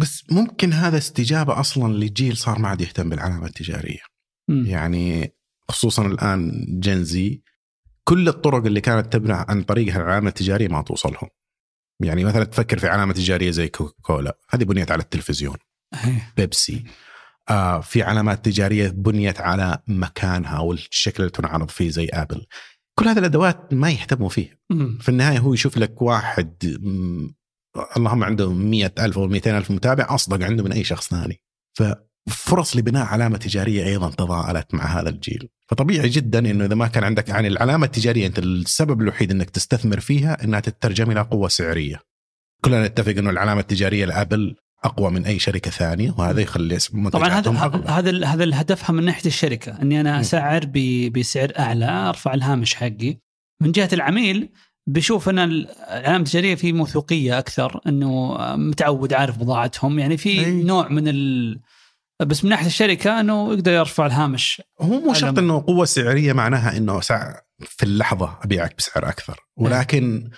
بس 0.00 0.24
ممكن 0.30 0.72
هذا 0.72 0.98
استجابة 0.98 1.60
أصلا 1.60 1.92
لجيل 1.92 2.36
صار 2.36 2.58
ما 2.58 2.68
عاد 2.68 2.80
يهتم 2.80 3.08
بالعلامة 3.08 3.46
التجارية 3.46 4.00
مم. 4.48 4.66
يعني 4.66 5.34
خصوصا 5.68 6.06
الآن 6.06 6.66
جنزي 6.80 7.42
كل 8.04 8.28
الطرق 8.28 8.66
اللي 8.66 8.80
كانت 8.80 9.12
تبنى 9.12 9.32
عن 9.32 9.62
طريقها 9.62 9.96
العلامة 9.96 10.28
التجارية 10.28 10.68
ما 10.68 10.82
توصلهم 10.82 11.28
يعني 12.02 12.24
مثلا 12.24 12.44
تفكر 12.44 12.78
في 12.78 12.88
علامة 12.88 13.12
تجارية 13.12 13.50
زي 13.50 13.68
كوكا 13.68 13.94
كولا 14.02 14.38
هذه 14.50 14.64
بنيت 14.64 14.90
على 14.90 15.02
التلفزيون 15.02 15.56
إيه. 16.04 16.32
بيبسي 16.36 16.84
آه 17.50 17.80
في 17.80 18.02
علامات 18.02 18.44
تجارية 18.44 18.88
بنيت 18.88 19.40
على 19.40 19.78
مكانها 19.88 20.58
والشكل 20.58 21.22
اللي 21.22 21.30
تنعرض 21.30 21.68
فيه 21.68 21.90
زي 21.90 22.08
آبل 22.12 22.46
كل 22.94 23.08
هذه 23.08 23.18
الأدوات 23.18 23.74
ما 23.74 23.90
يهتموا 23.90 24.28
فيه. 24.28 24.60
في 25.00 25.08
النهاية 25.08 25.38
هو 25.38 25.54
يشوف 25.54 25.76
لك 25.76 26.02
واحد 26.02 26.76
اللهم 27.96 28.24
عنده 28.24 28.52
مية 28.52 28.94
ألف 28.98 29.18
أو 29.18 29.26
200 29.26 29.58
ألف 29.58 29.70
متابع 29.70 30.06
أصدق 30.14 30.46
عنده 30.46 30.64
من 30.64 30.72
أي 30.72 30.84
شخص 30.84 31.08
ثاني 31.08 31.40
ففرص 31.74 32.76
لبناء 32.76 33.06
علامة 33.06 33.38
تجارية 33.38 33.84
أيضا 33.84 34.10
تضاءلت 34.10 34.74
مع 34.74 34.84
هذا 35.00 35.08
الجيل 35.08 35.48
فطبيعي 35.68 36.08
جدا 36.08 36.38
أنه 36.38 36.64
إذا 36.64 36.74
ما 36.74 36.86
كان 36.86 37.04
عندك 37.04 37.28
يعني 37.28 37.48
العلامة 37.48 37.86
التجارية 37.86 38.26
أنت 38.26 38.38
السبب 38.38 39.00
الوحيد 39.00 39.30
أنك 39.30 39.50
تستثمر 39.50 40.00
فيها 40.00 40.44
أنها 40.44 40.60
تترجم 40.60 41.10
إلى 41.10 41.20
قوة 41.20 41.48
سعرية 41.48 42.00
كلنا 42.64 42.86
نتفق 42.86 43.18
أنه 43.18 43.30
العلامة 43.30 43.60
التجارية 43.60 44.04
لأبل 44.04 44.56
أقوى 44.84 45.10
من 45.10 45.26
أي 45.26 45.38
شركة 45.38 45.70
ثانية 45.70 46.14
وهذا 46.18 46.40
يخلي 46.40 46.78
طبعا 47.12 47.28
هذا. 47.28 47.50
هذا 47.86 48.26
هذا 48.26 48.44
الهدفها 48.44 48.92
من 48.92 49.04
ناحية 49.04 49.26
الشركة 49.26 49.82
إني 49.82 50.00
أنا. 50.00 50.20
أسعر 50.20 50.64
بسعر 51.14 51.52
أعلى 51.58 51.86
أرفع 51.86 52.34
الهامش 52.34 52.74
حقي 52.74 53.18
من 53.60 53.72
جهة 53.72 53.88
العميل 53.92 54.48
بيشوف 54.86 55.28
إن 55.28 55.38
العلامه 55.38 56.16
التجارية 56.16 56.54
في 56.54 56.72
موثوقية 56.72 57.38
أكثر 57.38 57.80
إنه 57.86 58.36
متعود 58.56 59.12
عارف 59.12 59.38
بضاعتهم. 59.38 59.98
يعني 59.98 60.16
في 60.16 60.46
أي. 60.46 60.62
نوع 60.62 60.88
من 60.88 61.08
ال 61.08 61.60
بس 62.20 62.44
من 62.44 62.50
ناحية 62.50 62.66
الشركة 62.66 63.20
إنه 63.20 63.52
يقدر 63.52 63.72
يرفع 63.72 64.06
الهامش. 64.06 64.62
هو 64.80 65.00
مو 65.00 65.14
شرط. 65.14 65.38
إنه 65.38 65.64
قوة 65.66 65.84
سعرية 65.84 66.32
معناها 66.32 66.76
إنه 66.76 67.00
سعر 67.00 67.40
في 67.60 67.82
اللحظة 67.82 68.38
أبيعك 68.42 68.76
بسعر 68.78 69.08
أكثر. 69.08 69.40
ولكن 69.56 70.30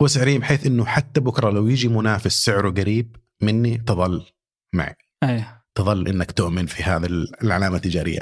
قوة 0.00 0.08
سعرية 0.08 0.38
بحيث 0.38 0.66
إنه 0.66 0.84
حتى 0.84 1.20
بكرة 1.20 1.50
لو 1.50 1.68
يجي 1.68 1.88
منافس 1.88 2.44
سعره 2.44 2.70
قريب 2.70 3.16
مني 3.42 3.78
تظل 3.78 4.26
معي. 4.74 4.94
اي 5.22 5.44
تظل 5.74 6.08
إنك 6.08 6.32
تؤمن 6.32 6.66
في 6.66 6.82
هذا 6.82 7.06
العلامه 7.42 7.76
التجارية. 7.76 8.20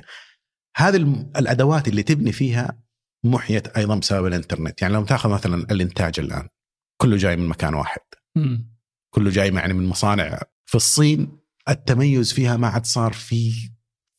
هذه 0.77 0.97
الأدوات 1.37 1.89
اللي 1.89 2.03
تبني 2.03 2.33
فيها 2.33 2.79
محيت 3.27 3.69
أيضا 3.69 3.95
بسبب 3.99 4.27
الإنترنت. 4.27 4.83
يعني 4.83 4.95
لو 4.95 5.05
تأخذ 5.05 5.31
مثلا 5.31 5.67
الإنتاج 5.71 6.21
الآن 6.21 6.49
كله 7.01 7.17
جاي 7.17 7.37
من 7.37 7.49
مكان 7.49 7.75
واحد. 7.75 8.01
مم. 8.37 8.77
كله 9.15 9.31
جاي 9.31 9.49
يعني 9.49 9.73
من 9.73 9.87
مصانع. 9.87 10.41
في 10.65 10.75
الصين 10.75 11.39
التميز 11.69 12.33
فيها 12.33 12.57
ما 12.57 12.69
عاد 12.69 12.87
صار 12.87 13.12
في 13.12 13.53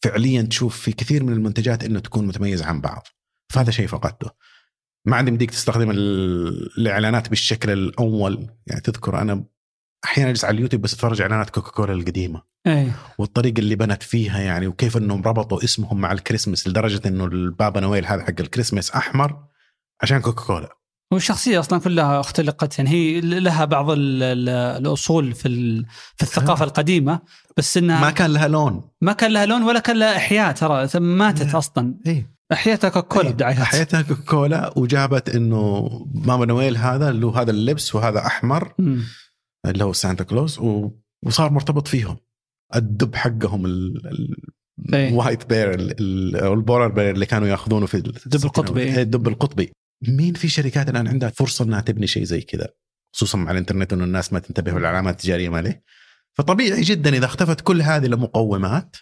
فعليا 0.03 0.41
تشوف 0.41 0.79
في 0.79 0.91
كثير 0.91 1.23
من 1.23 1.33
المنتجات 1.33 1.83
إنه 1.83 1.99
تكون 1.99 2.27
متميزة 2.27 2.65
عن 2.65 2.81
بعض. 2.81 3.07
فهذا 3.53 3.71
شيء 3.71 3.87
فقدته. 3.87 4.31
ما 5.05 5.15
عاد 5.15 5.27
يمديك 5.27 5.51
تستخدم 5.51 5.91
ال- 5.91 6.77
الإعلانات 6.77 7.29
بالشكل 7.29 7.69
الأول. 7.69 8.47
يعني 8.67 8.81
تذكر 8.81 9.21
أنا 9.21 9.45
أحيانا 10.07 10.29
أجلس 10.29 10.45
على 10.45 10.55
اليوتيوب 10.55 10.81
بس 10.81 10.93
أتفرج 10.93 11.21
إعلانات 11.21 11.49
كوكاكولا 11.49 11.93
القديمة. 11.93 12.41
اي 12.67 12.91
والطريقة 13.17 13.59
اللي 13.59 13.75
بنت 13.75 14.03
فيها 14.03 14.39
يعني 14.39 14.67
وكيف 14.67 14.97
إنهم 14.97 15.21
ربطوا 15.23 15.63
اسمهم 15.63 16.01
مع 16.01 16.11
الكريسماس 16.11 16.67
لدرجة 16.67 17.01
إنه 17.07 17.25
البابا 17.25 17.79
نويل 17.79 18.05
هذا 18.05 18.23
حق 18.23 18.33
الكريسماس 18.39 18.91
أحمر 18.91 19.37
عشان 20.01 20.21
كوكاكولا. 20.21 20.69
والشخصية 21.13 21.59
أصلا 21.59 21.79
كلها 21.79 22.19
اختلقت 22.19 22.79
يعني 22.79 22.89
هي 22.91 23.21
لها 23.21 23.65
بعض 23.65 23.89
ال- 23.89 24.23
ال- 24.23 24.49
الأصول 24.49 25.33
في 25.33 25.49
في 26.15 26.23
الثقافة 26.23 26.63
آه. 26.63 26.67
القديمة 26.67 27.19
بس 27.57 27.77
إنها 27.77 28.01
ما 28.01 28.11
كان 28.11 28.33
لها 28.33 28.47
لون. 28.47 28.81
ما 29.01 29.13
كان 29.13 29.31
لها 29.31 29.45
لون 29.45 29.63
ولا 29.63 29.79
كان 29.79 29.99
لها 29.99 30.17
أحياء 30.17 30.51
ترى 30.51 30.87
ماتت 30.99 31.51
لا. 31.53 31.57
أصلا. 31.57 31.95
اي 32.07 32.25
احيتها 32.53 32.89
كوكولا 32.89 33.29
بدعايات 33.29 33.59
حياتها 33.59 34.01
كوكاكولا 34.01 34.73
وجابت 34.75 35.29
إنه 35.29 35.89
بابا 36.05 36.45
نويل 36.45 36.77
هذا 36.77 37.09
اللي 37.09 37.25
هو 37.25 37.29
هذا 37.31 37.51
اللبس 37.51 37.95
وهذا 37.95 38.25
أحمر. 38.25 38.73
مم. 38.79 39.03
اللي 39.67 39.83
هو 39.83 39.93
Santa 39.93 40.23
Claus. 40.23 40.59
وصار 41.23 41.51
مرتبط 41.51 41.87
فيهم 41.87 42.17
الدب 42.75 43.15
حقهم 43.15 43.65
ال... 43.65 44.07
ال... 44.07 44.35
إيه. 44.93 45.09
ال 45.09 45.15
white 45.15 45.45
bear 45.49 45.73
ال- 45.73 46.01
ال- 46.01 46.35
أو 46.35 46.53
ال 46.53 46.59
polar 46.59 46.87
bear 46.87 47.11
اللي 47.11 47.25
كانوا 47.25 47.47
ياخذونه 47.47 47.85
في 47.85 47.97
الدب 47.97 48.45
القطبي. 48.45 48.81
إيه، 48.81 49.01
الدب 49.01 49.27
القطبي 49.27 49.71
مين 50.07 50.33
في 50.33 50.47
شركات 50.47 50.89
الآن 50.89 51.07
عندها 51.07 51.29
فرصة 51.29 51.65
إنها 51.65 51.81
تبني 51.81 52.07
شيء 52.07 52.23
زي 52.23 52.41
كذا 52.41 52.67
خصوصا 53.15 53.37
مع 53.37 53.51
الإنترنت 53.51 53.93
إنه 53.93 54.03
الناس 54.03 54.33
ما 54.33 54.39
تنتبه 54.39 54.71
للعلامات 54.71 55.13
التجارية 55.13 55.49
ماليه 55.49 55.83
فطبيعي 56.33 56.81
جدا 56.81 57.17
إذا 57.17 57.25
اختفت 57.25 57.61
كل 57.61 57.81
هذه 57.81 58.05
المقومات 58.05 58.95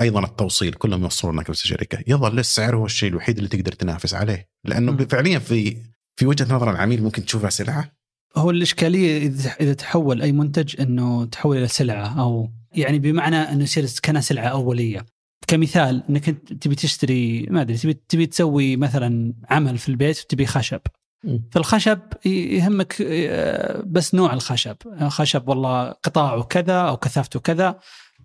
أيضا 0.00 0.24
التوصيل 0.24 0.72
كلهم 0.72 1.02
يوصلون 1.02 1.40
لك 1.40 1.50
نفس 1.50 1.62
الشركة 1.62 1.98
يظل 2.06 2.38
السعر 2.38 2.76
هو 2.76 2.86
الشيء 2.86 3.08
الوحيد 3.10 3.36
اللي 3.36 3.48
تقدر 3.48 3.72
تنافس 3.72 4.14
عليه 4.14 4.48
لأنه 4.64 4.92
مم. 4.92 5.06
فعليا 5.06 5.38
في 5.38 5.76
في 6.16 6.26
وجهة 6.26 6.54
نظر 6.54 6.70
العميل 6.70 7.02
ممكن 7.02 7.24
تشوفها 7.24 7.50
سلعه 7.50 7.92
هو 8.36 8.50
الإشكالية 8.50 9.26
اذا 9.60 9.74
تحول 9.74 10.22
أي 10.22 10.32
منتج 10.32 10.80
إنه 10.80 11.24
تحول 11.24 11.56
إلى 11.56 11.68
سلعة 11.68 12.20
أو 12.20 12.50
يعني 12.72 12.98
بمعنى 12.98 13.36
إنه 13.36 13.62
يصير 13.62 13.86
كأنها 14.02 14.20
سلعة 14.20 14.48
أولية. 14.48 15.06
كمثال 15.46 16.02
إنك 16.10 16.28
أنت 16.28 16.52
تبي 16.52 16.74
تشتري 16.74 17.46
ما 17.50 17.60
أدري 17.60 17.76
تبي 17.76 17.94
تبي 18.08 18.26
تسوي 18.26 18.76
مثلا 18.76 19.34
عمل 19.50 19.78
في 19.78 19.88
البيت 19.88 20.20
وتبي 20.20 20.46
خشب. 20.46 20.80
فالخشب 21.50 21.98
يهمك 22.26 22.96
آه، 23.06 23.82
بس 23.86 24.14
نوع 24.14 24.32
الخشب. 24.32 24.76
خشب 25.08 25.48
والله 25.48 25.90
قطاعه 25.90 26.42
كذا 26.42 26.80
أو 26.80 26.96
كثافته 26.96 27.40
كذا. 27.40 27.78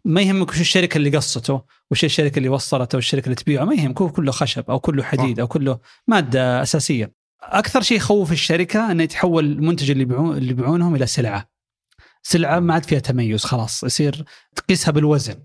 ما 0.05 0.21
يهمك 0.21 0.49
وش 0.49 0.61
الشركة 0.61 0.97
اللي 0.97 1.17
قصته 1.17 1.61
وش 1.91 2.05
الشركة 2.05 2.37
اللي 2.37 2.49
وصلته 2.49 2.95
والشركة 2.95 3.25
اللي 3.25 3.35
تبيعه. 3.35 3.65
ما 3.65 3.75
يهمك 3.75 4.01
هو 4.01 4.09
كله 4.09 4.31
خشب 4.31 4.63
أو 4.69 4.79
كله 4.79 5.03
حديد 5.03 5.39
أو 5.39 5.47
كله 5.47 5.79
مادة 6.07 6.61
أساسية. 6.61 7.16
أكثر 7.43 7.81
شيء 7.81 7.97
يخوف 7.97 8.31
الشركة 8.31 8.91
إنه 8.91 9.03
يتحول 9.03 9.45
المنتج 9.45 9.91
اللي 9.91 10.03
يبيعون 10.03 10.37
اللي 10.37 10.49
يبيعونهم 10.49 10.95
إلى 10.95 11.05
سلعة. 11.05 11.49
سلعة 12.23 12.59
ما 12.59 12.73
عاد 12.73 12.85
فيها 12.85 12.99
تميز 12.99 13.43
خلاص 13.43 13.83
يصير 13.83 14.25
تقيسها 14.55 14.91
بالوزن. 14.91 15.35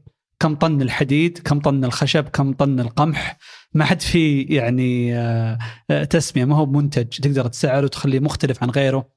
كم 0.40 0.55
طن 0.55 0.83
الحديد 0.83 1.38
كم 1.38 1.61
طن 1.61 1.85
الخشب 1.85 2.28
كم 2.28 2.52
طن 2.52 2.81
القمح. 2.81 3.37
ما 3.74 3.85
حد 3.85 4.00
في 4.00 4.42
يعني 4.42 5.16
آه، 5.18 5.59
آه، 5.90 6.05
تسمية 6.05 6.44
ما 6.44 6.57
هو 6.57 6.66
بمنتج 6.66 7.07
تقدر 7.20 7.46
تسعره 7.46 7.85
وتخليه 7.85 8.20
مختلف 8.20 8.62
عن 8.62 8.70
غيره. 8.70 9.09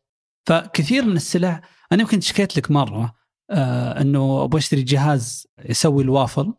فكثير 0.45 1.05
من 1.05 1.15
السلع 1.15 1.61
أنا 1.91 2.01
يمكن 2.01 2.21
شكيت 2.21 2.57
لك 2.57 2.71
مرة 2.71 3.15
آه 3.51 4.01
إنه 4.01 4.43
أبغى 4.43 4.59
أشتري 4.59 4.81
جهاز 4.81 5.47
يسوي 5.65 6.03
الوافل. 6.03 6.53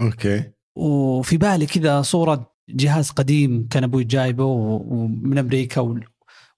أوكي. 0.00 0.44
وفي 0.76 1.36
بالي 1.36 1.66
كذا 1.66 2.02
صورة 2.02 2.57
جهاز 2.68 3.10
قديم 3.10 3.66
كان 3.70 3.84
أبوي 3.84 4.04
جايبه 4.04 4.44
ومن 4.44 5.38
أمريكا 5.38 5.94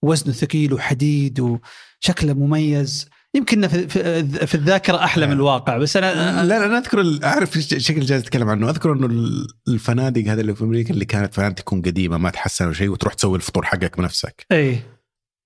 ووزنه 0.02 0.32
ثقيل 0.34 0.72
وحديد 0.74 1.40
وشكله 1.40 2.32
مميز 2.34 3.08
يمكن 3.34 3.68
في, 3.68 4.54
الذاكرة 4.54 5.04
أحلى 5.04 5.26
من 5.26 5.32
الواقع 5.32 5.78
بس 5.78 5.96
أنا 5.96 6.42
لا 6.42 6.58
لا 6.58 6.64
أنا 6.66 6.78
أذكر 6.78 7.18
أعرف 7.24 7.56
اللي 7.56 7.78
جالس 8.06 8.22
تتكلم 8.24 8.48
عنه 8.48 8.70
أذكر 8.70 8.92
إنه 8.92 9.06
ال- 9.06 9.46
الفنادق 9.68 10.22
هذه 10.22 10.40
اللي 10.40 10.54
في 10.54 10.64
أمريكا 10.64 10.94
اللي 10.94 11.04
كانت 11.04 11.34
فنادق 11.34 11.54
تكون 11.54 11.82
قديمة 11.82 12.18
ما 12.18 12.30
تحسنوا 12.30 12.72
شيء 12.72 12.88
وتروح 12.88 13.14
تسوي 13.14 13.36
الفطور 13.36 13.64
حقك 13.64 13.98
بنفسك 13.98 14.46
إي 14.52 14.80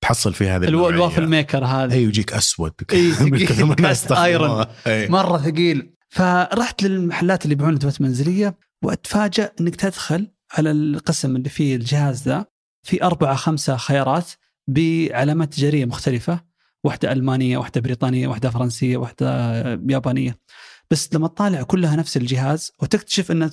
تحصل 0.00 0.34
في 0.34 0.56
النوعية. 0.56 0.94
ال 0.94 0.99
waffle 0.99 1.26
maker 1.28 1.64
هذا 1.64 1.94
إي 1.94 2.04
ويجيك 2.06 2.32
أسود 2.32 2.72
cast. 3.74 4.04
يستخدموها. 4.04 4.70
إي. 4.86 5.08
مرة 5.08 5.38
ثقيل 5.38 5.94
فرحت 6.08 6.82
للمحلات 6.82 7.44
اللي 7.44 7.52
يبيعون 7.52 7.74
ادوات 7.74 8.00
منزليه 8.00 8.58
وأتفاجأ 8.82 9.52
إنك 9.60 9.76
تدخل 9.76 10.28
على 10.58 10.70
القسم 10.70 11.36
اللي 11.36 11.48
فيه 11.48 11.76
الجهاز 11.76 12.22
ذا 12.22 12.46
في 12.82 13.02
أربعة 13.02 13.34
خمسة 13.34 13.76
خيارات 13.76 14.30
بعلامات 14.68 15.54
تجارية 15.54 15.84
مختلفة 15.84 16.44
واحدة 16.84 17.12
ألمانية 17.12 17.58
واحدة 17.58 17.80
بريطانية 17.80 18.28
واحدة 18.28 18.50
فرنسية 18.50 18.96
واحدة 18.96 19.60
يابانية 19.88 20.38
بس 20.90 21.14
لما 21.14 21.28
تطالع 21.28 21.62
كلها 21.62 21.96
نفس 21.96 22.16
الجهاز 22.16 22.72
وتكتشف 22.82 23.30
إن 23.30 23.50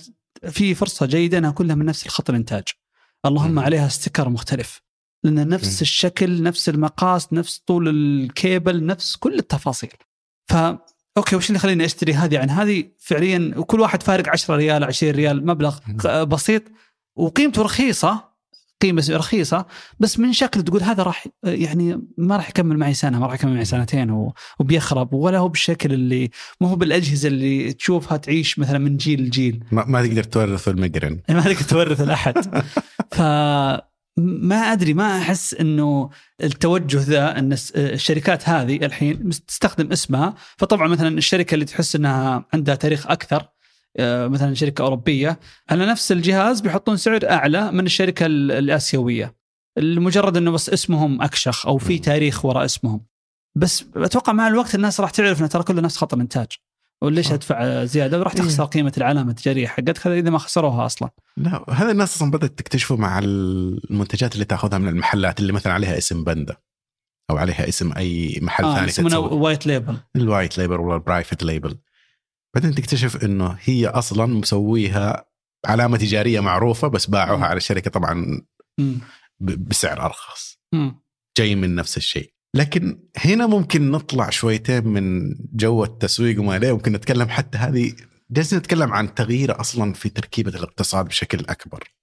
في 0.49 0.76
فرصة 0.76 1.06
جيدة 1.06 1.38
إنها 1.38 1.52
كلها 1.52 1.76
من 1.76 1.86
نفس 1.86 2.06
الخط 2.06 2.30
الإنتاج 2.30 2.64
اللهم 3.26 3.52
مم. 3.52 3.60
عليها 3.60 3.88
sticker 3.88 4.30
مختلف 4.30 4.82
لأن 5.24 5.47
نفس 5.47 5.76
مم. 5.76 5.82
الشكل 5.82 6.43
نفس 6.43 6.70
المقاس 6.70 7.34
نفس 7.34 7.60
طول 7.60 7.88
الكيبل 7.88 8.86
نفس 8.86 9.16
كل 9.16 9.39
التفاصيل 9.39 9.93
ف 10.47 10.56
أوكي 11.18 11.36
وش 11.36 11.47
اللي 11.47 11.58
يخليني 11.58 11.86
أشتري 11.86 12.14
هذه 12.14 12.39
عن 12.39 12.49
هذه 12.49 12.84
فعليا 12.99 13.54
وكل 13.58 13.80
واحد 13.80 14.04
فارق 14.04 14.30
10 14.30 14.56
ريال 14.56 14.84
20 14.84 15.14
ريال 15.14 15.45
مبلغ. 15.45 15.80
بسيط 16.24 16.64
وقيمته 17.16 17.62
رخيصة 17.62 18.32
قيمة 18.82 19.07
رخيصة 19.09 19.66
بس 19.99 20.20
من 20.20 20.34
شكل 20.34 20.64
تقول 20.64 20.84
هذا 20.84 21.03
راح 21.03 21.28
يعني 21.43 22.01
ما 22.18 22.38
راح 22.38 22.49
يكمل 22.49 22.78
معي 22.78 22.93
سنة 22.93 23.20
ما 23.20 23.26
راح 23.26 23.34
يكمل 23.34 23.53
معي 23.53 23.66
سنتين 23.66 24.32
وبيخرب 24.59 25.14
ولا 25.14 25.38
هو 25.38 25.47
بالشكل 25.47 25.93
اللي 25.93 26.30
ما 26.62 26.68
هو 26.70 26.76
بالأجهزة 26.76 27.28
اللي 27.28 27.74
تشوفها 27.74 28.18
تعيش 28.18 28.59
مثلا 28.59 28.78
من 28.78 28.97
جيل 28.97 29.22
لجيل. 29.22 29.64
ما, 29.72 29.86
ما 29.86 30.07
تقدر 30.07 30.24
تورث 30.24 30.68
المقرن. 30.68 31.22
ما 31.30 31.41
تقدر 31.41 31.62
تورث 31.62 32.01
لاحد 32.01 32.64
ف 33.12 33.22
ما 34.18 34.55
أدري 34.55 34.93
ما 34.93 35.18
أحس 35.18 35.53
إنه 35.53 36.09
التوجه 36.43 36.97
ذا 36.97 37.39
إن 37.39 37.55
الشركات 37.76 38.49
هذه 38.49 38.86
الحين 38.86 39.30
تستخدم 39.30 39.91
اسمها 39.91 40.36
فطبعا 40.57 40.88
مثلا 40.88 41.18
الشركة 41.18 41.53
اللي 41.53 41.66
تحس 41.66 41.95
إنها 41.95 42.45
عندها 42.53 42.76
تاريخ 42.76 43.07
أكثر 43.07 43.47
مثلا 44.00 44.54
شركة 44.54 44.82
أوروبية 44.82 45.39
على 45.70 45.86
نفس 45.86 46.12
الجهاز 46.12 46.62
بيحطون 46.62 46.98
سعر 46.98 47.20
أعلى 47.30 47.72
من 47.72 47.86
الشركة 47.86 48.26
ال- 48.26 48.52
الآسيوية 48.52 49.36
لمجرد 49.78 50.38
إنه 50.38 50.52
بس 50.52 50.70
اسمهم 50.70 51.22
أكشخ 51.22 51.66
أو 51.66 51.78
في. 51.78 52.00
تاريخ 52.00 52.46
وراء 52.46 52.66
اسمهم 52.66 53.06
بس 53.58 53.86
أتوقع 53.96 54.34
مع 54.34 54.48
الوقت 54.48 54.76
الناس 54.76 55.00
راح 55.00 55.10
تعرف 55.10 55.39
إنه 55.39 55.48
ترى 55.48 55.64
كله 55.64 55.82
نفس 55.82 55.98
خط 55.98 56.14
الإنتاج 56.14 56.48
وليش. 57.04 57.32
أدفع 57.32 57.86
زيادة 57.86 58.20
وراح 58.20 58.34
إيه. 58.34 58.42
تخسر 58.42 58.66
قيمة 58.66 58.94
العلامه 58.98 59.30
التجارية 59.30 59.68
حقتك 59.68 60.08
إذا 60.08 60.30
ما 60.30 60.38
خسروها 60.38 60.86
أصلا 60.86 61.10
لا 61.38 61.66
هذا 61.70 61.92
الناس 61.92 62.16
أصلا 62.16 62.32
بدأت 62.32 62.60
تكتشفه 62.60 62.96
مع 62.96 63.20
المنتجات 63.20 64.34
اللي 64.34 64.46
تأخذها 64.46 64.78
من 64.78 64.88
المحلات 64.88 65.39
اللي 65.39 65.54
مثلا 65.54 65.74
عليها 65.74 65.98
اسم 65.98 66.24
بندا 66.24 66.56
أو 67.32 67.38
عليها 67.38 67.68
اسم 67.68 67.94
أي 67.98 68.39
محل 68.42 68.66
آه 68.66 68.76
ثاني 68.76 68.88
تتسوق. 68.88 69.32
white 69.34 69.68
label 69.68 69.98
ال 70.16 70.23
white 70.23 70.58
label 70.58 70.80
ولا 70.80 70.96
ال 70.96 71.02
private 71.02 71.44
label 71.44 71.78
بعدين 72.56 72.76
تكتشف 72.76 73.24
إنه 73.24 73.58
هي 73.62 73.88
أصلا 73.88 74.26
مسويها 74.26 75.26
علامة 75.66 75.97
تجارية 75.97 76.39
معروفة 76.39 76.88
بس 76.88 77.06
باعوها. 77.06 77.45
على 77.45 77.58
الشركة 77.58 77.91
طبعا 77.91 78.41
بسعر 79.39 80.06
أرخص. 80.06 80.60
جاي 81.38 81.56
من 81.56 81.76
نفس 81.76 81.97
الشيء. 81.97 82.34
لكن 82.56 83.04
هنا 83.18 83.47
ممكن 83.47 83.91
نطلع 83.91 84.30
شويتين 84.30 84.88
من 84.88 85.36
جو 85.54 85.84
التسويق 85.84 86.39
وما 86.39 86.54
عليه 86.54 86.72
ممكن 86.72 86.91
نتكلم 86.91 87.30
حتى 87.30 87.58
هذه 87.58 87.93
جالسين 88.32 88.60
نتكلم 88.60 88.93
عن 88.93 89.16
تغيير 89.16 89.60
أصلا 89.62 89.93
في 89.93 90.10
تركيبة 90.10 90.49
الاقتصاد 90.49 91.06
بشكل 91.06 91.39
أكبر. 91.39 91.93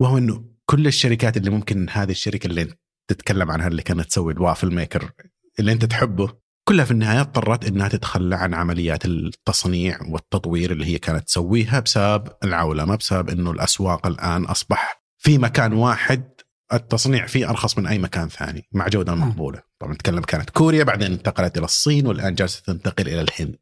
وهو 0.00 0.18
إنه 0.18 0.44
كل 0.66 0.86
الشركات 0.86 1.36
اللي 1.36 1.50
ممكن 1.50 1.86
هذه 1.90 2.10
الشركة 2.10 2.46
اللي 2.46 2.74
تتكلم 3.10 3.50
عنها 3.50 3.68
اللي 3.68 3.82
كانت 3.82 4.00
تسوي 4.00 4.32
الوافل 4.32 4.74
ميكر 4.74 5.12
اللي 5.60 5.72
أنت 5.72 5.84
تحبه 5.84 6.47
كلها 6.68 6.84
في 6.84 6.90
النهاية 6.90 7.20
اضطرت 7.20 7.64
إنها 7.64 7.88
تتخلى 7.88 8.36
عن 8.36 8.54
عمليات 8.54 9.04
التصنيع 9.04 9.98
والتطوير 10.08 10.72
اللي 10.72 10.86
هي 10.86 10.98
كانت 10.98 11.26
تسويها 11.26 11.80
بسبب 11.80 12.28
العولمة 12.44 12.96
بسبب 12.96 13.30
إنه 13.30 13.50
الأسواق 13.50 14.06
الآن 14.06 14.44
أصبح 14.44 15.02
في 15.18 15.38
مكان 15.38 15.72
واحد 15.72 16.24
التصنيع 16.72 17.26
فيه 17.26 17.50
أرخص 17.50 17.78
من 17.78 17.86
أي 17.86 17.98
مكان 17.98 18.28
ثاني 18.28 18.68
مع 18.72 18.88
جودة. 18.88 19.14
مقبولة 19.14 19.62
طبعا 19.78 19.92
نتكلم 19.92 20.20
كانت 20.20 20.50
كوريا 20.50 20.84
بعدين 20.84 21.12
انتقلت 21.12 21.58
إلى 21.58 21.64
الصين 21.64 22.06
والآن 22.06 22.34
جالسة 22.34 22.62
تنتقل 22.66 23.08
إلى 23.08 23.20
الهند 23.20 23.58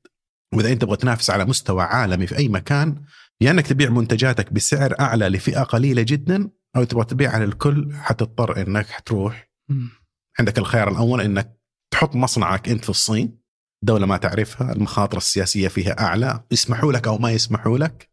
وإذا 0.55 0.73
أنت 0.73 0.83
تبغى 0.83 0.97
تنافس 0.97 1.31
على 1.31 1.45
مستوى 1.45 1.83
عالمي 1.83 2.27
في 2.27 2.37
أي 2.37 2.49
مكان 2.49 3.05
يا 3.41 3.51
إنك 3.51 3.67
تبيع 3.67 3.91
منتجاتك 3.91 4.53
بسعر 4.53 4.95
أعلى 5.01 5.29
لفئة 5.29 5.63
قليلة 5.63 6.03
جدا 6.03 6.51
أو 6.77 6.85
تبغى 6.85 7.05
تبيعها 7.05 7.39
للكل 7.39 7.93
حتضطر 7.95 8.63
إنك 8.63 8.87
حتروح 8.87 9.51
مم. 9.69 9.91
عندك 10.39 10.59
الخيار 10.59 10.91
الأول 10.91 11.21
إنك 11.21 11.57
تحط 11.97 12.17
مصنعك 12.17 12.69
أنت 12.69 12.85
في 12.85 12.91
الصين 12.91 13.39
دولة 13.83 14.07
ما 14.07 14.17
تعرفها 14.17 14.73
المخاطر 14.73 15.17
السياسية 15.17 15.69
فيها 15.69 16.01
أعلى 16.01 16.41
يسمحوا 16.51 16.93
لك 16.93 17.07
أو 17.07 17.19
ما 17.19 17.31
يسمحوا 17.31 17.79
لك 17.79 18.11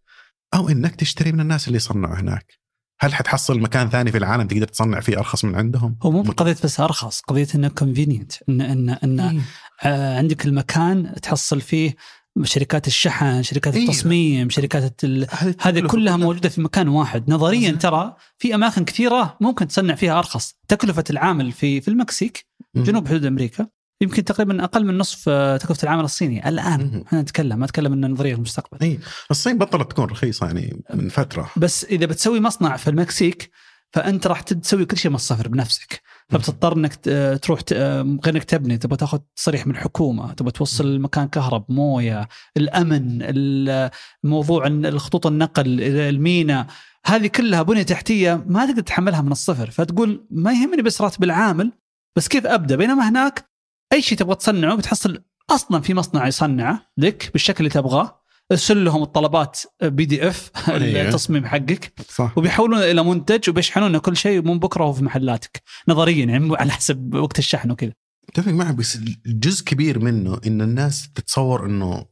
أو 0.53 0.69
إنك 0.69 0.95
تشتري 0.95 1.31
من 1.31 1.39
الناس 1.39 1.67
اللي 1.67 1.77
يصنعوا 1.77 2.15
هناك 2.15 2.53
هل 2.99 3.13
حتحصل 3.13 3.59
مكان 3.59 3.89
ثاني 3.89 4.11
في 4.11 4.17
العالم 4.17 4.47
تقدر 4.47 4.67
تصنع 4.67 4.99
فيه 4.99 5.17
أرخص 5.17 5.45
من 5.45 5.55
عندهم؟ 5.55 5.97
هو 6.03 6.11
مو 6.11 6.21
قضيه 6.21 6.57
بس 6.63 6.79
أرخص 6.79 7.21
قضية 7.21 7.47
إنه 7.55 7.67
كونفينينت 7.67 8.33
ان 8.49 8.61
ان 8.61 8.89
إن 8.89 9.41
آه، 9.83 10.17
عندك 10.17 10.45
المكان 10.45 11.15
تحصل 11.21 11.61
فيه 11.61 11.95
شركات 12.43 12.87
الشحن 12.87 13.43
شركات 13.43 13.75
إيه. 13.75 13.83
التصميم 13.83 14.49
شركات 14.49 15.03
ال... 15.03 15.27
هذه 15.59 15.87
كلها 15.87 16.17
موجودة 16.17 16.49
في 16.49 16.61
مكان 16.61 16.87
واحد 16.87 17.29
نظريا. 17.29 17.71
ترى 17.71 18.15
في 18.37 18.55
أماكن 18.55 18.85
كثيرة 18.85 19.37
ممكن 19.41 19.67
تصنع 19.67 19.95
فيها 19.95 20.19
أرخص 20.19 20.55
تكلفة 20.67 21.03
العامل 21.09 21.51
في 21.51 21.81
في 21.81 21.87
المكسيك. 21.87 22.45
جنوب 22.75 23.07
حدود 23.07 23.25
أمريكا. 23.25 23.67
يمكن 24.01 24.23
تقريبا 24.23 24.63
أقل 24.63 24.85
من 24.85 24.97
نصف 24.97 25.29
آه، 25.29 25.57
تكلفه 25.57 25.83
العامل 25.83 26.03
الصيني 26.03 26.49
الآن. 26.49 27.03
إحنا 27.07 27.21
نتكلم 27.21 27.59
ما 27.59 27.65
نتكلم 27.65 27.93
ان 27.93 28.11
نظرية 28.11 28.33
المستقبل. 28.35 28.77
اي 28.81 28.99
الصين 29.31 29.57
بطلت 29.57 29.91
تكون 29.91 30.05
رخيصة 30.05 30.45
يعني 30.45 30.83
من 30.93 31.09
فترة. 31.09 31.49
بس 31.57 31.85
إذا 31.85 32.05
بتسوي 32.05 32.39
مصنع 32.39 32.77
في 32.77 32.89
المكسيك 32.89 33.51
فأنت 33.93 34.27
راح 34.27 34.41
تسوي 34.41 34.85
كل 34.85 34.97
شيء 34.97 35.11
من 35.11 35.15
الصفر 35.15 35.47
بنفسك. 35.47 36.01
فبتضطر 36.29 36.77
إنك 36.77 36.95
ت- 36.95 37.39
تروح 37.41 37.59
غير 37.71 38.35
انك 38.35 38.43
تبني 38.43 38.77
تبغى 38.77 38.97
تاخذ 38.97 39.19
تصريح 39.35 39.67
من 39.67 39.75
الحكومة 39.75 40.33
تبغى 40.33 40.51
توصل 40.51 40.85
المكان 40.87 41.27
كهرب 41.27 41.65
موية 41.69 42.27
الأمن 42.57 43.17
ال- 43.21 43.89
موضوع 44.23 44.67
إن 44.67 44.85
الخطوط 44.85 45.27
النقل 45.27 45.81
المينا 45.81 46.67
هذه 47.05 47.27
كلها 47.27 47.61
بنية 47.61 47.83
تحتية 47.83 48.43
ما 48.47 48.65
تقدر 48.65 48.81
تحملها 48.81 49.21
من 49.21 49.31
الصفر. 49.31 49.69
فتقول 49.69 50.27
ما 50.31 50.51
يهمني 50.51 50.81
بس 50.81 51.01
راتب 51.01 51.23
العامل 51.23 51.71
بس 52.15 52.27
كيف 52.27 52.45
أبدأ؟ 52.45 52.75
بينما 52.75 53.09
هناك 53.09 53.49
أي 53.93 54.01
شيء 54.01 54.17
تبغى 54.17 54.35
تصنعه 54.35 54.75
بتحصل 54.75 55.23
أصلا 55.49 55.81
في 55.81 55.93
مصنع 55.93 56.27
يصنعه 56.27 56.91
لك 56.97 57.29
بالشكل 57.33 57.57
اللي 57.59 57.69
تبغاه. 57.69 58.23
ارسل 58.51 58.85
لهم 58.85 59.03
الطلبات 59.03 59.61
بي 59.83 60.05
دي 60.05 60.27
إف 60.27 60.51
أيوه. 60.69 61.01
التصميم 61.01 61.45
حقك. 61.45 61.93
صح. 62.09 62.37
وبيحولونه 62.37 62.83
إلى 62.83 63.03
منتج 63.03 63.49
وبيشحنون 63.49 63.97
كل 63.97 64.17
شيء 64.17 64.41
من 64.41 64.59
بكرة 64.59 64.83
هو 64.83 64.93
في 64.93 65.03
محلاتك. 65.03 65.61
نظريا 65.87 66.25
يعني 66.25 66.57
على 66.57 66.71
حسب 66.71 67.13
وقت 67.13 67.39
الشحن 67.39 67.71
وكذا. 67.71 67.93
أتفق 68.29 68.51
معك 68.51 68.75
بس 68.75 68.97
جزء 69.25 69.65
كبير 69.65 69.99
منه 69.99 70.41
إن 70.47 70.61
الناس 70.61 71.09
تتصور 71.15 71.65
إنه 71.65 72.05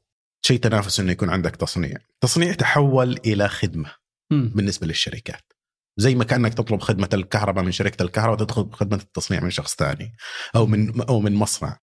شيء 0.46 0.60
تنافس 0.60 1.00
إنه 1.00 1.12
يكون 1.12 1.30
عندك 1.30 1.56
تصنيع، 1.56 1.98
تصنيع 2.22 2.54
تحول 2.54 3.20
إلى 3.26 3.50
خدمة 3.50 3.92
مم. 4.32 4.52
بالنسبة 4.56 4.88
للشركات. 4.88 5.54
زي 5.98 6.16
ما 6.16 6.24
كأنك 6.24 6.54
تطلب 6.54 6.82
خدمة 6.82 7.10
الكهرباء 7.14 7.64
من 7.64 7.72
شركة 7.72 8.04
الكهرباء 8.04 8.42
وتطلب 8.42 8.74
خدمة 8.74 8.98
التصنيع 8.98 9.44
من 9.44 9.50
شخص 9.50 9.76
ثاني 9.76 10.16
أو 10.56 10.66
من 10.66 11.02
أو 11.02 11.20
من 11.20 11.34
مصنع. 11.34 11.78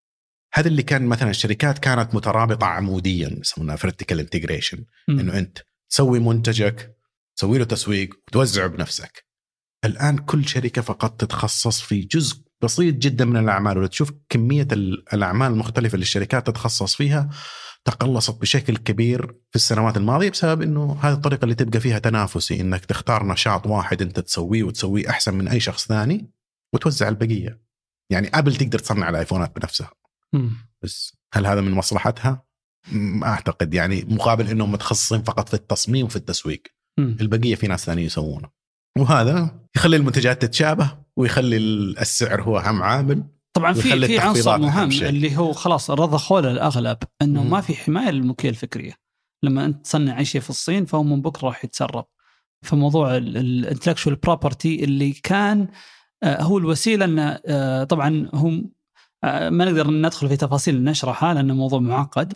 هذا 0.54 0.68
اللي 0.68 0.84
كان 0.84 1.06
مثلا 1.06 1.30
الشركات 1.30 1.80
كانت 1.80 2.16
مترابطة 2.16 2.66
عموديا 2.68 3.38
يسمونها 3.42 3.76
vertical 3.76 4.20
integration. 4.20 4.86
إنه 5.10 5.38
أنت 5.38 5.58
تسوي 5.92 6.20
منتجك 6.20 6.96
تسوي 7.38 7.58
له 7.58 7.66
تسويق 7.66 8.10
وتوزعه 8.28 8.68
بنفسك 8.68 9.26
الآن 9.86 10.18
كل 10.18 10.48
شركة 10.48 10.82
فقط 10.82 11.22
تتخصص 11.22 11.82
في 11.82 12.00
جزء 12.02 12.38
بسيط 12.64 12.96
جدا 12.96 13.26
من 13.26 13.38
الأعمال 13.38 13.78
ولا 13.78 13.88
تشوف 13.88 14.12
كمية 14.30 14.68
ال- 14.72 15.14
الأعمال 15.14 15.52
المختلفة 15.52 15.94
اللي 15.96 16.04
الشركات 16.04 16.48
تتخصص 16.48 16.96
فيها 16.96 17.30
تقلصت 17.86 18.42
بشكل 18.42 18.78
كبير 18.78 19.26
في 19.26 19.56
السنوات 19.56 19.98
الماضية 19.98 20.30
بسبب 20.30 20.62
إنه 20.62 21.00
هذه 21.02 21.14
الطريقة 21.14 21.44
اللي 21.44 21.56
تبقى 21.56 21.80
فيها 21.80 22.00
تنافسي 22.00 22.62
إنك 22.62 22.86
تختار 22.86 23.28
نشاط 23.28 23.68
واحد 23.68 24.02
أنت 24.02 24.20
تسويه 24.20 24.64
وتسويه 24.64 25.10
أحسن 25.10 25.34
من 25.34 25.48
أي 25.48 25.60
شخص 25.60 25.88
ثاني 25.88 26.32
وتوزع 26.74 27.08
البقية. 27.08 27.62
يعني 28.12 28.30
ابل 28.34 28.56
تقدر 28.56 28.80
تصنع 28.80 29.10
الآيفونات 29.10 29.56
بنفسها. 29.56 29.92
بس 30.82 31.18
هل 31.34 31.46
هذا 31.46 31.62
من 31.62 31.72
مصلحتها؟ 31.72 32.46
ما 32.92 33.28
أعتقد 33.28 33.74
يعني 33.74 34.06
مقابل 34.10 34.48
إنهم 34.48 34.72
متخصصين 34.72 35.24
فقط 35.24 35.50
في 35.50 35.54
التصميم 35.54 36.06
وفي 36.06 36.16
التسويق،. 36.16 36.64
البقية 37.00 37.56
في 37.56 37.68
ناس 37.68 37.86
ثانيين 37.86 38.08
يسوونه. 38.08 38.50
وهذا 38.98 39.60
يخلي 39.76 39.96
المنتجات 39.96 40.42
تتشابه 40.42 40.98
ويخلي 41.16 41.58
السعر 42.02 42.42
هو 42.42 42.60
اهم 42.60 42.84
عامل 42.84 43.24
طبعا 43.56 43.74
في 43.74 44.08
في 44.08 44.20
عنصر 44.20 44.58
مهم. 44.58 44.90
اللي 44.92 45.38
هو 45.38 45.54
خلاص 45.54 45.92
رضخوا 45.92 46.42
له 46.42 46.52
الاغلب 46.52 46.98
إنه 47.22 47.44
مم. 47.44 47.50
ما 47.50 47.62
في 47.62 47.76
حماية 47.76 48.12
للملكيه 48.12 48.50
الفكرية 48.50 48.94
لما 49.44 49.66
أنت 49.66 49.86
تصنع 49.86 50.20
أي 50.20 50.26
شيء 50.26 50.42
في 50.42 50.50
الصين 50.50 50.86
فهو 50.86 51.04
من 51.04 51.22
بكرة 51.22 51.48
راح 51.48 51.66
يتسرب 51.66 52.06
فموضوع 52.62 53.18
ال 53.18 53.25
intellectual 53.25 54.16
property 54.16 54.84
اللي 54.84 55.12
كان 55.12 55.68
آه، 56.24 56.42
هو 56.42 56.58
الوسيلة 56.58 57.06
إنه 57.06 57.40
آه، 57.46 57.84
طبعا 57.84 58.30
هم 58.34 58.70
آه، 59.24 59.50
ما 59.50 59.66
نقدر 59.66 59.92
ندخل 59.92 60.28
في 60.30 60.38
تفاصيل 60.38 60.84
نشرحها 60.84 61.34
لأنه 61.34 61.54
موضوع 61.54 61.80
معقد 61.80 62.34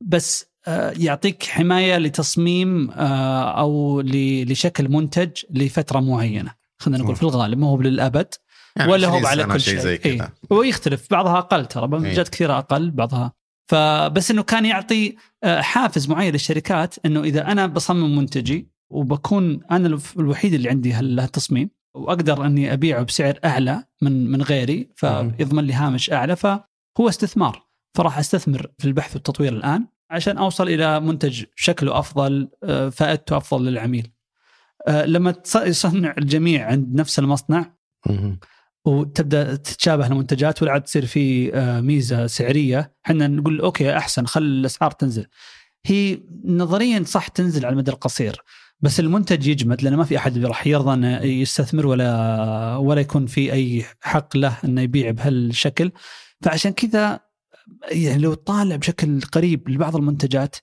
بس 0.00 0.54
يعطيك 0.96 1.42
حماية 1.42 1.98
لتصميم 1.98 2.90
أو 2.90 4.00
لشكل 4.00 4.88
منتج 4.88 5.30
لفترة 5.50 6.00
معينة 6.00 6.54
خلينا 6.78 7.02
نقول. 7.02 7.16
في 7.16 7.22
الغالب 7.22 7.58
ما 7.58 7.66
هو 7.66 7.82
للابد 7.82 8.34
يعني 8.76 8.92
ولا 8.92 9.08
هو 9.08 9.16
20 9.16 9.26
على 9.26 9.44
كل 9.44 9.60
شيء 9.60 9.74
شيء 9.74 9.82
زي 9.82 9.98
كذا 9.98 10.12
إيه. 10.12 10.34
ويختلف 10.50 11.06
بعضها 11.10 11.38
أقل 11.38 11.66
ترى 11.66 11.88
منتجات 11.88 12.28
كثيرة 12.28 12.58
أقل 12.58 12.90
بعضها 12.90 13.32
فبس 13.70 14.30
إنه 14.30 14.42
كان 14.42 14.64
يعطي 14.66 15.16
آه، 15.44 15.60
حافز 15.60 16.08
معين 16.08 16.32
للشركات 16.32 16.94
إنه 17.06 17.22
إذا 17.22 17.52
أنا 17.52 17.66
بصمم 17.66 18.16
منتجي 18.18 18.68
وبكون 18.90 19.60
أنا 19.70 19.98
الوحيد 20.16 20.54
اللي 20.54 20.68
عندي 20.70 20.92
هال- 20.92 21.20
هالتصميم 21.20 21.70
وأقدر 21.94 22.46
إني 22.46 22.72
أبيعه 22.72 23.02
بسعر 23.02 23.38
أعلى 23.44 23.84
من 24.02 24.30
من 24.30 24.42
غيري 24.42 24.88
فيضمن 24.96 25.64
لي 25.64 25.72
هامش 25.72 26.10
أعلى 26.10 26.36
فهو 26.36 27.08
استثمار 27.08 27.64
فراح 27.94 28.18
أستثمر 28.18 28.66
في 28.78 28.84
البحث 28.84 29.14
والتطوير 29.14 29.52
الآن 29.52 29.86
عشان 30.10 30.38
أوصل 30.38 30.68
إلى 30.68 31.00
منتج 31.00 31.44
شكله 31.56 31.98
أفضل 31.98 32.48
آه، 32.64 32.88
فائدته 32.88 33.36
أفضل 33.36 33.64
للعميل. 33.64 34.10
آه، 34.88 35.04
لما 35.06 35.34
يصنع 35.56 36.14
الجميع 36.18 36.66
عند 36.66 36.94
نفس 37.00 37.18
المصنع. 37.18 37.74
وتبدأ 38.84 39.56
تتشابه 39.56 40.06
المنتجات 40.06 40.62
ولا 40.62 40.72
عاد 40.72 40.82
تصير 40.82 41.06
في 41.06 41.54
آه، 41.54 41.80
ميزة 41.80 42.26
سعرية. 42.26 42.94
إحنا 43.06 43.28
نقول 43.28 43.60
أوكي 43.60 43.96
أحسن 43.96 44.26
خل 44.26 44.42
الأسعار 44.42 44.90
تنزل. 44.90 45.26
هي 45.86 46.20
نظريا 46.44 47.02
صح 47.04 47.28
تنزل 47.28 47.66
على 47.66 47.72
المدى 47.72 47.90
القصير 47.90 48.42
بس 48.80 49.00
المنتج 49.00 49.46
يجمد 49.46 49.82
لأنه 49.82 49.96
ما 49.96 50.04
في 50.04 50.16
أحد 50.16 50.44
راح 50.44 50.66
يرضى 50.66 50.92
إنه 50.94 51.22
يستثمر 51.22 51.86
ولا 51.86 52.76
ولا 52.76 53.00
يكون 53.00 53.26
في 53.26 53.52
أي 53.52 53.84
حق 54.00 54.36
له 54.36 54.58
إنه 54.64 54.80
يبيع 54.80 55.10
بهالشكل. 55.10 55.92
فعشان 56.42 56.72
كذا 56.72 57.20
يعني 57.90 58.22
لو 58.22 58.34
تطالع 58.34 58.76
بشكل 58.76 59.20
قريب 59.20 59.68
لبعض 59.68 59.96
المنتجات 59.96 60.56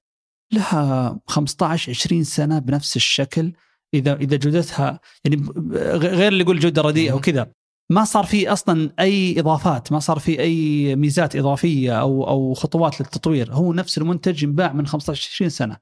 لها 0.54 1.20
15 1.28 1.92
20 1.92 2.24
سنة 2.24 2.60
بنفس 2.60 2.96
الشكل. 2.96 3.54
إذا 3.94 4.16
إذا 4.16 4.38
جودتها 4.38 5.00
يعني 5.26 5.46
غير 5.96 6.28
اللي 6.28 6.44
يقول 6.44 6.60
جودة 6.60 6.82
رديئة 6.82 7.14
وكذا. 7.14 7.52
ما 7.92 8.04
صار 8.04 8.26
في 8.26 8.48
أصلا 8.48 8.92
أي 9.00 9.40
إضافات 9.40 9.92
ما 9.92 10.00
صار 10.00 10.20
في 10.20 10.40
أي 10.40 10.96
ميزات 10.96 11.36
إضافية 11.36 12.02
أو 12.02 12.28
أو 12.28 12.54
خطوات 12.54 13.02
للتطوير. 13.02 13.54
هو 13.54 13.74
نفس 13.74 13.98
المنتج 13.98 14.44
ينباع 14.44 14.74
من 14.74 14.88
15 14.88 15.30
20 15.34 15.50
سنة. 15.50 15.78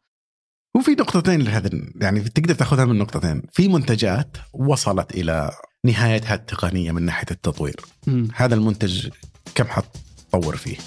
وفي 0.76 0.92
نقطتين 0.92 1.42
لهذا 1.42 1.70
يعني 2.02 2.20
تقدر 2.20 2.54
تاخذها 2.54 2.86
من 2.86 2.98
نقطتين. 2.98 3.42
في 3.52 3.68
منتجات 3.68 4.38
وصلت 4.54 5.12
إلى 5.12 5.52
نهايتها 5.86 6.36
التقنية 6.36 6.92
من 6.92 7.02
ناحية 7.02 7.28
التطوير. 7.32 7.76
مم. 8.08 8.28
هذا 8.36 8.56
المنتج 8.56 9.10
كم 9.56 9.66
حتطور 9.66 10.56
فيه؟ 10.56 10.78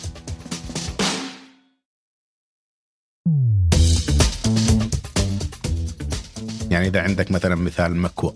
يعني 6.71 6.89
إذا 6.89 7.01
عندك 7.01 7.31
مثلا 7.31 7.55
مثال 7.55 7.97
مكوى 7.97 8.35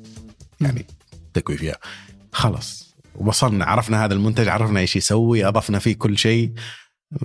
يعني 0.61 0.87
تكوي 1.34 1.57
فيها. 1.57 1.76
خلاص 2.37 2.97
وصلنا 3.14 3.64
عرفنا 3.64 4.05
هذا 4.05 4.14
المنتج 4.14 4.49
عرفنا 4.49 4.80
إيش 4.80 4.97
يسوي 4.97 5.45
أضفنا 5.45 5.78
فيه 5.78 5.95
كل 5.95 6.18
شيء. 6.18 6.53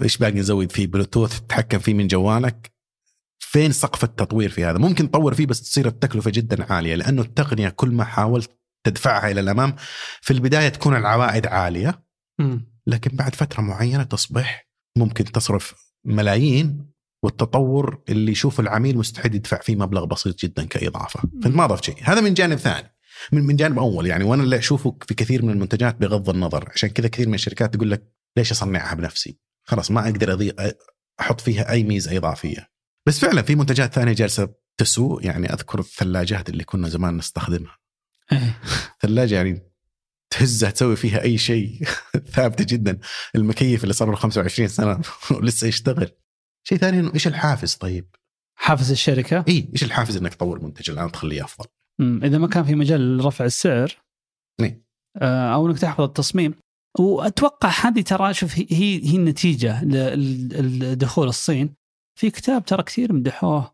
إيش 0.01 0.17
باقي 0.17 0.31
نزود 0.31 0.71
فيه؟ 0.71 0.87
بلوتوث 0.87 1.39
تتحكم 1.39 1.79
فيه 1.79 1.93
من 1.93 2.07
جوالك. 2.07 2.71
فين 3.39 3.71
سقف 3.71 4.03
التطوير 4.03 4.49
في 4.49 4.65
هذا؟ 4.65 4.77
ممكن 4.77 5.11
تطور 5.11 5.33
فيه 5.33 5.45
بس 5.45 5.61
تصير 5.61 5.87
التكلفة 5.87 6.31
جدا 6.31 6.73
عالية 6.73 6.95
لأنه 6.95 7.21
التقنية 7.21 7.69
كل 7.69 7.89
ما 7.89 8.03
حاولت 8.03 8.51
تدفعها 8.83 9.31
إلى 9.31 9.39
الأمام 9.39 9.75
في 10.21 10.33
البداية 10.33 10.69
تكون 10.69 10.95
العوائد 10.95 11.47
عالية. 11.47 12.03
لكن 12.87 13.15
بعد 13.15 13.35
فترة 13.35 13.61
معينة 13.61 14.03
تصبح 14.03 14.69
ممكن 14.97 15.23
تصرف 15.23 15.73
ملايين 16.05 16.91
والتطور 17.23 18.01
اللي 18.09 18.31
يشوف 18.31 18.59
العميل 18.59 18.97
مستعد 18.97 19.35
يدفع 19.35 19.61
فيه 19.61 19.75
مبلغ 19.75 20.05
بسيط 20.05 20.39
جدا 20.39 20.65
كإضافة. 20.65 21.19
فأنت 21.43 21.55
ما 21.55 21.77
شيء. 21.81 21.97
هذا 22.03 22.21
من 22.21 22.33
جانب 22.33 22.57
ثاني. 22.57 22.95
من 23.31 23.43
من 23.43 23.55
جانب 23.55 23.79
أول 23.79 24.07
يعني 24.07 24.23
وأنا 24.23 24.43
اللي 24.43 24.57
أشوفه 24.57 24.97
في 25.07 25.13
كثير 25.13 25.45
من 25.45 25.53
المنتجات 25.53 25.95
بغض 25.95 26.29
النظر. 26.29 26.69
عشان 26.73 26.89
كذا 26.89 27.07
كثير 27.07 27.27
من 27.27 27.33
الشركات 27.33 27.73
تقول 27.73 27.91
لك 27.91 28.03
ليش 28.37 28.51
أصنعها 28.51 28.95
بنفسي؟ 28.95 29.37
خلاص 29.63 29.91
ما 29.91 30.05
أقدر 30.05 30.33
أضي... 30.33 30.53
أحط 31.19 31.41
فيها 31.41 31.71
أي 31.71 31.83
ميزة 31.83 32.17
إضافية. 32.17 32.71
بس 33.07 33.19
فعلا 33.19 33.41
في 33.41 33.55
منتجات 33.55 33.93
ثانية 33.93 34.13
جالسة 34.13 34.53
تسوء 34.77 35.25
يعني 35.25 35.53
أذكر 35.53 35.79
الثلاجات 35.79 36.49
اللي 36.49 36.63
كنا 36.63 36.89
زمان 36.89 37.17
نستخدمها. 37.17 37.77
إيه. 38.31 38.59
ثلاجه 39.01 39.35
يعني 39.35 39.71
تهزها 40.29 40.69
تسوي 40.69 40.95
فيها 40.95 41.21
أي 41.21 41.37
شيء 41.37 41.83
ثابتة 42.33 42.63
جدا. 42.63 42.99
المكيف 43.35 43.83
اللي 43.83 43.93
صار 43.93 44.09
له 44.09 44.15
25 44.15 44.67
سنة 44.67 45.01
ولسه 45.31 45.67
يشتغل. 45.67 46.11
شيء 46.63 46.77
ثاني 46.77 46.99
إنه 46.99 47.13
إيش 47.13 47.27
الحافز 47.27 47.75
طيب؟ 47.75 48.15
حافز 48.55 48.91
الشركة؟ 48.91 49.45
اي 49.47 49.69
إيش 49.73 49.83
الحافز 49.83 50.17
إنك 50.17 50.33
تطور 50.33 50.63
منتج 50.63 50.89
الآن 50.89 51.11
تخليه 51.11 51.43
أفضل؟ 51.43 51.65
إذا 51.99 52.37
ما 52.37 52.47
كان 52.47 52.63
في 52.63 52.75
مجال 52.75 53.17
لرفع 53.17 53.45
السعر 53.45 53.97
إيه. 54.59 54.83
آه، 55.17 55.53
أو 55.53 55.67
إنك 55.67 55.79
تحفظ 55.79 56.01
التصميم. 56.01 56.53
وأتوقع 56.99 57.69
هذه 57.69 58.01
ترى 58.01 58.33
شوف 58.33 58.59
هي 58.59 58.67
هي 59.03 59.15
النتيجة 59.15 59.83
لدخول 59.83 61.27
الصين. 61.27 61.73
في 62.19 62.29
كتاب 62.29 62.65
ترى 62.65 62.83
كثير 62.83 63.13
مدحوه. 63.13 63.71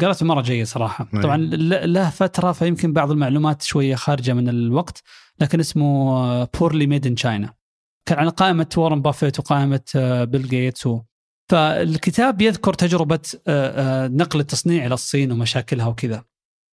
قرأته 0.00 0.26
مرة 0.26 0.42
جيد 0.42 0.66
صراحة. 0.66 1.08
إيه. 1.14 1.20
طبعا 1.20 1.36
له 1.36 2.10
فترة 2.10 2.52
فيمكن 2.52 2.92
بعض 2.92 3.10
المعلومات 3.10 3.62
شوية 3.62 3.94
خارجة 3.94 4.32
من 4.32 4.48
الوقت 4.48 5.02
لكن 5.40 5.60
اسمه 5.60 6.44
Poorly 6.44 6.86
Made 6.86 7.06
in 7.06 7.14
China 7.14 7.54
كان 8.06 8.18
على 8.18 8.30
قائمة 8.30 8.68
وارن 8.76 9.02
بافيت 9.02 9.38
وقائمة 9.38 9.80
آه، 9.96 10.24
بيل 10.24 10.48
جيتس 10.48 10.86
و... 10.86 11.00
فالكتاب 11.50 12.40
يذكر 12.40 12.74
تجربة 12.74 13.20
آه، 13.48 14.04
آه، 14.04 14.08
نقل 14.08 14.40
التصنيع 14.40 14.86
إلى 14.86 14.94
الصين 14.94 15.32
ومشاكلها 15.32 15.86
وكذا. 15.86 16.24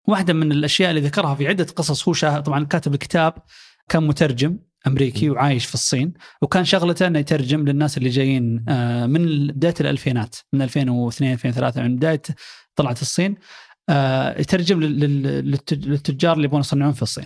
واحدة 0.08 0.32
من 0.32 0.52
الأشياء 0.52 0.90
اللي 0.90 1.00
ذكرها 1.00 1.34
في 1.34 1.48
عدة 1.48 1.64
قصص 1.76 2.08
هو 2.08 2.12
شاه 2.12 2.40
طبعا 2.40 2.64
كاتب 2.64 2.94
الكتاب 2.94 3.32
كان 3.88 4.06
مترجم 4.06 4.58
أمريكي 4.86 5.30
وعايش 5.30 5.66
في 5.66 5.74
الصين 5.74 6.12
وكان 6.42 6.64
شغلته 6.64 7.06
إنه 7.06 7.18
يترجم 7.18 7.64
للناس 7.68 7.98
اللي 7.98 8.08
جايين 8.08 8.64
آه، 8.68 9.06
من 9.06 9.46
بداية 9.46 9.74
الألفينات 9.80 10.36
من 10.52 10.62
2002 10.62 11.32
2003 11.32 11.82
من 11.82 11.96
بداية 11.96 12.22
طلعت 12.76 13.02
الصين 13.02 13.34
آه، 13.88 14.40
يترجم 14.40 14.80
لل- 14.80 15.00
لل- 15.00 15.56
للتج- 15.56 15.86
للتجار 15.86 16.32
اللي 16.36 16.44
يبغون 16.44 16.60
يصنعون 16.60 16.92
في 16.92 17.02
الصين. 17.02 17.24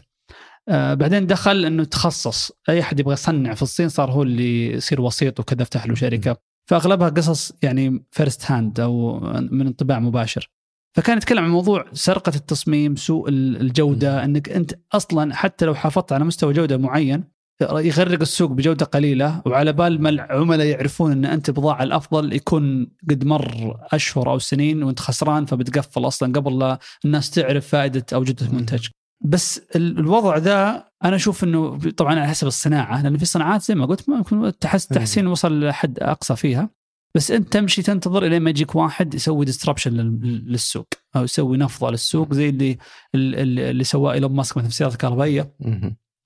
آه، 0.68 0.95
بعدين 0.95 1.26
دخل 1.26 1.64
إنه 1.64 1.85
تخصص 1.85 2.53
أي 2.68 2.80
أحد 2.80 3.01
يبغى 3.01 3.12
يصنع 3.12 3.55
في 3.55 3.62
الصين 3.62 3.89
صار 3.89 4.11
هو 4.11 4.22
اللي 4.22 4.66
يصير 4.72 5.01
وسيط 5.01 5.41
وكذا 5.41 5.62
افتح 5.62 5.87
له 5.87 5.95
شركة 5.95 6.37
فأغلبها 6.66 7.09
قصص 7.09 7.53
يعني 7.62 8.05
first 8.11 8.50
hand 8.50 8.80
أو 8.80 9.20
من 9.51 9.66
انطباع 9.66 9.99
مباشر. 10.01 10.51
فكان 10.95 11.16
يتكلم 11.16 11.45
عن 11.45 11.51
موضوع 11.51 11.84
سرقة 11.93 12.32
التصميم، 12.36 12.97
سوء 12.97 13.28
ال- 13.28 13.61
الجودة، 13.61 14.24
إنك 14.24 14.49
أنت 14.49 14.74
أصلا 14.93 15.34
حتى 15.34 15.64
لو 15.66 15.74
حافظت 15.74 16.12
على 16.12 16.24
مستوى 16.24 16.53
جودة 16.53 16.76
معين 16.76 17.24
يغرق 17.62 18.20
السوق 18.20 18.51
بجودة 18.51 18.84
قليلة 18.86 19.43
وعلى 19.47 19.72
بال 19.72 20.03
ما 20.03 20.09
العملاء 20.09 20.66
يعرفون 20.66 21.12
إن 21.12 21.24
أنت 21.24 21.51
بضاعة 21.51 21.82
الأفضل 21.82 22.32
يكون 22.32 22.86
قد 23.11 23.24
مر 23.24 23.76
أشهر 23.93 24.30
أو 24.30 24.38
سنين 24.38 24.82
وأنت 24.82 25.01
خسران 25.01 25.45
فبتقفل 25.47 26.07
أصلا 26.07 26.32
قبل 26.32 26.59
لا 26.59 26.78
الناس 27.05 27.30
تعرف 27.30 27.68
فائدة 27.68 28.07
أو 28.14 28.24
جودة 28.24 28.47
المنتج. 28.47 28.86
بس 29.24 29.61
ال- 29.76 29.99
الوضع 29.99 30.36
ذا 30.36 30.84
أنا 31.05 31.16
أشوف 31.16 31.45
إنه 31.45 31.78
طبعا 31.97 32.11
على 32.20 32.28
حسب 32.28 32.47
الصناعة 32.47 33.03
لأن 33.03 33.16
في 33.18 33.24
صناعات 33.24 33.62
زي 33.62 33.74
ما 33.74 33.86
قلت 33.86 34.09
ممكن 34.09 34.53
تحس 34.61 34.86
تحسين 34.86 35.26
وصل 35.26 35.61
لحد 35.64 35.99
أقصى 35.99 36.36
فيها. 36.36 36.70
بس 37.14 37.30
انت 37.30 37.52
تمشي 37.52 37.82
تنتظر 37.82 38.26
الين 38.26 38.42
ما 38.42 38.50
يجيك 38.50 38.74
واحد 38.74 39.14
يسوي 39.14 39.44
disruption 39.44 39.92
للسوق. 40.22 40.88
أو 41.16 41.24
يسوي 41.24 41.56
نفضة 41.56 41.90
للسوق 41.90 42.34
زي 42.34 42.48
اللي 42.48 42.78
اللي, 43.14 43.84
سواه 43.84 44.12
إيلون 44.12 44.32
ماسك 44.32 44.56
مثلا 44.56 44.68
في 44.68 44.72
السيارات 44.74 44.94
الكهربائية. 44.94 45.54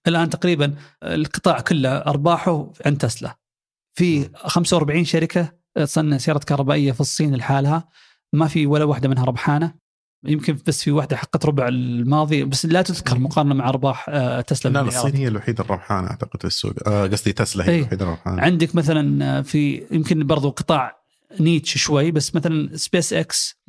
الآن 0.06 0.30
تقريبا 0.30 0.74
القطاع 1.02 1.60
كله 1.60 1.88
أرباحه 1.88 2.72
عند 2.86 2.98
تسلا. 2.98 3.38
في 3.98 4.30
45 4.34 5.04
شركة 5.04 5.52
تصنع 5.74 6.18
سيارات 6.18 6.44
كهربائية 6.44 6.92
في 6.92 7.00
الصين 7.00 7.34
لحالها. 7.34 7.88
ما 8.32 8.46
في 8.46 8.66
ولا 8.66 8.84
واحدة 8.84 9.08
منها 9.08 9.24
ربحانة. 9.24 9.85
يمكن 10.24 10.58
بس 10.66 10.82
في 10.82 10.90
واحدة 10.90 11.16
حقت 11.16 11.46
ربع 11.46 11.68
الماضي 11.68 12.44
بس 12.44 12.66
لا 12.66 12.82
تذكر 12.82 13.18
مقارنة 13.18 13.54
مع 13.54 13.68
أرباح 13.68 14.06
آه، 14.08 14.40
تسلا 14.40 14.72
لا. 14.72 14.80
الصين 14.80 15.16
هي 15.16 15.28
الوحيدة 15.28 15.64
الربحانه 15.64 16.10
أعتقد 16.10 16.40
في 16.40 16.46
السوق 16.46 16.72
آه 16.86 17.06
قصدي 17.06 17.32
تسلا 17.32 17.64
هي 17.64 17.68
إيه. 17.68 17.78
الوحيدة 17.78 18.04
الربحانه 18.06 18.42
عندك 18.42 18.74
مثلا 18.74 19.42
في 19.42 19.86
يمكن 19.90 20.26
برضو 20.26 20.50
قطاع 20.50 21.06
niche 21.40 21.78
شوي 21.78 22.10
بس 22.10 22.34
مثلا 22.34 22.76
سبيس 22.76 23.12
إكس. 23.12 23.60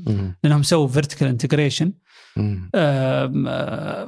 لأنهم 0.43 0.63
سووا 0.63 0.87
vertical 0.87 1.27
integration. 1.27 1.93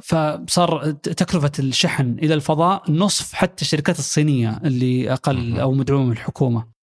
فصار 0.02 0.90
تكلفة 0.90 1.52
الشحن 1.58 2.16
إلى 2.22 2.34
الفضاء 2.34 2.90
نصف 2.90 3.32
حتى 3.32 3.62
الشركات 3.62 3.98
الصينية 3.98 4.60
اللي 4.64 5.12
أقل. 5.12 5.60
أو 5.60 5.72
مدعومة 5.72 6.04
من 6.04 6.12
الحكومة. 6.12 6.79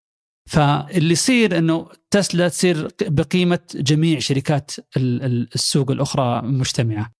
فاللي 0.47 1.11
يصير 1.11 1.57
إنه 1.57 1.89
تسلا 2.11 2.47
تصير 2.47 2.87
بقيمة 3.01 3.59
جميع 3.75 4.19
شركات 4.19 4.71
ال- 4.97 5.23
ال- 5.23 5.49
السوق 5.55 5.91
الأخرى 5.91 6.41
مجتمعة. 6.41 7.11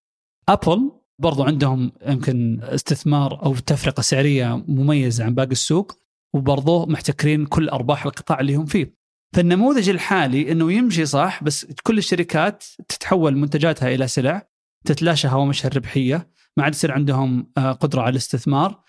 أبل 0.50 0.92
برضو 1.22 1.44
عندهم 1.44 1.92
يمكن 2.08 2.60
استثمار 2.64 3.46
أو 3.46 3.56
تفرقة 3.56 4.02
سعرية 4.02 4.64
مميزة 4.68 5.24
عن 5.26 5.36
باقي 5.36 5.52
السوق 5.52 5.92
وبرضو 6.36 6.86
محتكرين 6.86 7.46
كل 7.46 7.70
أرباح 7.70 8.06
القطاع 8.06 8.40
اللي 8.40 8.56
هم 8.56 8.66
فيه. 8.66 8.94
فالنموذج 9.36 9.90
الحالي 9.90 10.52
إنه 10.52 10.72
يمشي 10.74 11.06
صح 11.06 11.44
بس 11.44 11.66
كل 11.84 11.98
الشركات 11.98 12.64
تتحول 12.88 13.38
منتجاتها 13.38 13.94
إلى 13.96 14.08
سلع 14.08 14.48
تتلاشى 14.86 15.28
هوامشها 15.28 15.68
الربحيه 15.68 16.32
ما 16.58 16.64
عاد 16.64 16.74
يصير 16.74 16.92
عندهم 16.92 17.52
آه، 17.58 17.72
قدرة 17.72 18.02
على 18.02 18.10
الاستثمار 18.10 18.82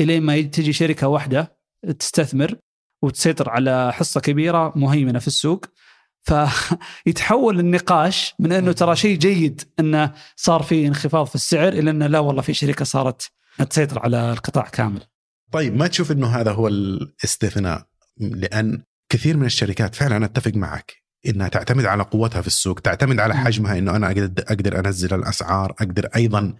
الين 0.00 0.22
ما 0.22 0.40
تجي 0.40 0.72
شركة 0.72 1.08
واحدة 1.08 1.56
تستثمر 1.98 2.56
وتسيطر 3.04 3.50
على 3.50 3.92
حصة 3.92 4.20
كبيرة 4.20 4.72
مهيمنة 4.76 5.18
في 5.18 5.26
السوق. 5.26 5.66
فيتحول 6.22 7.60
النقاش 7.64 8.34
من 8.38 8.52
إنه 8.52 8.72
ترى 8.72 8.96
شيء 8.96 9.18
جيد 9.18 9.62
إنه 9.80 10.12
صار 10.36 10.62
في 10.62 10.86
انخفاض 10.86 11.26
في 11.26 11.34
السعر 11.34 11.68
إلى 11.68 11.90
إنه 11.90 12.06
لا 12.06 12.18
والله 12.18 12.42
في 12.42 12.54
شركة 12.54 12.84
صارت 12.84 13.30
تسيطر 13.70 13.98
على 13.98 14.32
القطاع 14.32 14.68
كامل. 14.68 15.00
طيب 15.52 15.76
ما 15.76 15.86
تشوف 15.86 16.12
إنه 16.12 16.26
هذا 16.26 16.52
هو 16.52 16.68
الاستثناء؟ 16.68 17.86
لأن 18.20 18.82
كثير 19.08 19.36
من 19.36 19.46
الشركات 19.46 19.94
فعلا 19.94 20.24
أتفق 20.24 20.52
معك 20.54 21.04
إنها 21.26 21.48
تعتمد 21.48 21.84
على 21.84 22.02
قوتها 22.02 22.40
في 22.40 22.46
السوق، 22.46 22.80
تعتمد 22.80 23.20
على 23.20 23.34
حجمها 23.34 23.78
إنه 23.78 23.96
أنا 23.96 24.06
أقدر 24.06 24.44
أقدر 24.48 24.78
أنزل 24.78 25.14
الأسعار، 25.14 25.70
أقدر 25.70 26.08
أيضا 26.16 26.54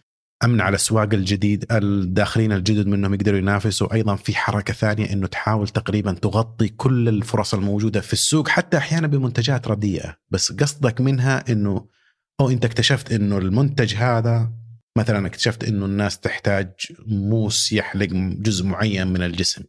امنع 0.44 0.68
الاسواق 0.68 1.14
الجديد 1.14 1.64
الداخلين 1.72 2.52
الجدد 2.52 2.86
منهم 2.86 3.14
يقدروا 3.14 3.38
ينافسوا. 3.38 3.94
أيضا 3.94 4.16
في 4.16 4.36
حركة 4.36 4.74
ثانية 4.74 5.12
إنه 5.12 5.26
تحاول 5.26 5.68
تقريبا 5.68 6.12
تغطي 6.12 6.68
كل 6.68 7.08
الفرص 7.08 7.54
الموجودة 7.54 8.00
في 8.00 8.12
السوق 8.12 8.48
حتى 8.48 8.76
أحيانا 8.76 9.06
بمنتجات 9.06 9.68
رديئة. 9.68 10.16
بس 10.30 10.52
قصدك 10.52 11.00
منها 11.00 11.52
إنه 11.52 11.88
أو 12.40 12.50
أنت 12.50 12.64
اكتشفت 12.64 13.12
إنه 13.12 13.38
المنتج 13.38 13.94
هذا 13.94 14.52
مثلا 14.98 15.26
اكتشفت 15.26 15.64
إنه 15.64 15.86
الناس 15.86 16.20
تحتاج 16.20 16.72
موس 17.06 17.72
يحلق 17.72 18.08
جزء 18.40 18.66
معين 18.66 19.06
من 19.06 19.22
الجسم 19.22 19.64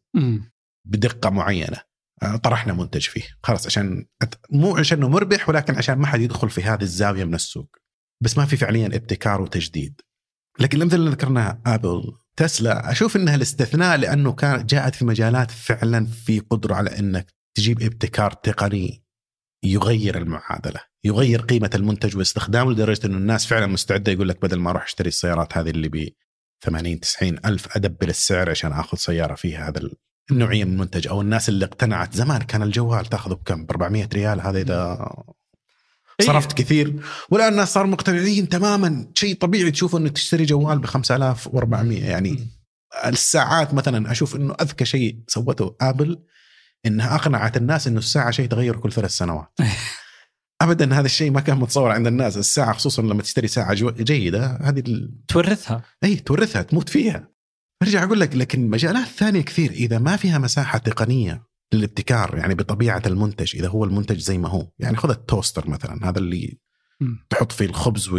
بدقة 0.87 1.29
معينة. 1.29 1.77
آه، 2.23 2.35
طرحنا 2.35 2.73
منتج 2.73 3.01
فيه. 3.01 3.23
خلاص 3.43 3.65
عشان 3.65 4.05
مو 4.51 4.77
عشانه 4.77 5.09
مربح 5.09 5.49
ولكن 5.49 5.75
عشان 5.75 5.97
ما 5.97 6.07
حد 6.07 6.21
يدخل 6.21 6.49
في 6.49 6.63
هذه 6.63 6.81
الزاوية 6.81 7.23
من 7.23 7.33
السوق. 7.33 7.75
بس 8.23 8.37
ما 8.37 8.45
في 8.45 8.57
فعليا 8.57 8.85
ابتكار 8.87 9.41
وتجديد. 9.41 10.01
لكن 10.59 10.77
الامثله 10.77 10.99
اللي 10.99 11.11
ذكرناها 11.11 11.61
آبل 11.65 12.13
تسلا 12.35 12.91
أشوف 12.91 13.15
إنها 13.15 13.35
الاستثناء 13.35 13.97
لأنه 13.97 14.31
كانت 14.31 14.69
جاءت 14.69 14.95
في 14.95 15.05
مجالات 15.05 15.51
فعلا 15.51 16.05
في 16.05 16.39
قدرة 16.39 16.75
على 16.75 16.99
إنك 16.99 17.27
تجيب 17.55 17.81
ابتكار 17.81 18.31
تقني 18.31 19.03
يغير 19.63 20.17
المعادلة، 20.17 20.79
يغير 21.03 21.41
قيمة 21.41 21.69
المنتج 21.75 22.17
واستخدامه 22.17 22.71
لدرجة 22.71 23.05
إنه 23.07 23.17
الناس 23.17 23.45
فعلا 23.45 23.67
مستعدة 23.67 24.11
يقول 24.11 24.29
لك 24.29 24.41
بدل 24.41 24.59
ما 24.59 24.69
أروح 24.69 24.83
أشتري 24.83 25.07
السيارات 25.07 25.57
هذه 25.57 25.69
اللي 25.69 25.89
ب 25.89 26.09
80 26.63 26.99
90 26.99 27.37
ألف 27.45 27.77
ادبل 27.77 28.09
السعر 28.09 28.49
عشان 28.49 28.71
آخذ 28.71 28.97
سيارة 28.97 29.35
فيها 29.35 29.69
هذا 29.69 29.89
النوعية 30.31 30.63
من 30.63 30.71
المنتج 30.71 31.07
أو 31.07 31.21
الناس 31.21 31.49
اللي 31.49 31.65
اقتنعت 31.65 32.13
زمان 32.13 32.41
كان 32.41 32.63
الجوال 32.63 33.05
تاخذه 33.05 33.33
بكم 33.33 33.65
ب 33.65 33.71
400 33.71 34.09
ريال 34.13 34.41
هذا 34.41 34.61
إذا. 34.61 35.09
صرفت 36.21 36.53
كثير. 36.53 36.95
والآن 37.29 37.51
الناس 37.51 37.73
صاروا 37.73 37.89
مقتنعين 37.89 38.49
تماما. 38.49 39.07
شيء 39.15 39.35
طبيعي 39.35 39.71
تشوف 39.71 39.95
إنك 39.95 40.11
تشتري 40.11 40.45
جوال 40.45 40.79
ب 40.79 40.85
5400 40.85 42.05
يعني 42.05 42.47
الساعات 43.05 43.73
مثلا 43.73 44.11
أشوف 44.11 44.35
إنه 44.35 44.55
أذكى 44.61 44.85
شيء 44.85 45.19
سوته 45.27 45.75
آبل 45.81 46.19
إنها 46.85 47.15
أقنعت 47.15 47.57
الناس 47.57 47.87
إنه 47.87 47.99
الساعة 47.99 48.31
شيء 48.31 48.47
تغير 48.47 48.75
كل 48.75 48.91
ثلاث 48.91 49.11
سنوات. 49.11 49.59
ابدا 50.61 50.93
هذا 50.99 51.05
الشيء 51.05 51.31
ما 51.31 51.41
كان 51.41 51.57
متصور 51.57 51.91
عند 51.91 52.07
الناس. 52.07 52.37
الساعة 52.37 52.73
خصوصا 52.73 53.01
لما 53.01 53.21
تشتري 53.21 53.47
ساعة 53.47 53.73
جيدة 53.91 54.59
هذه 54.61 54.79
ال... 54.79 55.25
تورثها. 55.27 55.83
اي 56.03 56.15
تورثها 56.15 56.61
تموت 56.61 56.89
فيها. 56.89 57.29
أرجع 57.83 58.03
أقول 58.03 58.19
لك 58.19 58.35
لكن 58.35 58.69
مجالات 58.69 59.07
ثانية 59.07 59.41
كثير. 59.41 59.71
إذا 59.71 59.99
ما 59.99 60.15
فيها 60.15 60.37
مساحة 60.37 60.77
تقنية 60.77 61.54
للابتكار 61.73 62.37
يعني 62.37 62.55
بطبيعة 62.55 63.01
المنتج 63.05 63.55
إذا 63.55 63.67
هو 63.67 63.83
المنتج 63.83 64.19
زي 64.19 64.37
ما 64.37 64.49
هو. 64.49 64.71
يعني 64.79 64.97
خذ 64.97 65.09
التوستر 65.09 65.69
مثلا 65.69 66.09
هذا 66.09 66.19
اللي 66.19 66.57
م. 66.99 67.15
تحط 67.29 67.51
فيه 67.51 67.65
الخبز 67.65 68.09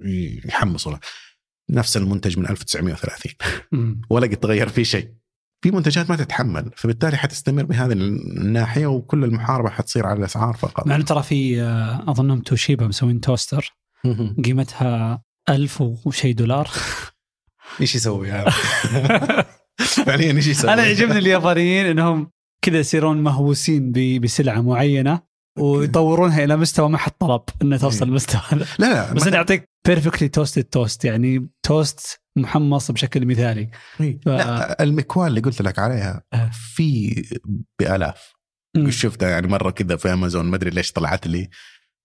ويحمصه 0.00 1.00
نفس 1.70 1.96
المنتج 1.96 2.38
من 2.38 2.48
1930 2.48 3.32
ولا 4.10 4.26
قد 4.26 4.36
تغير 4.36 4.68
فيه 4.68 4.82
شيء. 4.82 5.14
في 5.62 5.70
منتجات 5.70 6.10
ما 6.10 6.16
تتحمل 6.16 6.70
فبالتالي 6.76 7.16
حتستمر 7.16 7.62
بهذه 7.62 7.92
الناحية 7.92 8.86
وكل 8.86 9.24
المحاربة 9.24 9.70
حتصير 9.70 10.06
على 10.06 10.18
الأسعار 10.18 10.54
فقط. 10.54 10.86
مع 10.86 11.00
ترى 11.00 11.22
في 11.22 11.62
آه، 11.62 12.10
أظنهم 12.10 12.40
توشيبا 12.40 12.86
مسوين 12.86 13.20
توستر. 13.20 13.76
قيمتها 14.44 15.22
ألف 15.48 15.80
وشيء 15.80 16.34
دولار. 16.34 16.70
إيش 17.80 17.94
يسوي 17.94 18.30
هذا؟ 18.30 18.50
فعليا 20.06 20.32
إيش 20.32 20.46
يسوي؟ 20.46 20.72
أنا 20.72 20.86
يعجبني 20.86 21.18
اليابانيين 21.18 21.86
إنهم 21.86 22.30
كذا 22.64 22.78
يصيرون 22.78 23.22
مهووسين 23.22 23.92
بسلعة 24.20 24.60
معينة 24.60 25.20
ويطورونها 25.58 26.44
إلى 26.44 26.56
مستوى 26.56 26.88
ما 26.88 26.98
حد 26.98 27.12
طلب 27.12 27.42
انها 27.62 27.78
توصل 27.78 28.08
المستوى 28.08 28.40
إيه. 28.52 28.58
لا 28.58 28.66
لا 28.78 29.12
بس 29.12 29.26
أنا 29.26 29.36
أعطيك 29.36 29.70
perfectly 29.86 30.28
toasted 30.28 30.64
toast 30.64 31.04
يعني 31.04 31.48
توست 31.62 32.20
محمص 32.36 32.90
بشكل 32.90 33.26
مثالي 33.26 33.70
إيه. 34.00 34.20
ف... 34.20 34.28
لا 34.28 34.82
المكوى 34.82 35.20
ال 35.20 35.28
اللي 35.28 35.40
قلت 35.40 35.62
لك 35.62 35.78
عليها 35.78 36.22
أه. 36.32 36.50
في 36.52 37.22
بآلاف 37.80 38.34
شفتها 38.88 39.28
يعني 39.28 39.46
مرة 39.46 39.70
كذا 39.70 39.96
في 39.96 40.12
أمازون 40.12 40.44
ما 40.44 40.56
أدري 40.56 40.70
ليش 40.70 40.92
طلعت 40.92 41.26
لي 41.26 41.48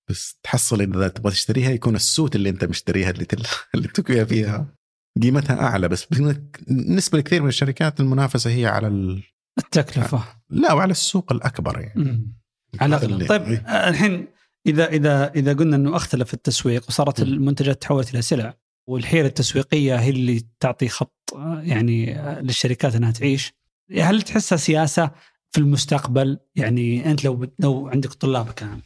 بس 0.09 0.39
تحصل 0.43 0.81
إذا 0.81 1.07
تبغى 1.07 1.31
تشتريها 1.31 1.69
يكون 1.69 1.95
ال 1.95 2.03
suit 2.03 2.35
اللي 2.35 2.49
أنت 2.49 2.65
مشتريها 2.65 3.09
اللي 3.09 3.25
تل... 3.25 3.43
اللي 3.75 3.87
تكوي 3.87 4.25
فيها 4.25 4.75
قيمتها 5.21 5.61
أعلى 5.61 5.87
بس 5.87 6.05
بالنسبة 6.05 7.17
لكثير 7.17 7.41
من 7.41 7.47
الشركات 7.47 7.99
المنافسة 7.99 8.49
هي 8.49 8.65
على 8.65 8.87
ال... 8.87 9.23
التكلفة. 9.59 10.23
لا 10.49 10.73
وعلى 10.73 10.91
السوق 10.91 11.31
الأكبر 11.31 11.79
يعني. 11.79 12.03
مم. 12.03 12.33
على 12.81 12.95
الاغلب 12.95 13.27
طيب 13.27 13.41
إيه. 13.41 13.89
الحين 13.89 14.27
إذا 14.67 14.87
إذا 14.87 15.31
إذا 15.33 15.53
قلنا 15.53 15.75
إنه 15.75 15.95
أختلف 15.95 16.33
التسويق 16.33 16.85
وصارت 16.87 17.21
المنتجات 17.21 17.81
تحولت 17.81 18.13
إلى 18.13 18.21
سلع 18.21 18.53
والحيله 18.87 19.27
التسويقية 19.27 19.95
هي 19.95 20.09
اللي 20.09 20.45
تعطي 20.59 20.89
خط 20.89 21.33
يعني 21.61 22.13
للشركات 22.41 22.95
إنها 22.95 23.11
تعيش 23.11 23.53
هل 23.91 24.21
تحسها 24.21 24.57
سياسة 24.57 25.11
في 25.51 25.57
المستقبل؟ 25.57 26.39
يعني 26.55 27.11
أنت 27.11 27.25
لو 27.25 27.47
لو 27.59 27.87
عندك 27.87 28.13
طلاب 28.13 28.51
كان 28.51 28.81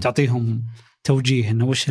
تعطيهم 0.00 0.64
توجيه 1.04 1.50
إنه 1.50 1.66
وش 1.66 1.90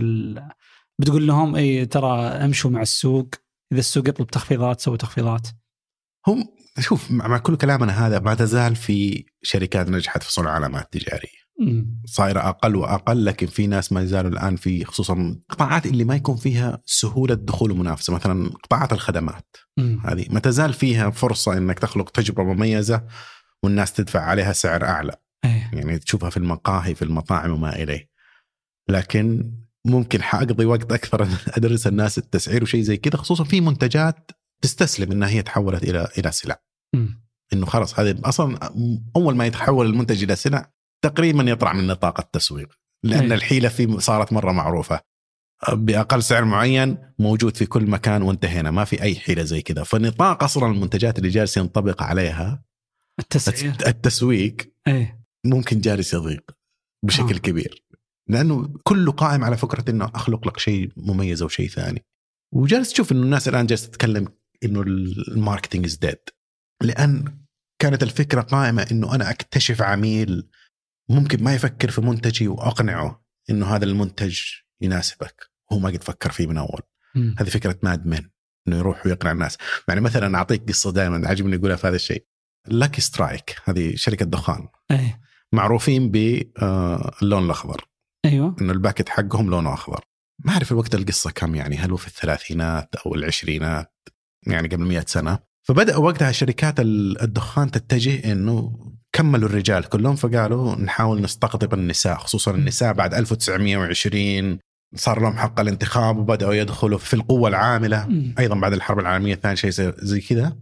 بتقول 1.00 1.28
لهم 1.28 1.56
إي 1.56 1.86
ترى 1.86 2.20
أمشوا 2.28 2.72
مع 2.72 2.82
السوق 2.82 3.30
إذا 3.72 3.80
السوق 3.80 4.10
يطلب 4.10 4.28
تخفيضات 4.28 4.82
سووا 4.82 4.98
تخفيضات. 4.98 5.48
هم 6.28 6.48
شوف 6.80 7.12
مع 7.12 7.38
كل 7.38 7.56
كلامنا 7.56 8.08
هذا 8.08 8.20
ما 8.20 8.36
تزال 8.36 8.76
في 8.76 9.26
شركات 9.44 9.90
نجحت 9.90 10.24
في 10.24 10.34
صنع 10.34 10.50
علامات 10.50 10.94
تجارية. 10.94 11.46
صايرة 12.06 12.40
أقل 12.40 12.76
وأقل 12.76 13.26
لكن 13.26 13.48
في 13.48 13.68
ناس 13.68 13.92
ما 13.92 14.02
يزالوا 14.02 14.32
الآن 14.32 14.56
في 14.56 14.86
خصوصا 14.86 15.40
قطاعات 15.50 15.86
اللي 15.86 16.04
ما 16.04 16.16
يكون 16.16 16.36
فيها 16.36 16.82
سهولة 16.86 17.36
دخول 17.36 17.72
ومنافسه 17.72 18.14
مثلا 18.14 18.50
قطاعات 18.64 18.94
الخدمات. 18.94 19.56
مم. 19.78 20.02
هذه 20.06 20.26
ما 20.30 20.40
تزال 20.40 20.74
فيها 20.74 21.10
فرصة 21.10 21.58
إنك 21.58 21.80
تخلق 21.80 22.10
تجربة 22.10 22.44
مميزة 22.44 23.04
والناس 23.64 23.94
تدفع 23.94 24.20
عليها 24.20 24.54
سعر 24.54 24.84
أعلى. 24.86 25.16
أيه. 25.46 25.70
يعني 25.74 26.00
تشوفها 26.00 26.30
في 26.30 26.38
المقاهي 26.38 26.96
في 26.96 27.02
المطاعم 27.02 27.52
وما 27.52 27.76
إليه. 27.76 28.10
لكن 28.90 29.52
ممكن 29.86 30.22
حأقضي 30.22 30.66
وقت 30.66 30.92
أكثر 30.92 31.28
أدرس 31.48 31.88
الناس 31.88 32.18
التسعير 32.18 32.64
وشيء 32.64 32.82
زي 32.82 32.98
كذا 32.98 33.18
خصوصا 33.18 33.44
في 33.44 33.62
منتجات 33.62 34.32
تستسلم 34.62 35.12
إنها 35.12 35.30
هي 35.30 35.42
تحولت 35.42 35.84
إلى 35.84 36.08
إلى 36.18 36.32
سلع. 36.32 36.65
إنه 37.54 37.66
خلاص 37.66 38.00
هذه 38.00 38.16
أصلا 38.24 38.60
أول 39.16 39.36
ما 39.36 39.46
يتحول 39.46 39.86
المنتج 39.86 40.24
إلى 40.24 40.36
سلع 40.36 40.72
تقريبا 41.04 41.44
يطلع 41.44 41.74
من 41.74 41.88
نطاق 41.88 42.20
التسويق 42.20 42.74
لأن 43.04 43.32
أي. 43.32 43.38
الحيلة 43.38 43.70
في 43.70 44.00
صارت 44.00 44.34
مرة 44.34 44.52
معروفة. 44.52 45.02
بأقل 45.74 46.24
سعر 46.24 46.46
معين 46.46 46.98
موجود 47.20 47.58
في 47.58 47.66
كل 47.66 47.90
مكان 47.90 48.22
وانتهينا 48.22 48.72
ما 48.72 48.86
في 48.86 49.02
أي 49.02 49.16
حيلة 49.16 49.44
زي 49.44 49.62
كذا. 49.62 49.84
فنطاق 49.84 50.44
أصلا 50.44 50.72
المنتجات 50.72 51.18
اللي 51.18 51.30
جالس 51.30 51.58
ينطبق 51.58 52.04
عليها 52.04 52.64
التسعير 53.20 53.76
التسويق 53.88 54.74
أي. 54.88 55.20
ممكن 55.46 55.82
جالس 55.82 56.14
يضيق 56.14 56.52
بشكل 57.06 57.36
آه. 57.36 57.40
كبير. 57.40 57.84
لأنه 58.30 58.74
كله 58.84 59.12
قائم 59.12 59.44
على 59.44 59.58
فكرة 59.58 59.92
إنه 59.92 60.12
أخلق 60.16 60.48
لك 60.48 60.60
شيء 60.60 60.92
مميز 60.98 61.42
أو 61.42 61.48
شيء 61.48 61.70
ثاني. 61.70 62.06
وجالس 62.54 62.94
تشوف 62.94 63.12
إنه 63.12 63.22
الناس 63.22 63.48
الآن 63.48 63.66
جالسة 63.66 63.88
تتكلم 63.88 64.28
إنه 64.64 64.82
ال 64.82 64.92
marketing 64.92 65.86
is 65.86 65.96
dead 65.96 66.20
لأن 66.82 67.38
كانت 67.80 68.04
الفكرة 68.04 68.42
قائمة 68.42 68.88
إنه 68.92 69.16
أنا 69.16 69.30
أكتشف 69.30 69.82
عميل 69.82 70.48
ممكن 71.10 71.44
ما 71.44 71.56
يفكر 71.56 71.92
في 71.92 72.02
منتجي 72.02 72.48
وأقنعه 72.48 73.26
إنه 73.50 73.76
هذا 73.76 73.86
المنتج 73.86 74.40
يناسبك. 74.82 75.52
هو 75.74 75.80
ما 75.80 75.90
قد 75.90 76.04
فكر 76.04 76.32
فيه 76.32 76.48
من 76.48 76.58
أول. 76.58 76.82
م. 77.16 77.34
هذه 77.40 77.50
فكرة 77.50 77.80
Mad 77.84 78.06
Men 78.06 78.30
إنه 78.68 78.78
يروح 78.78 79.06
ويقنع 79.06 79.32
الناس. 79.32 79.58
يعني 79.88 80.02
مثلا 80.02 80.38
أعطيك 80.38 80.68
قصة 80.68 80.92
دائما 80.92 81.28
عجبني 81.28 81.56
أقولها 81.56 81.76
في 81.76 81.88
هذا 81.88 81.96
الشيء. 81.96 82.26
لاكي 82.68 83.02
سترايك 83.02 83.56
هذه 83.66 83.96
شركة 83.96 84.26
دخان. 84.26 84.68
أي. 84.92 85.20
معروفين 85.54 86.12
باللون 86.12 86.54
آه، 86.62 87.46
الأخضر. 87.46 87.88
أيوه. 88.26 88.56
إنه 88.62 88.74
ال 88.74 88.79
packet 88.79 89.10
حقهم 89.10 89.50
لونه 89.50 89.74
أخضر. 89.74 90.06
ما 90.46 90.52
أعرف 90.54 90.72
الوقت 90.72 90.96
القصة 90.96 91.32
كم 91.32 91.56
يعني 91.56 91.78
هل 91.78 91.92
هو 91.92 91.98
في 91.98 92.08
الثلاثينات 92.08 92.96
أو 92.96 93.16
العشرينات؟ 93.16 93.94
يعني 94.48 94.68
قبل 94.68 94.84
مئة 94.84 95.06
سنة. 95.08 95.40
فبدأ 95.68 95.98
وقتها 95.98 96.32
شركات 96.32 96.76
الدخان 96.80 97.72
تتجه 97.72 98.32
إنه 98.32 98.80
كملوا 99.14 99.50
الرجال 99.50 99.84
كلهم 99.84 100.16
فقالوا 100.16 100.76
نحاول 100.76 101.22
نستقطب 101.22 101.74
النساء 101.74 102.18
خصوصا 102.18 102.52
النساء 102.52 102.94
بعد 102.94 103.14
1920 103.14 104.60
صار 104.96 105.22
لهم 105.22 105.38
حق 105.38 105.60
الانتخاب 105.60 106.18
وبدأوا 106.18 106.54
يدخلوا 106.54 106.98
في 106.98 107.14
القوة 107.14 107.50
العاملة. 107.50 108.08
أيضا 108.40 108.56
بعد 108.56 108.74
الحرب 108.74 109.00
العالمية 109.00 109.34
الثانية 109.34 109.56
شيء 109.56 109.72
زي 109.98 110.22
كذا. 110.22 110.58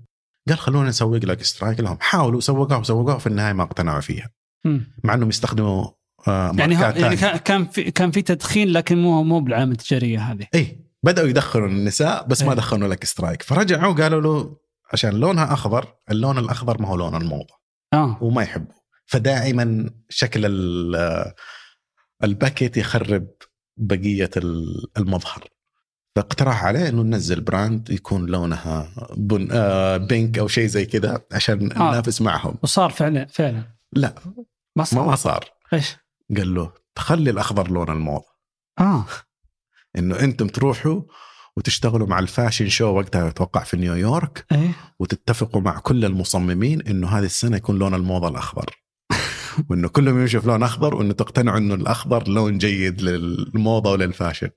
قال 0.50 0.58
خلونا 0.58 0.90
نسوق 0.90 1.26
لاكي 1.26 1.44
سترايك 1.44 1.80
لهم. 1.80 1.98
حاولوا 2.00 2.40
سوقوها 2.40 2.78
وسوقوها 2.78 3.18
في 3.18 3.28
النهاية 3.28 3.54
ما 3.54 3.64
اقتنعوا 3.64 4.02
فيها. 4.02 4.30
مع 5.04 5.14
إنهم 5.14 5.30
يستخدموا 5.30 5.88
آه 6.28 6.52
يعني, 6.58 6.76
يعني 6.76 7.16
كان 7.40 7.66
في 7.66 7.92
كان 7.92 8.12
في 8.12 8.22
تدخين 8.22 8.68
لكن 8.68 8.98
مو 8.98 9.24
مو 9.24 9.40
بالعلامه 9.40 9.72
التجارية 9.72 10.20
هذه. 10.20 10.48
اي 10.56 10.80
بدأوا 11.04 11.28
يدخلوا 11.28 11.68
النساء 11.68 12.28
بس 12.28 12.44
ما 12.44 12.50
إيه. 12.50 12.58
دخلوا 12.58 12.88
لاكي 12.88 13.06
سترايك 13.06 13.42
فرجعوا 13.42 13.94
قالوا 13.94 14.22
له 14.22 14.63
عشان 14.94 15.10
لونها 15.20 15.54
أخضر 15.54 15.94
اللون 16.12 16.38
الأخضر 16.38 16.82
ما 16.82 16.88
هو 16.88 16.96
لون 16.96 17.16
الموضة. 17.22 17.54
آه. 17.94 18.18
وما 18.24 18.44
يحبه 18.44 18.76
فدائما 19.06 19.90
شكل 20.10 20.46
ال- 20.46 21.34
ال 22.24 22.31
packet 22.31 22.78
يخرب 22.78 23.28
بقية 23.78 24.30
ال- 24.38 24.88
المظهر. 24.98 25.48
فاقترح 26.16 26.64
عليه 26.66 26.90
إنه 26.90 27.02
ننزل 27.02 27.42
brand 27.42 27.90
يكون 27.90 28.26
لونها 28.26 28.94
بن 29.18 29.48
آه 29.52 29.98
pink 29.98 30.40
أو 30.40 30.48
شيء 30.48 30.68
زي 30.68 30.86
كذا 30.86 31.22
عشان 31.32 31.72
آه. 31.72 31.78
ننافس 31.78 32.22
معهم. 32.22 32.56
وصار 32.64 32.90
فعلا 32.90 33.26
فعلا. 33.26 33.64
لا 33.94 34.16
ما 34.26 34.34
ما 34.76 34.84
صار 34.84 35.06
ما 35.06 35.16
صار. 35.16 35.46
إيش؟ 35.74 35.96
قال 36.38 36.54
له 36.56 36.74
تخلي 36.96 37.30
الأخضر 37.30 37.68
لون 37.72 37.90
الموضة. 37.90 38.26
آه. 38.80 39.06
إنه 39.98 40.20
أنتم 40.20 40.48
تروحوا 40.48 41.02
وتشتغلوا 41.58 42.08
مع 42.08 42.20
ال 42.20 42.26
fashion 42.26 42.70
show 42.70 42.86
وقتها 42.86 43.28
أتوقع 43.28 43.64
في 43.64 43.78
نيويورك 43.78 44.46
إيه. 44.52 44.72
وتتفقوا 45.00 45.62
مع 45.62 45.80
كل 45.80 46.06
المصممين 46.06 46.82
إنه 46.82 47.08
هذه 47.08 47.26
السنة 47.26 47.58
يكون 47.58 47.80
لون 47.80 47.94
الموضة 47.94 48.28
الأخضر. 48.28 48.70
وإنه 49.70 49.88
كلهم 49.88 50.22
يمشوا 50.22 50.40
في 50.40 50.48
لون 50.48 50.64
أخضر 50.64 50.96
وإنه 50.96 51.14
تقتنعوا 51.14 51.58
إنه 51.58 51.74
الأخضر 51.74 52.28
لون 52.28 52.58
جيد 52.58 53.02
للموضة 53.02 53.92
وللفاشن. 53.92 54.50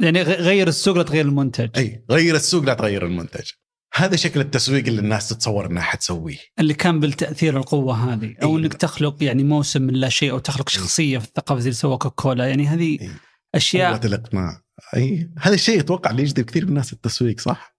يعني 0.00 0.22
غير 0.22 0.68
السوق 0.68 0.96
لا 0.96 1.02
تغير 1.02 1.24
المنتج. 1.24 1.68
إي 1.76 2.04
غير 2.10 2.34
السوق 2.34 2.64
لا 2.64 2.74
تغير 2.74 3.06
المنتج. 3.06 3.50
هذا 3.94 4.16
شكل 4.16 4.40
التسويق 4.40 4.86
اللي 4.86 5.00
الناس 5.00 5.28
تتصور 5.28 5.66
إنها 5.66 5.82
حتسويه. 5.82 6.38
اللي 6.58 6.74
كان 6.74 7.00
بالتأثير 7.00 7.56
القوة 7.56 8.12
هذه 8.12 8.34
أو 8.42 8.50
إيه. 8.50 8.62
إنك 8.62 8.74
تخلق 8.74 9.16
يعني 9.20 9.44
موسم 9.44 9.82
من 9.82 9.94
لا 9.94 10.08
شيء 10.08 10.30
أو 10.30 10.38
تخلق 10.38 10.68
شخصية 10.68 11.18
في 11.18 11.24
الثقافة 11.24 11.60
زي 11.60 11.68
اللي 11.68 11.76
سوى 11.76 11.98
كوكولا 11.98 12.46
يعني 12.46 12.66
هذه 12.66 12.98
إيه. 13.00 13.10
أشياء 13.54 13.92
قوه 13.96 14.06
الاقناع 14.06 14.60
أي 14.96 15.30
هذا 15.38 15.54
الشيء 15.54 15.80
أتوقع 15.80 16.10
اللي 16.10 16.22
يجذب 16.22 16.44
كثير 16.44 16.62
من 16.62 16.68
الناس 16.68 16.92
التسويق 16.92 17.40
صح؟ 17.40 17.74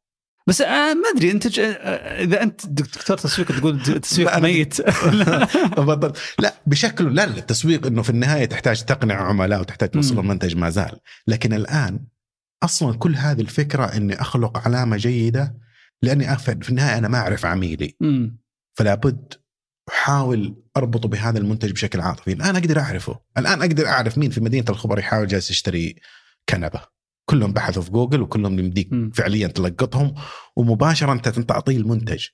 بس 0.47 0.61
آه 0.61 0.93
ما 0.93 1.09
أدري 1.15 1.32
أنت 1.32 1.47
ج... 1.47 1.59
آه 1.59 2.23
إذا 2.23 2.43
أنت 2.43 2.65
دكتور 2.65 3.17
تسويق 3.17 3.59
تقول 3.59 3.84
تسويق 3.84 4.32
لا، 4.34 4.39
ميت 4.39 4.82
بالضبط 5.78 6.17
لا 6.39 6.53
بشكله 6.65 7.09
لا 7.09 7.26
لا 7.26 7.38
التسويق 7.38 7.88
إنه 7.88 8.01
في 8.01 8.09
النهاية 8.09 8.45
تحتاج 8.45 8.84
تقنع 8.84 9.15
عملاء 9.15 9.59
وتحتاج 9.61 9.89
توصل. 9.89 10.19
المنتج 10.19 10.55
ما 10.55 10.69
زال 10.69 10.99
لكن 11.28 11.53
الآن 11.53 11.99
أصلا 12.63 12.97
كل 12.97 13.15
هذه 13.15 13.41
الفكرة 13.41 13.86
إني 13.86 14.21
أخلق 14.21 14.57
علامة 14.57 14.97
جيدة 14.97 15.57
لأني 16.01 16.34
في 16.38 16.69
النهاية 16.69 16.97
أنا 16.97 17.07
ما 17.07 17.17
أعرف 17.17 17.45
عميلي. 17.45 17.97
فلا 18.73 18.95
بد 18.95 19.34
أحاول 19.90 20.64
اربطه 20.78 21.10
بهذا 21.10 21.38
المنتج 21.38 21.72
بشكل 21.72 22.02
عاطفي. 22.02 22.34
الآن 22.34 22.56
أقدر 22.56 22.80
أعرفه. 22.80 23.20
الآن 23.38 23.62
أقدر 23.62 23.88
أعرف 23.88 24.18
مين 24.18 24.32
في 24.32 24.42
مدينة 24.42 24.66
الخبر 24.70 25.00
يحاول 25.00 25.28
جالس 25.28 25.52
يشتري 25.52 25.96
كنبة. 26.50 26.82
كلهم 27.30 27.54
بحثوا 27.54 27.84
في 27.84 27.92
جوجل 27.92 28.22
وكلهم 28.22 28.60
يمديك. 28.60 28.90
فعليا 29.14 29.48
تلقطهم. 29.48 30.16
ومباشره 30.56 31.12
انت 31.12 31.30
تعطيه 31.30 31.78
المنتج. 31.78 32.26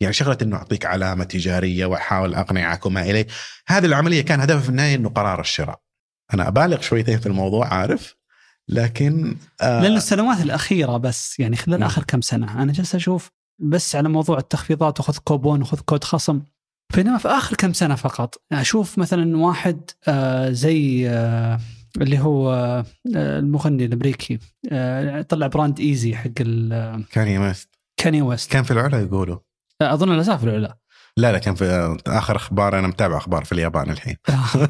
يعني 0.00 0.14
شغلة 0.14 0.38
إنه 0.42 0.56
أعطيك 0.56 0.86
علامة 0.86 1.24
تجارية 1.24 1.86
وأحاول 1.86 2.34
اقنعك 2.34 2.86
وما 2.86 3.02
إليه. 3.02 3.26
هذه 3.68 3.86
العملية 3.86 4.20
كان 4.20 4.40
هدفها 4.40 4.60
في 4.60 4.68
النهاية 4.68 4.94
إنه 4.94 5.08
قرار 5.08 5.40
الشراء. 5.40 5.80
أنا 6.34 6.48
أبالغ 6.48 6.80
شويتين 6.80 7.20
في 7.20 7.26
الموضوع 7.26 7.74
عارف. 7.74 8.14
لكن 8.68 9.36
آه 9.60 9.82
لأن 9.82 9.96
السنوات 9.96 10.40
الأخيرة 10.40 10.96
بس 10.96 11.40
يعني 11.40 11.56
خلال. 11.56 11.82
آخر 11.82 12.04
كم 12.04 12.20
سنة 12.20 12.62
أنا 12.62 12.72
جالس 12.72 12.94
أشوف 12.94 13.30
بس 13.60 13.96
على 13.96 14.08
موضوع 14.08 14.38
التخفيضات 14.38 15.00
وخذ 15.00 15.18
كوبون 15.18 15.62
وخذ 15.62 15.80
كود 15.80 16.04
خصم. 16.04 16.42
بينما 16.96 17.18
في 17.18 17.28
آخر 17.28 17.56
كم 17.56 17.72
سنة 17.72 17.94
فقط. 17.94 18.42
أشوف 18.52 18.98
مثلا 18.98 19.36
واحد 19.36 19.80
آه 20.08 20.50
زي 20.50 21.08
آه 21.10 21.60
اللي 22.00 22.18
هو 22.18 22.52
آه 22.52 22.84
المغني 23.38 23.84
الأمريكي 23.84 24.38
آه 24.72 25.22
طلع 25.22 25.46
brand 25.46 25.80
Yeezy 25.80 26.16
حق 26.16 26.30
ال- 26.40 27.04
كان 27.12 27.28
يمست 27.28 27.68
كاني 27.96 28.22
ويست. 28.22 28.52
كان 28.52 28.62
في 28.62 28.70
العلا 28.70 29.00
يقولوا. 29.00 29.38
آه، 29.82 29.94
أظن 29.94 30.16
لا 30.16 30.36
في 30.36 30.44
العلا. 30.44 30.78
لا 31.16 31.32
لا 31.32 31.38
كان 31.38 31.54
في 31.54 31.96
آخر 32.06 32.36
أخبار 32.36 32.78
أنا 32.78 32.86
متابع 32.88 33.16
أخبار 33.16 33.44
في 33.44 33.52
اليابان 33.52 33.90
الحين. 33.90 34.16
آه،. 34.28 34.68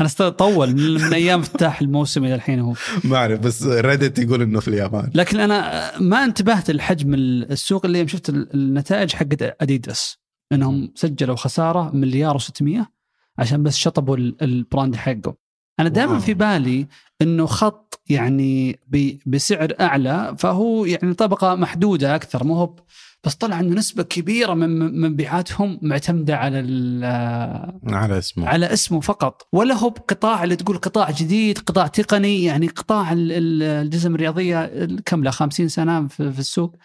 أنا 0.00 0.28
طول 0.30 0.74
من, 0.74 0.94
من 0.94 1.14
أيام 1.14 1.40
افتتاح 1.40 1.80
الموسم 1.80 2.24
إلى 2.24 2.34
الحين 2.34 2.60
هو. 2.60 2.74
ما 3.04 3.16
أعرف 3.16 3.40
بس 3.40 3.62
Reddit 3.62 4.18
يقول 4.18 4.42
إنه 4.42 4.60
في 4.60 4.68
اليابان. 4.68 5.10
لكن 5.14 5.40
أنا 5.40 5.92
ما 5.98 6.24
انتبهت 6.24 6.70
لحجم 6.70 7.14
السوق 7.14 7.86
اللي 7.86 7.98
يوم 7.98 8.08
شفت 8.08 8.28
النتائج 8.28 9.12
حقت 9.12 9.42
اديداس 9.62 10.18
إنهم 10.52 10.92
سجلوا 10.94 11.36
خسارة 11.36 11.90
مليار 11.96 12.38
و600 12.38 12.84
عشان 13.38 13.62
بس 13.62 13.76
شطبوا 13.76 14.16
ال- 14.16 14.36
البراند 14.42 14.96
حقه. 14.96 15.34
أنا 15.80 15.88
دائما. 15.88 16.18
في 16.18 16.34
بالي 16.34 16.86
إنه 17.22 17.46
خط 17.46 18.00
يعني 18.10 18.80
بسعر 19.26 19.72
أعلى 19.80 20.34
فهو 20.38 20.84
يعني 20.84 21.14
طبقة 21.14 21.54
محدودة 21.54 22.14
أكثر 22.14 22.44
مو 22.44 22.54
هو 22.54 22.76
بس 23.24 23.34
طلع 23.34 23.60
إنه 23.60 23.74
نسبة 23.76 24.02
كبيرة 24.02 24.54
من 24.54 25.00
مبيعاتهم 25.00 25.78
معتمدة 25.82 26.36
على 26.36 26.60
ال- 26.60 27.04
على 27.94 28.18
اسمه 28.18 28.48
على 28.48 28.72
اسمه 28.72 29.00
فقط 29.00 29.48
ولا 29.52 29.74
هو 29.74 29.90
بقطاع 29.90 30.44
اللي 30.44 30.56
تقول 30.56 30.76
قطاع 30.78 31.10
جديد 31.10 31.58
قطاع 31.58 31.86
تقني 31.86 32.44
يعني 32.44 32.66
قطاع 32.66 33.12
ال- 33.12 33.32
ال- 33.32 33.62
الجزم 33.62 34.14
الرياضية 34.14 34.86
كم 35.06 35.24
له 35.24 35.30
50 35.30 35.68
سنة 35.68 36.06
في 36.06 36.38
السوق 36.38 36.76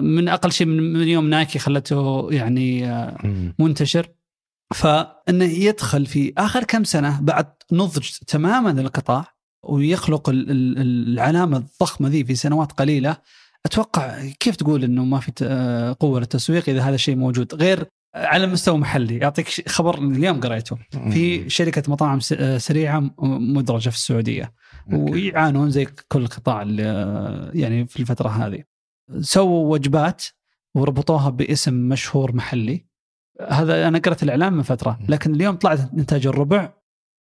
من 0.00 0.28
أقل 0.28 0.52
شيء 0.52 0.66
من 0.66 1.08
يوم 1.08 1.30
نايكي 1.30 1.58
خلته 1.58 2.28
يعني 2.32 2.90
آه،. 2.90 3.16
منتشر. 3.58 4.08
فإنه 4.74 5.44
يدخل 5.44 6.06
في 6.06 6.32
آخر 6.38 6.64
كم 6.64 6.84
سنة 6.84 7.20
بعد 7.20 7.46
نضج 7.72 8.08
تماما 8.26 8.80
للقطاع 8.80 9.24
ويخلق 9.62 10.28
ال- 10.28 10.50
ال- 10.50 10.78
العلامة 10.78 11.56
الضخمة 11.56 12.08
ذي 12.08 12.24
في 12.24 12.34
سنوات 12.34 12.72
قليلة. 12.72 13.16
أتوقع 13.66 14.26
كيف 14.40 14.56
تقول 14.56 14.84
إنه 14.84 15.04
ما 15.04 15.20
في 15.20 15.32
آه، 15.42 15.96
قوة 16.00 16.20
للتسويق 16.20 16.68
إذا 16.68 16.82
هذا 16.82 16.94
الشيء 16.94 17.16
موجود؟ 17.16 17.54
غير 17.54 17.84
على 18.14 18.46
مستوى 18.46 18.78
محلي. 18.78 19.24
اعطيك 19.24 19.68
خبر 19.68 19.98
اليوم 19.98 20.40
قريته. 20.40 20.78
في 20.90 21.50
شركة 21.50 21.82
مطاعم 21.88 22.18
آه، 22.32 22.58
سريعة 22.58 23.10
مدرجة 23.18 23.88
في 23.90 23.96
السعودية. 23.96 24.52
ويعانون 24.92 25.70
زي 25.70 25.86
كل 26.08 26.22
القطاع 26.22 26.66
آه، 26.80 27.50
يعني 27.54 27.86
في 27.86 28.00
الفترة 28.00 28.28
هذه. 28.28 28.73
سووا 29.20 29.72
وجبات 29.72 30.24
وربطوها 30.74 31.30
باسم 31.30 31.74
مشهور 31.74 32.36
محلي 32.36 32.86
هذا 33.48 33.88
أنا 33.88 33.98
قرأت 33.98 34.22
الاعلان 34.22 34.52
من 34.52 34.62
فترة 34.62 34.98
لكن 35.08 35.34
اليوم 35.34 35.56
طلعت 35.56 35.94
نتاج 35.94 36.26
الربع 36.26 36.72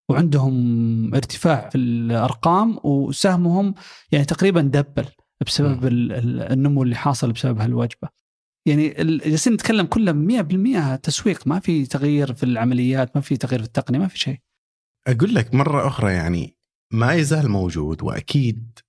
وعندهم 0.10 1.16
ارتفاع 1.16 1.70
في 1.70 1.78
الأرقام 1.78 2.80
وسهمهم 2.84 3.74
يعني 4.12 4.26
تقريبا 4.26 4.62
دبل 4.62 5.06
بسبب 5.46 5.86
ال- 5.86 6.12
ال- 6.12 6.42
النمو 6.42 6.84
اللي 6.84 6.96
حاصل 6.96 7.32
بسبب 7.32 7.60
هالوجبة. 7.60 8.10
يعني 8.68 9.02
ال- 9.02 9.18
جالسين 9.20 9.54
نتكلم 9.54 9.86
كله 9.86 10.12
100% 10.14 10.96
تسويق 10.96 11.48
ما 11.48 11.60
في 11.60 11.86
تغيير 11.86 12.34
في 12.34 12.44
العمليات 12.44 13.16
ما 13.16 13.22
في 13.22 13.38
تغيير 13.38 13.60
في 13.60 13.66
التقنية 13.68 14.00
ما 14.00 14.08
في 14.08 14.20
شيء. 14.20 14.38
أقول 15.08 15.36
لك 15.36 15.54
مرة 15.54 15.88
أخرى 15.88 16.14
يعني 16.14 16.58
ما 16.92 17.14
يزال 17.14 17.50
موجود 17.52 18.04
وأكيد 18.04 18.80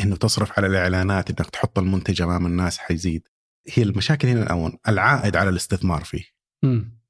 إنه 0.00 0.16
تصرف 0.16 0.58
على 0.58 0.66
الإعلانات 0.66 1.30
إنك 1.30 1.50
تحط 1.50 1.78
المنتج 1.78 2.22
أمام 2.22 2.46
الناس 2.46 2.78
حيزيد 2.78 3.28
هي 3.68 3.82
المشاكل 3.82 4.28
هنا 4.28 4.42
الأول 4.42 4.78
العائد 4.88 5.36
على 5.36 5.50
الاستثمار 5.50 6.04
فيه 6.04 6.24
مم. 6.64 7.00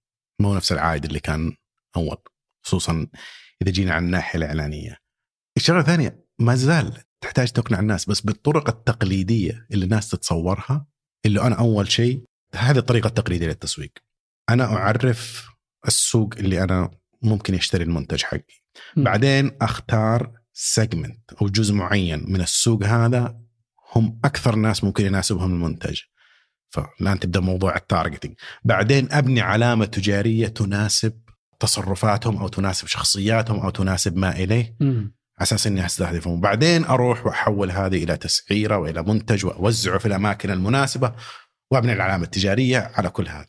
مو 0.41 0.55
نفس 0.55 0.73
العائد 0.73 1.05
اللي 1.05 1.21
كان 1.21 1.57
أول 1.97 2.17
خصوصا 2.65 3.07
إذا 3.63 3.71
جينا 3.71 3.95
على 3.95 4.05
الناحية 4.05 4.39
الإعلانية. 4.39 4.97
الشغلة 5.57 5.81
الثانية 5.81 6.25
ما 6.39 6.55
زال 6.55 7.03
تحتاج 7.21 7.53
تقنع 7.53 7.81
الناس 7.81 8.07
بس 8.07 8.21
بالطرق 8.21 8.69
التقليدية 8.69 9.67
اللي 9.73 9.85
الناس 9.85 10.09
تتصورها 10.09 10.87
اللي 11.27 11.41
أنا 11.41 11.55
أول 11.59 11.93
شيء 11.93 12.25
هذه 12.55 12.79
الطريقة 12.79 13.09
التقليدية 13.09 13.47
للتسويق. 13.47 13.93
أنا 14.51 14.65
أعرف 14.65 15.49
السوق 15.87 16.35
اللي 16.39 16.63
أنا 16.63 16.91
ممكن 17.23 17.55
يشتري 17.55 17.85
المنتج 17.85 18.23
حقي. 18.23 18.63
بعدين 18.97 19.57
أختار 19.63 20.36
segment 20.59 21.33
أو 21.43 21.49
جزء 21.49 21.75
معين 21.75 22.25
من 22.33 22.41
السوق 22.41 22.85
هذا 22.85 23.39
هم 23.95 24.21
أكثر 24.25 24.57
ناس 24.57 24.85
ممكن 24.85 25.07
يناسبهم 25.07 25.53
المنتج. 25.53 26.01
فالان 26.71 27.21
تبدا 27.21 27.41
موضوع 27.41 27.77
ال 27.77 27.83
targeting 27.83 28.35
بعدين 28.65 29.13
أبني 29.13 29.41
علامة 29.41 29.85
تجارية 29.85 30.49
تناسب 30.49 31.21
تصرفاتهم 31.61 32.37
أو 32.37 32.49
تناسب 32.49 32.87
شخصياتهم 32.87 33.61
أو 33.61 33.71
تناسب 33.71 34.17
ما 34.17 34.37
إليه. 34.37 34.77
على 34.81 35.11
أساس 35.43 35.67
إني 35.67 35.87
أستهدفهم 35.87 36.33
وبعدين 36.33 36.85
أروح 36.85 37.27
وأحول 37.27 37.71
هذه 37.71 38.05
إلى 38.05 38.17
تسعيرة 38.17 38.79
وإلى 38.79 39.03
منتج 39.03 39.47
وأوزعه 39.47 39.99
في 39.99 40.07
الأماكن 40.07 40.51
المناسبة 40.51 41.15
وأبني 41.71 41.93
العلامة 41.93 42.25
التجارية 42.25 42.91
على 42.95 43.11
كل 43.11 43.29
هذا. 43.29 43.49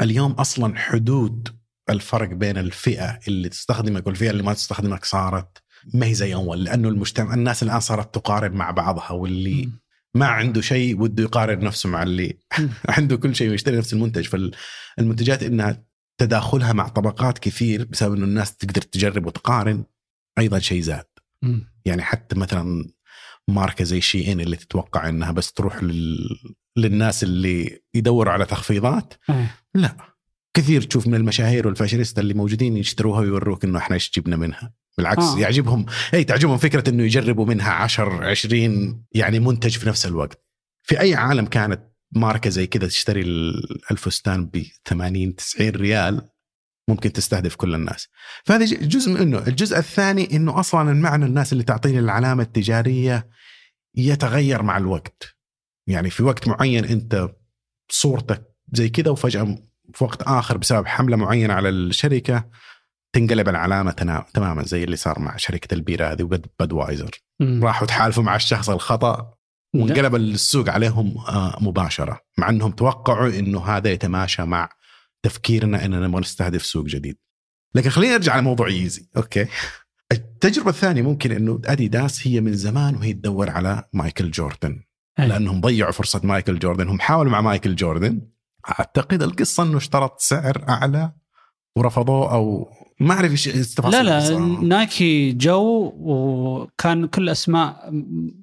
اليوم 0.00 0.32
أصلا 0.32 0.78
حدود 0.78 1.48
الفرق 1.90 2.28
بين 2.28 2.58
الفئة 2.58 3.18
اللي 3.28 3.48
تستخدمك 3.48 4.06
والفئة 4.06 4.30
اللي 4.30 4.42
ما 4.42 4.52
تستخدمك 4.52 5.04
صارت 5.04 5.65
ما 5.94 6.06
هي 6.06 6.14
زي 6.14 6.34
أول 6.34 6.64
لأنه 6.64 6.88
المجتمع 6.88 7.34
الناس 7.34 7.62
الآن 7.62 7.80
صارت 7.80 8.14
تقارن 8.14 8.52
مع 8.52 8.70
بعضها 8.70 9.10
واللي. 9.10 9.68
ما 10.14 10.26
عنده 10.26 10.60
شيء 10.60 11.00
وده 11.00 11.22
يقارن 11.22 11.64
نفسه 11.64 11.88
مع 11.88 12.02
اللي 12.02 12.38
عنده 12.96 13.16
كل 13.16 13.36
شيء 13.36 13.50
ويشتري 13.50 13.76
نفس 13.76 13.92
المنتج. 13.92 14.28
فالمنتجات 14.96 15.42
إنها 15.42 15.84
تداخلها 16.18 16.72
مع 16.72 16.88
طبقات 16.88 17.38
كثير 17.38 17.84
بسبب 17.84 18.14
إنه 18.14 18.24
الناس 18.24 18.56
تقدر 18.56 18.82
تجرب 18.82 19.26
وتقارن 19.26 19.84
أيضا 20.38 20.58
شيء 20.58 20.80
زاد. 20.80 21.06
يعني 21.84 22.02
حتى 22.02 22.36
مثلا 22.38 22.90
ماركة 23.48 23.84
زي 23.84 24.00
شي 24.00 24.32
إن 24.32 24.40
اللي 24.40 24.56
تتوقع 24.56 25.08
إنها 25.08 25.32
بس 25.32 25.52
تروح 25.52 25.82
لل... 25.82 26.28
للناس 26.76 27.24
اللي 27.24 27.80
يدوروا 27.94 28.32
على 28.32 28.44
تخفيضات 28.44 29.14
لا. 29.74 29.96
كثير 30.56 30.82
تشوف 30.82 31.06
من 31.06 31.14
المشاهير 31.14 31.66
والفاشينيستا 31.66 32.20
اللي 32.20 32.34
موجودين 32.34 32.76
يشتروها 32.76 33.20
ويوروك 33.20 33.64
إنه 33.64 33.78
إحنا 33.78 33.94
إيش 33.94 34.10
جبنا 34.16 34.36
منها. 34.36 34.72
بالعكس 34.98 35.22
آه. 35.22 35.38
يعجبهم. 35.38 35.86
اي 36.14 36.24
تعجبهم 36.24 36.58
فكرة 36.58 36.90
إنه 36.90 37.02
يجربوا 37.02 37.46
منها 37.46 37.70
10 37.72 38.24
20 38.24 39.04
يعني 39.12 39.38
منتج 39.38 39.78
في 39.78 39.88
نفس 39.88 40.06
الوقت. 40.06 40.44
في 40.82 41.00
أي 41.00 41.14
عالم 41.14 41.46
كانت 41.46 41.82
ماركة 42.12 42.50
زي 42.50 42.66
كذا 42.66 42.86
تشتري 42.86 43.22
الفستان 43.90 44.46
ب 44.46 44.62
80 44.84 45.36
90 45.36 45.70
ريال 45.70 46.28
ممكن 46.88 47.12
تستهدف 47.12 47.56
كل 47.56 47.74
الناس. 47.74 48.08
فهذا 48.44 48.64
جزء 48.64 49.12
منه 49.12 49.38
الجزء 49.46 49.78
الثاني 49.78 50.36
إنه 50.36 50.60
أصلا 50.60 50.90
المعنى 50.90 51.24
الناس 51.24 51.52
اللي 51.52 51.64
تعطيني 51.64 51.98
العلامة 51.98 52.42
التجارية 52.42 53.28
يتغير 53.96 54.62
مع 54.62 54.76
الوقت. 54.76 55.36
يعني 55.88 56.10
في 56.10 56.22
وقت 56.22 56.48
معين 56.48 56.84
أنت 56.84 57.28
صورتك 57.90 58.42
زي 58.72 58.88
كذا 58.88 59.10
وفجأة 59.10 59.58
في 59.94 60.04
وقت 60.04 60.22
آخر 60.22 60.56
بسبب 60.56 60.86
حملة 60.86 61.16
معينة 61.16 61.54
على 61.54 61.68
الشركة 61.68 62.50
تنقلب 63.16 63.48
العلامة 63.48 63.92
تماما 64.34 64.62
زي 64.62 64.84
اللي 64.84 64.96
صار 64.96 65.18
مع 65.18 65.36
شركة 65.36 65.74
البيرة 65.74 66.12
هذه 66.12 66.22
وبدوايزر 66.22 67.10
راحوا 67.42 67.86
تحالفوا 67.86 68.22
مع 68.22 68.36
الشخص 68.36 68.70
الخطأ 68.70 69.34
وانقلب 69.74 70.14
السوق 70.14 70.68
عليهم 70.68 71.18
آه، 71.18 71.58
مباشرة 71.60 72.20
مع 72.38 72.48
انهم 72.50 72.70
توقعوا 72.70 73.28
انه 73.28 73.64
هذا 73.64 73.90
يتماشى 73.90 74.42
مع 74.42 74.68
تفكيرنا 75.22 75.84
اننا 75.84 76.06
نبغى 76.06 76.20
نستهدف 76.20 76.66
سوق 76.66 76.84
جديد. 76.84 77.18
لكن 77.74 77.90
خلينا 77.90 78.12
نرجع 78.12 78.38
لموضوع 78.38 78.66
Yeezy 78.66 79.08
okay. 79.16 79.46
التجربة 80.12 80.70
الثانية 80.70 81.02
ممكن 81.02 81.32
إنه 81.32 81.60
اديداس 81.64 82.26
هي 82.26 82.40
من 82.40 82.54
زمان 82.54 82.96
وهي 82.96 83.12
تدور 83.12 83.50
على 83.50 83.84
مايكل 83.92 84.30
جوردن. 84.30 84.82
أي. 85.18 85.28
لأنهم 85.28 85.60
ضيعوا 85.60 85.92
فرصة 85.92 86.20
مايكل 86.24 86.58
جوردن 86.58 86.88
هم 86.88 87.00
حاولوا 87.00 87.32
مع 87.32 87.40
مايكل 87.40 87.76
جوردن. 87.76 88.28
أعتقد 88.68 89.22
القصة 89.22 89.62
إنه 89.62 89.76
اشترط 89.76 90.20
سعر 90.20 90.64
أعلى 90.68 91.12
ورفضوه 91.76 92.32
أو 92.32 92.70
ما 93.00 93.14
أعرف 93.14 93.30
إيش 93.30 93.48
التفاصيل 93.48 94.04
لا 94.04 94.30
لا 94.30 94.38
نايكي 94.62 95.32
جو 95.32 95.92
وكان 95.96 97.06
كل 97.06 97.28
أسماء 97.28 97.90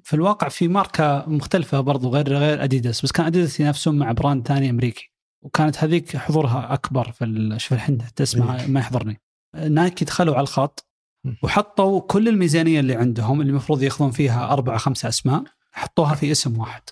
في 0.04 0.14
الواقع 0.14 0.48
في 0.48 0.68
ماركة 0.68 1.24
مختلفة 1.26 1.80
برضو 1.80 2.08
غير 2.08 2.28
غير 2.28 2.64
أديداس 2.64 3.02
بس 3.02 3.12
كان 3.12 3.26
أديداس 3.26 3.60
ينافسون 3.60 3.98
مع 3.98 4.12
brand 4.12 4.46
ثاني 4.46 4.70
أمريكي 4.70 5.10
وكانت 5.42 5.84
هذيك 5.84 6.16
حضورها 6.16 6.72
أكبر 6.72 7.12
في 7.12 7.54
شوف 7.58 7.72
الحين 7.72 7.98
تسمع 8.16 8.60
إيه. 8.60 8.66
ما 8.66 8.80
يحضرني. 8.80 9.20
نايكي 9.68 10.04
دخلوا 10.04 10.34
على 10.34 10.42
الخط 10.42 10.88
وحطوا 11.42 12.00
كل 12.00 12.28
الميزانية 12.28 12.80
اللي 12.80 12.94
عندهم 12.94 13.40
اللي 13.40 13.50
المفروض 13.50 13.82
ياخذون 13.82 14.10
فيها 14.10 14.52
أربع 14.52 14.76
خمسة 14.76 15.08
أسماء 15.08 15.44
حطوها 15.72 16.14
في 16.14 16.32
اسم 16.32 16.58
واحد. 16.58 16.82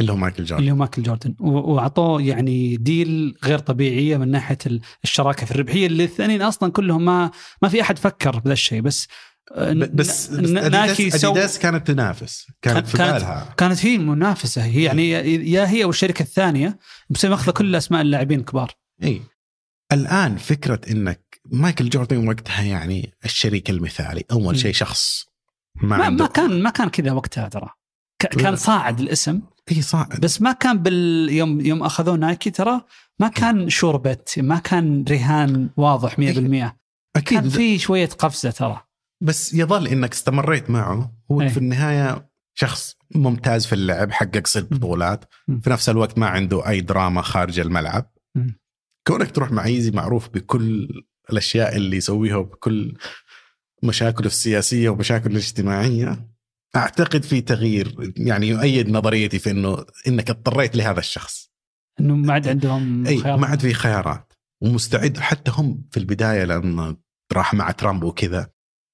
اللي 0.00 0.12
هو 0.12 0.16
مايكل 0.16 0.44
جوردن. 0.44 0.60
اللي 0.60 0.72
هو 0.72 0.76
مايكل 0.76 1.02
جوردن. 1.02 1.34
وأعطوه 1.40 2.22
يعني 2.22 2.76
ديل 2.76 3.38
غير 3.44 3.58
طبيعية 3.58 4.16
من 4.16 4.30
ناحية 4.30 4.58
الشراكة 5.04 5.46
في 5.46 5.52
الربحية 5.52 5.86
اللي 5.86 6.04
الثانيين 6.04 6.42
أصلا 6.42 6.72
كلهم 6.72 7.04
ما 7.04 7.30
ما 7.62 7.68
في 7.68 7.80
أحد 7.80 7.98
فكر 7.98 8.38
بذا 8.38 8.52
الشيء. 8.52 8.80
بس 8.80 9.08
بس, 9.56 10.28
بس 10.28 10.30
ناكي 10.30 11.08
اديداس 11.08 11.58
كانت 11.58 11.86
تنافس. 11.86 12.46
كانت 12.62 12.86
في 12.86 12.98
بالها. 12.98 13.54
كانت 13.56 13.86
هي 13.86 13.96
المنافسة. 13.96 14.64
هي 14.64 14.82
يعني 14.82 15.10
يا 15.50 15.68
هي 15.68 15.84
والشركة 15.84 16.22
الثانية 16.22 16.78
بس 17.10 17.24
ماخذة 17.24 17.50
كل 17.50 17.76
أسماء 17.76 18.02
اللاعبين 18.02 18.40
الكبار 18.40 18.72
إي. 19.02 19.22
الآن 19.92 20.36
فكرة 20.36 20.80
إنك 20.90 21.40
مايكل 21.52 21.88
جوردن 21.88 22.28
وقتها 22.28 22.62
يعني 22.62 23.14
الشريك 23.24 23.70
المثالي 23.70 24.24
أول 24.32 24.58
شيء 24.58 24.72
شخص 24.72 25.26
ما, 25.74 25.96
ما, 25.96 26.10
ما 26.10 26.26
كان 26.26 26.62
ما 26.62 26.70
كان 26.70 26.88
كذا 26.88 27.12
وقتها 27.12 27.48
ترى. 27.48 27.68
كان 28.18 28.56
صاعد 28.56 29.00
الاسم. 29.00 29.40
اي 29.70 29.82
صاعد 29.82 30.20
بس 30.20 30.42
ما 30.42 30.52
كان 30.52 30.78
بال 30.78 31.28
يوم 31.30 31.60
يوم 31.60 31.82
أخذوه 31.82 32.16
نايكي 32.16 32.50
ترى 32.50 32.80
ما 33.20 33.28
كان 33.28 33.68
شوربت 33.68 34.34
ما 34.38 34.58
كان 34.58 35.04
رهان 35.10 35.70
واضح 35.76 36.14
100% 36.14 36.76
أكيد 37.16 37.40
كان 37.40 37.48
في 37.48 37.78
شوية 37.78 38.08
قفزة 38.08 38.50
ترى. 38.50 38.82
بس 39.22 39.54
يظل 39.54 39.86
إنك 39.86 40.12
استمريت 40.12 40.70
معه. 40.70 41.12
هو 41.30 41.40
أي. 41.40 41.48
في 41.48 41.56
النهاية 41.56 42.28
شخص 42.54 42.96
ممتاز 43.14 43.66
في 43.66 43.72
اللعب 43.72 44.12
حقق 44.12 44.46
ست 44.46 44.72
بطولات. 44.72 45.24
في 45.62 45.70
نفس 45.70 45.88
الوقت 45.88 46.18
ما 46.18 46.26
عنده 46.26 46.68
أي 46.68 46.80
دراما 46.80 47.22
خارج 47.22 47.60
الملعب. 47.60 48.12
كونك 49.06 49.30
تروح 49.30 49.52
مع 49.52 49.64
إيزي 49.64 49.90
معروف 49.90 50.28
بكل 50.28 50.88
الأشياء 51.30 51.76
اللي 51.76 51.96
يسويها 51.96 52.36
وبكل 52.36 52.96
مشاكله 53.82 54.26
السياسية 54.26 54.88
ومشاكله 54.88 55.32
الاجتماعية. 55.32 56.35
أعتقد 56.76 57.22
في 57.22 57.40
تغيير 57.40 58.12
يعني 58.16 58.48
يؤيد 58.48 58.90
نظريتي 58.90 59.38
في 59.38 59.50
إنه 59.50 59.84
إنك 60.08 60.30
اضطريت 60.30 60.76
لهذا 60.76 60.98
الشخص. 60.98 61.50
إنه 62.00 62.16
ما 62.16 62.32
عاد 62.32 62.48
عندهم 62.48 63.06
إي 63.06 63.18
خيارات. 63.18 63.40
ما 63.40 63.46
عاد 63.46 63.60
في 63.60 63.74
خيارات. 63.74 64.32
ومستعد 64.62 65.18
حتى 65.18 65.50
هم 65.54 65.84
في 65.90 65.96
البداية 65.96 66.44
لما 66.44 66.96
راح 67.32 67.54
مع 67.54 67.70
ترامب 67.70 68.04
وكذا 68.04 68.48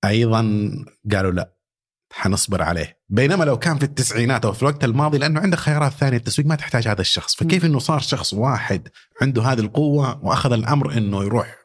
أيضا 0.05 0.71
قالوا 1.13 1.33
لا 1.33 1.57
حنصبر 2.13 2.63
عليه. 2.63 3.01
بينما 3.09 3.45
لو 3.45 3.59
كان 3.59 3.79
في 3.79 3.85
التسعينات 3.85 4.45
أو 4.45 4.53
في 4.53 4.63
الوقت 4.63 4.85
الماضي 4.85 5.19
لأنه 5.19 5.41
عندك 5.41 5.59
خيارات 5.59 5.93
ثانية 5.93 6.17
التسويق 6.17 6.49
ما 6.49 6.55
تحتاج 6.55 6.89
هذا 6.89 7.01
الشخص. 7.01 7.35
فكيف 7.35 7.65
إنه 7.65 7.79
صار 7.79 8.01
شخص 8.01 8.35
واحد 8.35 8.89
عنده 9.23 9.43
هذه 9.43 9.61
القوة 9.61 10.25
وأخذ 10.25 10.53
الأمر 10.53 10.93
إنه 10.97 11.25
يروح 11.25 11.62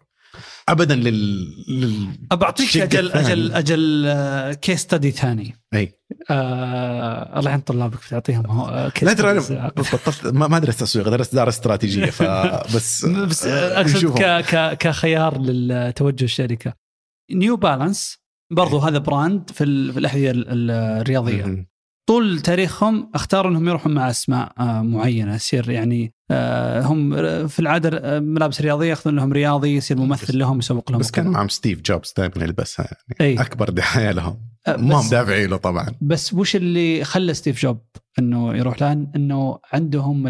ابدا 0.69 0.95
لل, 0.95 1.47
لل... 1.67 2.07
بعطيك 2.31 2.77
أجل 2.77 3.11
أجل 3.11 3.51
أجل 3.51 4.53
كيس 4.53 4.79
ستدي 4.79 5.11
ثاني. 5.11 5.55
أي. 5.73 5.93
آه 6.29 7.39
الله 7.39 7.49
يعين 7.49 7.61
طلابك 7.61 7.97
بتعطيهم 8.07 8.69
لا 9.01 9.13
ترى 9.13 9.31
أنا 9.31 9.67
بطلت 9.77 10.25
ما 10.25 10.59
درست 10.59 10.79
تسويق 10.79 11.09
درست 11.09 11.33
اداره 11.33 11.49
استراتيجية 11.49 12.05
فبس 12.19 13.05
بس 13.05 13.45
أقصد 13.45 14.19
ك 14.19 14.23
ك 14.23 14.77
كخيار 14.77 15.41
للتوجه 15.41 16.23
الشركة. 16.23 16.73
نيو 17.31 17.55
بالانس 17.55 18.17
برضو 18.51 18.77
هذا 18.77 18.97
brand 18.97 19.49
في, 19.49 19.91
في 19.91 19.99
الأحذية 19.99 20.31
الرياضية. 20.35 21.67
طول 22.09 22.39
تاريخهم 22.39 23.11
اختاروا 23.15 23.51
أنهم 23.51 23.67
يروحون 23.67 23.93
مع 23.93 24.09
أسماء 24.09 24.53
آه، 24.59 24.81
معينة. 24.81 25.35
يصير 25.35 25.69
يعني 25.69 26.05
آه، 26.05 26.16
هم 26.81 27.17
في 27.47 27.59
العادة 27.59 27.97
آه، 27.97 28.19
ملابس 28.19 28.61
رياضية 28.61 28.89
ياخذون 28.89 29.15
لهم 29.15 29.33
رياضي 29.33 29.75
يصير 29.75 29.97
ممثل 29.97 30.37
لهم 30.37 30.59
يسوق 30.59 30.91
لهم 30.91 30.99
بس 30.99 31.11
كان 31.11 31.27
معهم 31.27 31.49
ستيف 31.49 31.81
جوبز 31.81 32.13
دائما 32.17 32.43
يلبسها 32.43 32.85
يعني. 32.85 33.15
أي. 33.21 33.41
أكبر 33.41 33.69
دعايه 33.69 34.11
لهم 34.11 34.47
ما 34.67 34.95
هم 34.95 35.09
دافعين 35.09 35.49
له 35.49 35.57
طبعا. 35.57 35.87
بس 36.01 36.33
وش 36.33 36.55
اللي 36.55 37.03
خلى 37.03 37.33
ستيف 37.33 37.61
جوب 37.61 37.81
إنه 38.19 38.55
يروح 38.55 38.81
لأن 38.81 39.11
إنه 39.15 39.59
عندهم 39.73 40.27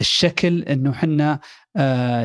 الشكل 0.00 0.62
إنه 0.62 0.90
إحنا 0.90 1.40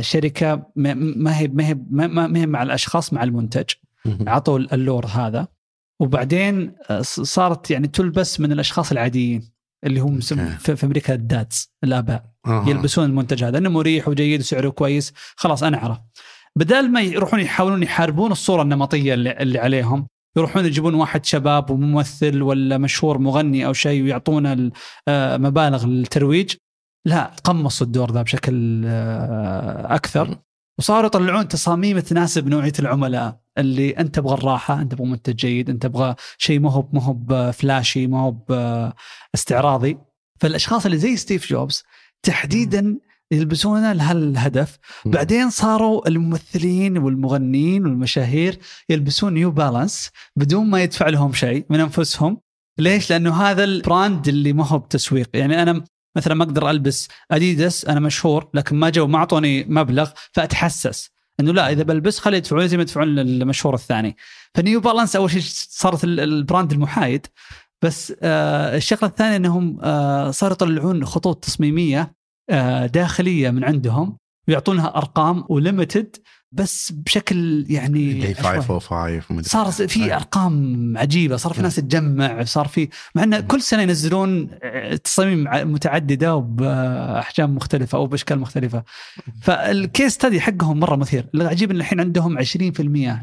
شركة 0.02 0.72
ما 0.76 1.38
هي 1.38 1.47
ما 1.47 1.68
هي 1.68 1.78
ما 1.91 2.39
هي 2.39 2.45
مع 2.45 2.64
الأشخاص 2.64 3.14
مع 3.14 3.24
المنتج. 3.24 3.70
عطوا 4.06 4.60
اللور 4.60 5.06
هذا. 5.06 5.47
وبعدين 6.00 6.74
آه، 6.89 7.02
صارت 7.02 7.72
يعني 7.72 7.88
تلبس 7.88 8.39
من 8.39 8.52
الأشخاص 8.52 8.91
العاديين 8.91 9.52
اللي 9.84 10.00
هم 10.00 10.20
في 10.60 10.86
أمريكا 10.86 11.14
الدادز 11.14 11.74
الآباء. 11.84 12.26
آه. 12.45 12.65
يلبسون 12.67 13.05
المنتج 13.05 13.43
هذا 13.43 13.57
إنه 13.57 13.69
مريح 13.69 14.07
وجيد 14.07 14.39
وسعره 14.39 14.69
كويس. 14.69 15.13
خلاص 15.35 15.63
أنا 15.63 15.77
أعرف. 15.77 15.97
بدل 16.55 16.91
ما 16.91 17.01
يروحون 17.01 17.39
يحاولون 17.39 17.83
يحاربون 17.83 18.31
الصورة 18.31 18.61
النمطية 18.61 19.13
اللي, 19.13 19.31
اللي 19.31 19.59
عليهم 19.59 20.07
يروحون 20.37 20.65
يجيبون 20.65 20.93
واحد 20.93 21.25
شباب 21.25 21.69
وممثل 21.69 22.41
ولا 22.41 22.77
مشهور 22.77 23.17
مغني 23.17 23.65
أو 23.65 23.73
شيء 23.73 24.03
ويعطونه 24.03 24.71
آه، 25.07 25.37
مبالغ 25.37 25.85
للترويج 25.85 26.55
لا 27.05 27.31
تقمصوا 27.43 27.88
الدور 27.87 28.11
ذا 28.11 28.21
بشكل 28.21 28.83
آه، 28.85 29.95
أكثر. 29.95 30.37
وصاروا 30.79 31.05
يطلعون 31.05 31.47
تصاميم 31.47 31.99
تناسب 31.99 32.47
نوعية 32.47 32.73
العملاء 32.79 33.39
اللي 33.57 33.89
أنت 33.89 34.15
تبغى 34.15 34.33
الراحة 34.33 34.81
أنت 34.81 34.91
تبغى 34.91 35.07
منتج 35.07 35.35
جيد 35.35 35.69
أنت 35.69 35.83
تبغى 35.83 36.15
شيء 36.37 36.59
ما 36.59 36.71
هو 36.71 36.89
ما 36.93 37.03
هو 37.03 37.51
flashy 37.51 38.07
ما 38.07 38.21
هو 38.21 38.35
استعراضي. 39.35 39.97
فالأشخاص 40.39 40.85
اللي 40.85 40.97
زي 40.97 41.17
ستيف 41.17 41.49
جوبز 41.49 41.83
تحديدا 42.24 42.99
يلبسونه 43.32 43.93
لهالهدف 43.93 44.78
بعدين 45.05 45.49
صاروا 45.49 46.07
الممثلين 46.07 46.97
والمغنيين 46.97 47.86
والمشاهير 47.86 48.59
يلبسون 48.89 49.34
نيو 49.34 49.51
بالانس 49.51 50.09
بدون 50.36 50.70
ما 50.70 50.84
يدفع 50.84 51.09
لهم 51.09 51.34
شيء 51.34 51.65
من 51.70 51.80
أنفسهم. 51.80 52.38
ليش؟ 52.78 53.09
لأنه 53.09 53.41
هذا 53.41 53.63
ال 53.63 53.74
brand 53.74 54.28
اللي 54.28 54.53
ما 54.53 54.65
هو 54.65 54.80
بتسويق. 54.80 55.30
يعني 55.34 55.61
أنا 55.61 55.84
مثلا 56.15 56.34
ما 56.34 56.43
أقدر 56.43 56.70
ألبس 56.70 57.07
اديداس 57.32 57.86
أنا 57.86 57.99
مشهور 57.99 58.49
لكن 58.53 58.76
ما 58.76 58.89
جو 58.89 59.07
ما 59.07 59.17
أعطوني 59.17 59.63
مبلغ 59.63 60.09
فأتحسس 60.34 61.09
إنه 61.39 61.53
لا 61.53 61.72
إذا 61.72 61.84
بلبس 61.84 62.20
خلي 62.20 62.38
يدفعون 62.38 62.67
زي 62.67 62.78
ما 62.78 62.84
يدفعون 62.84 63.20
المشهور 63.20 63.74
الثاني. 63.74 64.17
فنيو 64.55 64.80
بالانس 64.80 65.15
أول 65.15 65.32
شيء 65.32 65.41
صارت 65.70 66.03
ال 66.03 66.15
brand 66.15 66.72
المحايد. 66.72 67.28
بس 67.82 68.13
آه 68.21 68.77
الشغلة 68.77 69.05
الثانية 69.09 69.36
إنهم 69.36 69.77
آه 69.82 70.32
صاروا 70.32 70.53
يطلعون 70.53 71.05
خطوط 71.05 71.43
تصميمية 71.43 72.13
آه 72.49 72.86
داخلية 72.86 73.49
من 73.49 73.63
عندهم 73.63 74.17
ويعطونها 74.47 74.97
أرقام 74.97 75.43
و 75.49 75.58
limited 75.58 76.15
بس 76.51 76.91
بشكل 76.91 77.65
يعني 77.69 78.13
دي 78.13 78.27
عشوائي. 78.27 78.61
505 78.61 79.21
ومدري 79.30 79.49
صار 79.49 79.71
في. 79.71 80.15
أرقام 80.15 80.97
عجيبة 80.97 81.36
صار 81.36 81.53
في 81.53 81.61
ناس 81.61 81.75
تجمع 81.75 82.43
صار 82.43 82.67
في 82.67 82.89
مع 83.15 83.23
إن 83.23 83.39
كل 83.39 83.61
سنة 83.61 83.82
ينزلون 83.82 84.49
تصاميم 85.03 85.43
متعددة 85.73 86.36
وبأحجام 86.36 87.55
مختلفة 87.55 87.97
أو 87.97 88.07
بأشكال 88.07 88.39
مختلفة. 88.39 88.84
فال 89.41 89.65
case 89.65 90.13
study 90.13 90.41
حقهم 90.41 90.80
مرة 90.80 90.95
مثير. 90.95 91.25
العجيب 91.36 91.71
إن 91.71 91.77
الحين 91.77 91.99
عندهم 91.99 92.38
20% 92.39 92.43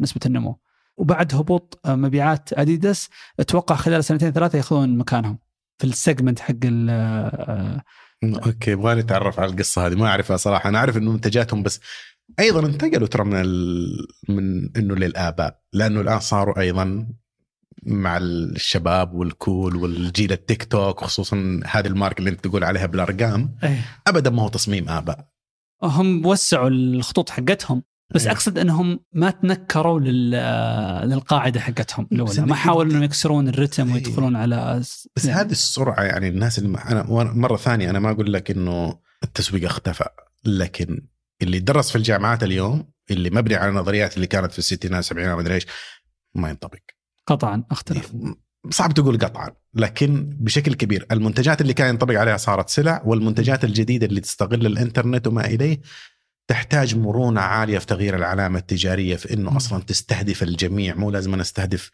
نسبة 0.00 0.20
النمو. 0.26 0.58
وبعد 0.96 1.34
هبوط 1.34 1.80
آه، 1.84 1.94
مبيعات 1.94 2.52
اديداس 2.52 3.08
أتوقع 3.40 3.74
خلال 3.76 4.04
سنتين 4.04 4.32
ثلاثة 4.32 4.56
ياخذون 4.56 4.98
مكانهم 4.98 5.38
في 5.78 5.86
ال 5.86 5.93
segment 5.93 6.38
حق 6.38 6.54
ال- 6.64 6.90
آه، 6.90 7.82
okay 8.24 8.70
يبغالي 8.70 9.00
أتعرف 9.00 9.40
على 9.40 9.50
القصة 9.52 9.86
هذه 9.86 9.94
ما 9.94 10.06
أعرفها 10.06 10.36
صراحة. 10.36 10.68
أنا 10.68 10.78
أعرف 10.78 10.96
إنه 10.96 11.12
منتجاتهم 11.12 11.62
بس 11.62 11.80
أيضا 12.40 12.66
انتقلوا 12.66 13.08
ترى 13.08 13.24
من 13.24 13.34
ال... 13.40 13.86
من 14.28 14.76
إنه 14.76 14.94
للآباء 14.94 15.60
لأنه 15.72 16.00
الآن 16.00 16.20
صاروا 16.20 16.60
أيضا 16.60 17.08
مع 17.82 18.16
الشباب 18.16 19.14
والكول 19.14 19.76
والجيل 19.76 20.32
التيك 20.32 20.64
توك 20.64 21.04
خصوصا 21.04 21.60
هذه 21.66 21.86
الماركة 21.86 22.18
اللي 22.18 22.30
أنت 22.30 22.44
تقول 22.44 22.64
عليها 22.64 22.86
بالأرقام. 22.86 23.56
إيه. 23.64 23.80
ابدا 24.06 24.30
ما 24.30 24.42
هو 24.42 24.48
تصميم 24.48 24.88
آباء. 24.88 25.28
هم 25.82 26.26
وسعوا 26.26 26.68
الخطوط 26.68 27.30
حقتهم. 27.30 27.82
بس 28.14 28.26
إيه. 28.26 28.32
أقصد 28.32 28.58
إنهم 28.58 29.00
ما 29.12 29.30
تنكروا 29.30 30.00
لل... 30.00 30.30
للقاعدة 31.10 31.60
حقتهم 31.60 32.08
الأولى. 32.12 32.40
ما 32.40 32.54
حاولوا 32.54 32.92
إنهم 32.92 33.02
يكسرون 33.02 33.48
الرتم 33.48 33.88
إيه. 33.88 33.94
ويدخلون 33.94 34.36
على 34.36 34.78
بس 35.16 35.24
يعني 35.24 35.40
هذه 35.40 35.50
السرعة 35.50 36.02
يعني 36.02 36.28
الناس 36.28 36.58
اللي 36.58 36.78
أنا 36.78 37.02
مرة 37.32 37.56
ثانية 37.56 37.90
أنا 37.90 37.98
ما 37.98 38.10
أقول 38.10 38.32
لك 38.32 38.50
إنه 38.50 38.98
التسويق 39.24 39.64
اختفى 39.64 40.04
لكن 40.44 41.06
اللي 41.42 41.58
درس 41.58 41.90
في 41.90 41.96
الجامعات 41.96 42.42
اليوم 42.42 42.90
اللي 43.10 43.30
مبني 43.30 43.54
على 43.54 43.68
النظريات 43.68 44.16
اللي 44.16 44.26
كانت 44.26 44.52
في 44.52 44.58
الستينات 44.58 44.98
السبعينات 44.98 45.34
ما 45.34 45.40
أدري 45.40 45.54
إيش 45.54 45.66
ما 46.34 46.48
ينطبق. 46.50 46.78
قطعا 47.26 47.64
أختلف. 47.70 48.12
صعب 48.70 48.94
تقول 48.94 49.18
قطعا 49.18 49.50
لكن 49.74 50.36
بشكل 50.40 50.74
كبير. 50.74 51.06
المنتجات 51.12 51.60
اللي 51.60 51.72
كان 51.72 51.88
ينطبق 51.88 52.14
عليها 52.20 52.36
صارت 52.36 52.68
سلع 52.68 53.02
والمنتجات 53.04 53.64
الجديدة 53.64 54.06
اللي 54.06 54.20
تستغل 54.20 54.66
الإنترنت 54.66 55.26
وما 55.26 55.44
إليه 55.46 55.80
تحتاج 56.48 56.96
مرونة 56.96 57.40
عالية 57.40 57.78
في 57.78 57.86
تغيير 57.86 58.16
العلامة 58.16 58.58
التجارية 58.58 59.16
في 59.16 59.34
إنه. 59.34 59.56
أصلا 59.56 59.82
تستهدف 59.82 60.42
الجميع 60.42 60.94
مو 60.94 61.10
لازم 61.10 61.32
أنا 61.32 61.42
أستهدف 61.42 61.90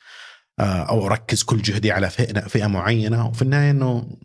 آه، 0.58 0.62
أو 0.62 1.06
أركز 1.06 1.42
كل 1.42 1.62
جهدي 1.62 1.92
على 1.92 2.10
فئه 2.10 2.40
فئة 2.40 2.66
معينة 2.66 3.28
وفي 3.28 3.42
النهاية 3.42 3.70
إنه 3.70 4.18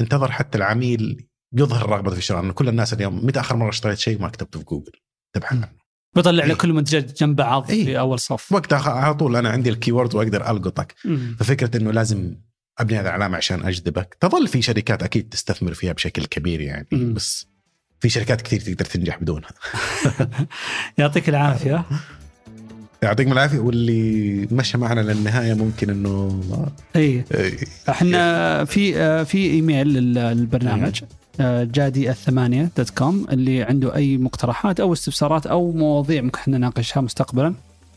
انتظر 0.00 0.30
حتى 0.32 0.58
العميل 0.58 1.26
يظهر 1.54 1.90
رغبته 1.90 2.12
في 2.12 2.18
الشراء 2.18 2.44
انه 2.44 2.52
كل 2.52 2.68
الناس 2.68 2.92
اليوم 2.92 3.26
متى 3.26 3.40
آخر 3.40 3.56
مرة 3.56 3.68
اشتريت 3.68 3.98
شيء 3.98 4.22
ما 4.22 4.28
كتبته 4.28 4.58
في 4.58 4.64
جوجل 4.64 4.92
تبحث. 5.34 5.52
عنه 5.52 5.68
بيطلع 6.16 6.44
إيه. 6.44 6.50
لك 6.50 6.56
كل 6.56 6.70
المنتجات 6.70 7.18
جنب 7.20 7.36
بعض 7.36 7.70
إيه. 7.70 7.84
في 7.84 7.98
أول 7.98 8.18
صف 8.18 8.52
وقتها 8.52 8.90
على 8.90 9.14
طول 9.14 9.36
أنا 9.36 9.48
عندي 9.48 9.70
الكيورد 9.70 10.14
وأقدر 10.14 10.50
ألقطك. 10.50 10.94
ففكرة 11.38 11.76
إنه 11.76 11.90
لازم 11.90 12.36
أبني 12.78 12.98
هذه 12.98 13.06
العلامة 13.06 13.36
عشان 13.36 13.66
أجذبك 13.66 14.16
تظل 14.20 14.48
في 14.48 14.62
شركات 14.62 15.02
أكيد 15.02 15.28
تستثمر 15.28 15.74
فيها 15.74 15.92
بشكل 15.92 16.24
كبير 16.26 16.60
يعني 16.60 16.88
مم. 16.92 17.14
بس 17.14 17.53
في 18.04 18.10
شركات 18.10 18.42
كثير 18.42 18.60
تقدر 18.60 18.84
تنجح 18.84 19.18
بدونها. 19.20 19.48
يعطيك 20.98 21.28
العافية. 21.28 21.84
يعطيكم 23.02 23.32
العافية 23.32 23.58
واللي 23.58 24.48
مشى 24.52 24.78
معنا 24.78 25.00
للنهاية 25.00 25.54
ممكن 25.54 25.90
إنه 25.90 26.40
إي. 26.96 27.24
إحنا 27.88 28.64
في 28.64 29.24
في 29.24 29.38
إيميل 29.50 29.88
لل- 29.88 30.14
للبرنامج 30.14 31.00
آه، 31.40 31.64
جادي 31.64 32.10
at 32.10 32.25
ثمانية 32.25 32.70
dot 32.76 32.90
com 32.90 33.26
اللي 33.30 33.62
عنده 33.62 33.94
أي 33.94 34.16
مقترحات 34.16 34.80
أو 34.80 34.92
استفسارات 34.92 35.46
أو 35.46 35.72
مواضيع 35.72 36.22
ممكن 36.22 36.38
إحنا 36.38 36.58
نناقشها 36.58 37.00
مستقبلا. 37.00 37.54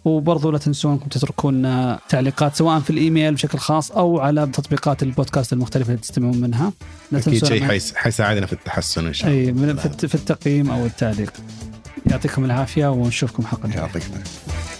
وبرضو 0.09 0.51
لا 0.51 0.57
تنسون 0.57 0.91
أنكم 0.91 1.07
تتركون 1.07 1.61
تعليقات 2.09 2.55
سواء 2.55 2.79
في 2.79 2.89
الإيميل 2.89 3.33
بشكل 3.33 3.57
خاص 3.57 3.91
أو 3.91 4.19
على 4.19 4.47
تطبيقات 4.53 5.03
البودكاست 5.03 5.53
المختلفة 5.53 5.89
اللي 5.89 6.01
تستمعون 6.01 6.37
منها. 6.37 6.73
لا 7.11 7.19
أكيد 7.19 7.33
تنسون 7.39 7.49
شيء 7.49 7.93
حيساعدنا 7.95 8.45
في 8.45 8.53
التحسن 8.53 9.07
إن 9.07 9.13
شاء 9.13 9.29
الله. 9.31 9.41
اي 9.41 9.51
من- 9.51 9.75
في 9.75 9.85
الت- 9.85 10.05
في 10.05 10.15
التقييم 10.15 10.69
أو 10.71 10.85
التعليق. 10.85 11.33
يعطيكم 12.05 12.45
العافية 12.45 12.87
ونشوفكم 12.91 13.45
حلقة 13.45 13.69
يعطيك 13.69 14.03
العافية. 14.07 14.76